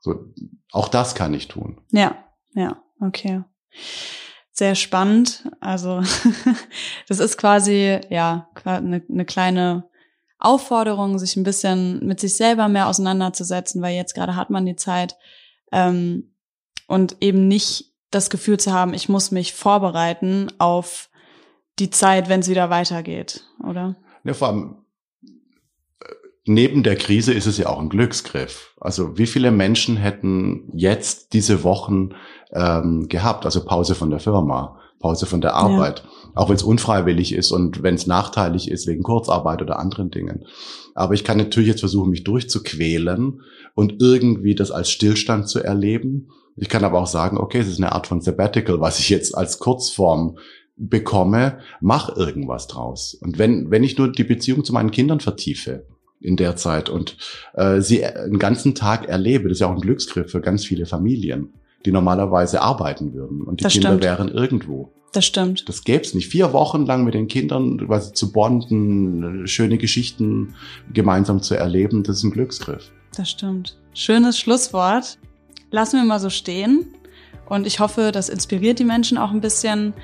So, 0.00 0.32
auch 0.72 0.88
das 0.88 1.14
kann 1.14 1.34
ich 1.34 1.48
tun. 1.48 1.80
Ja, 1.90 2.16
ja, 2.54 2.82
okay. 3.00 3.42
Sehr 4.52 4.74
spannend. 4.74 5.48
Also, 5.60 6.02
das 7.08 7.20
ist 7.20 7.38
quasi, 7.38 8.00
ja, 8.10 8.48
eine, 8.64 9.02
eine 9.08 9.24
kleine 9.24 9.88
Aufforderung, 10.38 11.18
sich 11.18 11.36
ein 11.36 11.44
bisschen 11.44 12.04
mit 12.06 12.20
sich 12.20 12.34
selber 12.34 12.68
mehr 12.68 12.88
auseinanderzusetzen, 12.88 13.82
weil 13.82 13.96
jetzt 13.96 14.14
gerade 14.14 14.36
hat 14.36 14.50
man 14.50 14.66
die 14.66 14.76
Zeit 14.76 15.16
ähm, 15.72 16.34
und 16.86 17.16
eben 17.20 17.48
nicht 17.48 17.92
das 18.10 18.30
Gefühl 18.30 18.58
zu 18.58 18.72
haben, 18.72 18.94
ich 18.94 19.08
muss 19.08 19.30
mich 19.30 19.52
vorbereiten 19.52 20.48
auf 20.58 21.10
die 21.78 21.90
Zeit, 21.90 22.28
wenn 22.28 22.40
es 22.40 22.48
wieder 22.48 22.70
weitergeht, 22.70 23.44
oder? 23.62 23.96
Ja, 24.28 24.34
vor 24.34 24.48
allem 24.48 24.74
äh, 25.22 26.12
neben 26.44 26.82
der 26.82 26.96
Krise 26.96 27.32
ist 27.32 27.46
es 27.46 27.56
ja 27.56 27.70
auch 27.70 27.80
ein 27.80 27.88
Glücksgriff. 27.88 28.74
Also 28.78 29.16
wie 29.16 29.26
viele 29.26 29.50
Menschen 29.50 29.96
hätten 29.96 30.70
jetzt 30.74 31.32
diese 31.32 31.64
Wochen 31.64 32.10
ähm, 32.52 33.08
gehabt, 33.08 33.46
also 33.46 33.64
Pause 33.64 33.94
von 33.94 34.10
der 34.10 34.20
Firma, 34.20 34.78
Pause 35.00 35.24
von 35.24 35.40
der 35.40 35.54
Arbeit, 35.54 36.02
ja. 36.04 36.30
auch 36.34 36.50
wenn 36.50 36.56
es 36.56 36.62
unfreiwillig 36.62 37.32
ist 37.32 37.52
und 37.52 37.82
wenn 37.82 37.94
es 37.94 38.06
nachteilig 38.06 38.70
ist 38.70 38.86
wegen 38.86 39.02
Kurzarbeit 39.02 39.62
oder 39.62 39.78
anderen 39.78 40.10
Dingen. 40.10 40.44
Aber 40.94 41.14
ich 41.14 41.24
kann 41.24 41.38
natürlich 41.38 41.70
jetzt 41.70 41.80
versuchen, 41.80 42.10
mich 42.10 42.24
durchzuquälen 42.24 43.40
und 43.74 44.02
irgendwie 44.02 44.54
das 44.54 44.70
als 44.70 44.90
Stillstand 44.90 45.48
zu 45.48 45.64
erleben. 45.64 46.28
Ich 46.54 46.68
kann 46.68 46.84
aber 46.84 47.00
auch 47.00 47.06
sagen, 47.06 47.38
okay, 47.38 47.60
es 47.60 47.68
ist 47.68 47.78
eine 47.78 47.92
Art 47.92 48.06
von 48.06 48.20
Sabbatical, 48.20 48.78
was 48.78 48.98
ich 48.98 49.08
jetzt 49.08 49.34
als 49.34 49.58
Kurzform 49.58 50.36
bekomme, 50.78 51.58
mach 51.80 52.16
irgendwas 52.16 52.66
draus. 52.68 53.14
Und 53.14 53.38
wenn, 53.38 53.70
wenn 53.70 53.84
ich 53.84 53.98
nur 53.98 54.10
die 54.10 54.24
Beziehung 54.24 54.64
zu 54.64 54.72
meinen 54.72 54.90
Kindern 54.90 55.20
vertiefe 55.20 55.84
in 56.20 56.36
der 56.36 56.56
Zeit 56.56 56.88
und 56.88 57.16
äh, 57.54 57.80
sie 57.80 58.04
einen 58.04 58.38
ganzen 58.38 58.74
Tag 58.74 59.08
erlebe, 59.08 59.48
das 59.48 59.56
ist 59.56 59.60
ja 59.60 59.68
auch 59.68 59.74
ein 59.74 59.80
Glücksgriff 59.80 60.30
für 60.30 60.40
ganz 60.40 60.64
viele 60.64 60.86
Familien, 60.86 61.52
die 61.84 61.92
normalerweise 61.92 62.62
arbeiten 62.62 63.12
würden 63.12 63.42
und 63.42 63.60
die 63.60 63.64
das 63.64 63.72
Kinder 63.72 63.88
stimmt. 63.88 64.04
wären 64.04 64.28
irgendwo. 64.28 64.92
Das 65.12 65.24
stimmt. 65.24 65.68
Das 65.68 65.84
gäbe 65.84 66.02
es 66.02 66.14
nicht. 66.14 66.28
Vier 66.28 66.52
Wochen 66.52 66.84
lang 66.84 67.04
mit 67.04 67.14
den 67.14 67.28
Kindern 67.28 67.78
quasi 67.78 68.12
zu 68.12 68.30
bonden, 68.30 69.46
schöne 69.46 69.78
Geschichten 69.78 70.54
gemeinsam 70.92 71.42
zu 71.42 71.54
erleben, 71.54 72.02
das 72.02 72.18
ist 72.18 72.24
ein 72.24 72.30
Glücksgriff. 72.30 72.90
Das 73.16 73.30
stimmt. 73.30 73.78
Schönes 73.94 74.38
Schlusswort. 74.38 75.18
Lassen 75.70 75.96
wir 75.96 76.04
mal 76.04 76.20
so 76.20 76.30
stehen. 76.30 76.94
Und 77.48 77.66
ich 77.66 77.80
hoffe, 77.80 78.12
das 78.12 78.28
inspiriert 78.28 78.78
die 78.78 78.84
Menschen 78.84 79.16
auch 79.16 79.30
ein 79.30 79.40
bisschen. 79.40 79.94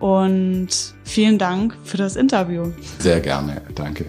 Und 0.00 0.68
vielen 1.04 1.38
Dank 1.38 1.76
für 1.84 1.98
das 1.98 2.16
Interview. 2.16 2.72
Sehr 2.98 3.20
gerne, 3.20 3.60
danke. 3.74 4.06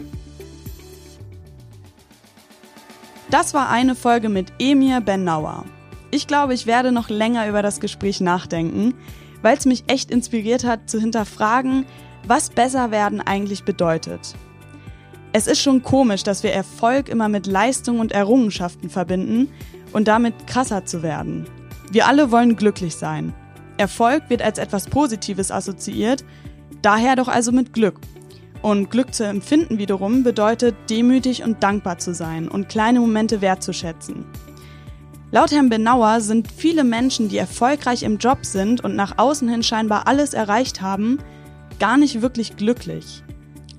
Das 3.29 3.53
war 3.53 3.69
eine 3.69 3.95
Folge 3.95 4.29
mit 4.29 4.51
Emir 4.59 5.01
Bennauer. 5.01 5.65
Ich 6.09 6.27
glaube, 6.27 6.53
ich 6.53 6.65
werde 6.65 6.91
noch 6.91 7.09
länger 7.09 7.47
über 7.47 7.61
das 7.61 7.79
Gespräch 7.79 8.19
nachdenken, 8.19 8.93
weil 9.41 9.57
es 9.57 9.65
mich 9.65 9.83
echt 9.87 10.11
inspiriert 10.11 10.63
hat 10.63 10.89
zu 10.89 10.99
hinterfragen, 10.99 11.85
was 12.27 12.49
besser 12.49 12.91
werden 12.91 13.21
eigentlich 13.21 13.63
bedeutet. 13.63 14.35
Es 15.33 15.47
ist 15.47 15.61
schon 15.61 15.81
komisch, 15.81 16.23
dass 16.23 16.43
wir 16.43 16.51
Erfolg 16.51 17.07
immer 17.07 17.29
mit 17.29 17.47
Leistung 17.47 17.99
und 17.99 18.11
Errungenschaften 18.11 18.89
verbinden 18.89 19.49
und 19.93 20.07
damit 20.07 20.47
krasser 20.47 20.85
zu 20.85 21.03
werden. 21.03 21.47
Wir 21.89 22.07
alle 22.07 22.31
wollen 22.31 22.57
glücklich 22.57 22.95
sein. 22.95 23.33
Erfolg 23.77 24.23
wird 24.29 24.41
als 24.41 24.57
etwas 24.57 24.87
Positives 24.87 25.51
assoziiert, 25.51 26.23
daher 26.81 27.15
doch 27.15 27.27
also 27.27 27.51
mit 27.51 27.73
Glück. 27.73 27.99
Und 28.61 28.91
Glück 28.91 29.13
zu 29.13 29.25
empfinden 29.25 29.79
wiederum 29.79 30.23
bedeutet, 30.23 30.75
demütig 30.89 31.43
und 31.43 31.63
dankbar 31.63 31.97
zu 31.97 32.13
sein 32.13 32.47
und 32.47 32.69
kleine 32.69 32.99
Momente 32.99 33.41
wertzuschätzen. 33.41 34.25
Laut 35.31 35.51
Herrn 35.51 35.69
Benauer 35.69 36.19
sind 36.19 36.51
viele 36.51 36.83
Menschen, 36.83 37.29
die 37.29 37.37
erfolgreich 37.37 38.03
im 38.03 38.17
Job 38.17 38.45
sind 38.45 38.83
und 38.83 38.95
nach 38.95 39.17
außen 39.17 39.47
hin 39.47 39.63
scheinbar 39.63 40.07
alles 40.07 40.33
erreicht 40.33 40.81
haben, 40.81 41.19
gar 41.79 41.97
nicht 41.97 42.21
wirklich 42.21 42.57
glücklich. 42.57 43.23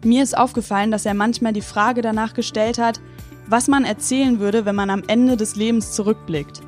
Mir 0.03 0.23
ist 0.23 0.37
aufgefallen, 0.37 0.91
dass 0.91 1.07
er 1.07 1.15
manchmal 1.15 1.53
die 1.53 1.61
Frage 1.61 2.03
danach 2.03 2.35
gestellt 2.35 2.79
hat, 2.79 3.01
was 3.47 3.69
man 3.69 3.85
erzählen 3.85 4.41
würde, 4.41 4.65
wenn 4.65 4.75
man 4.75 4.91
am 4.91 5.03
Ende 5.07 5.37
des 5.37 5.55
Lebens 5.55 5.93
zurückblickt. 5.93 6.63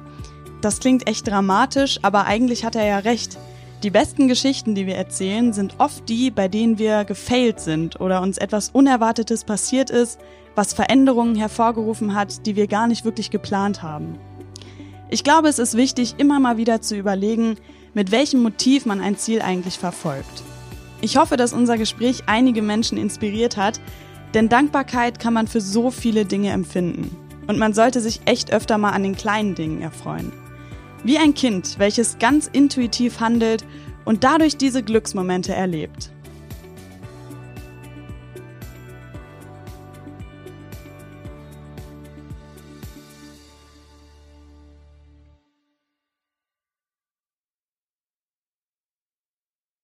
Das 0.64 0.80
klingt 0.80 1.06
echt 1.06 1.28
dramatisch, 1.28 1.98
aber 2.00 2.24
eigentlich 2.24 2.64
hat 2.64 2.74
er 2.74 2.86
ja 2.86 2.96
recht. 3.00 3.36
Die 3.82 3.90
besten 3.90 4.28
Geschichten, 4.28 4.74
die 4.74 4.86
wir 4.86 4.94
erzählen, 4.94 5.52
sind 5.52 5.74
oft 5.76 6.08
die, 6.08 6.30
bei 6.30 6.48
denen 6.48 6.78
wir 6.78 7.04
gefailt 7.04 7.60
sind 7.60 8.00
oder 8.00 8.22
uns 8.22 8.38
etwas 8.38 8.70
Unerwartetes 8.70 9.44
passiert 9.44 9.90
ist, 9.90 10.18
was 10.54 10.72
Veränderungen 10.72 11.36
hervorgerufen 11.36 12.14
hat, 12.14 12.46
die 12.46 12.56
wir 12.56 12.66
gar 12.66 12.86
nicht 12.86 13.04
wirklich 13.04 13.30
geplant 13.30 13.82
haben. 13.82 14.18
Ich 15.10 15.22
glaube, 15.22 15.48
es 15.48 15.58
ist 15.58 15.76
wichtig, 15.76 16.14
immer 16.16 16.40
mal 16.40 16.56
wieder 16.56 16.80
zu 16.80 16.96
überlegen, 16.96 17.56
mit 17.92 18.10
welchem 18.10 18.42
Motiv 18.42 18.86
man 18.86 19.02
ein 19.02 19.18
Ziel 19.18 19.42
eigentlich 19.42 19.78
verfolgt. 19.78 20.42
Ich 21.02 21.18
hoffe, 21.18 21.36
dass 21.36 21.52
unser 21.52 21.76
Gespräch 21.76 22.22
einige 22.24 22.62
Menschen 22.62 22.96
inspiriert 22.96 23.58
hat, 23.58 23.82
denn 24.32 24.48
Dankbarkeit 24.48 25.18
kann 25.18 25.34
man 25.34 25.46
für 25.46 25.60
so 25.60 25.90
viele 25.90 26.24
Dinge 26.24 26.52
empfinden. 26.52 27.14
Und 27.48 27.58
man 27.58 27.74
sollte 27.74 28.00
sich 28.00 28.22
echt 28.24 28.50
öfter 28.50 28.78
mal 28.78 28.92
an 28.92 29.02
den 29.02 29.14
kleinen 29.14 29.54
Dingen 29.54 29.82
erfreuen. 29.82 30.32
Wie 31.04 31.18
ein 31.18 31.34
Kind, 31.34 31.78
welches 31.78 32.18
ganz 32.18 32.48
intuitiv 32.50 33.20
handelt 33.20 33.66
und 34.06 34.24
dadurch 34.24 34.56
diese 34.56 34.82
Glücksmomente 34.82 35.52
erlebt. 35.54 36.13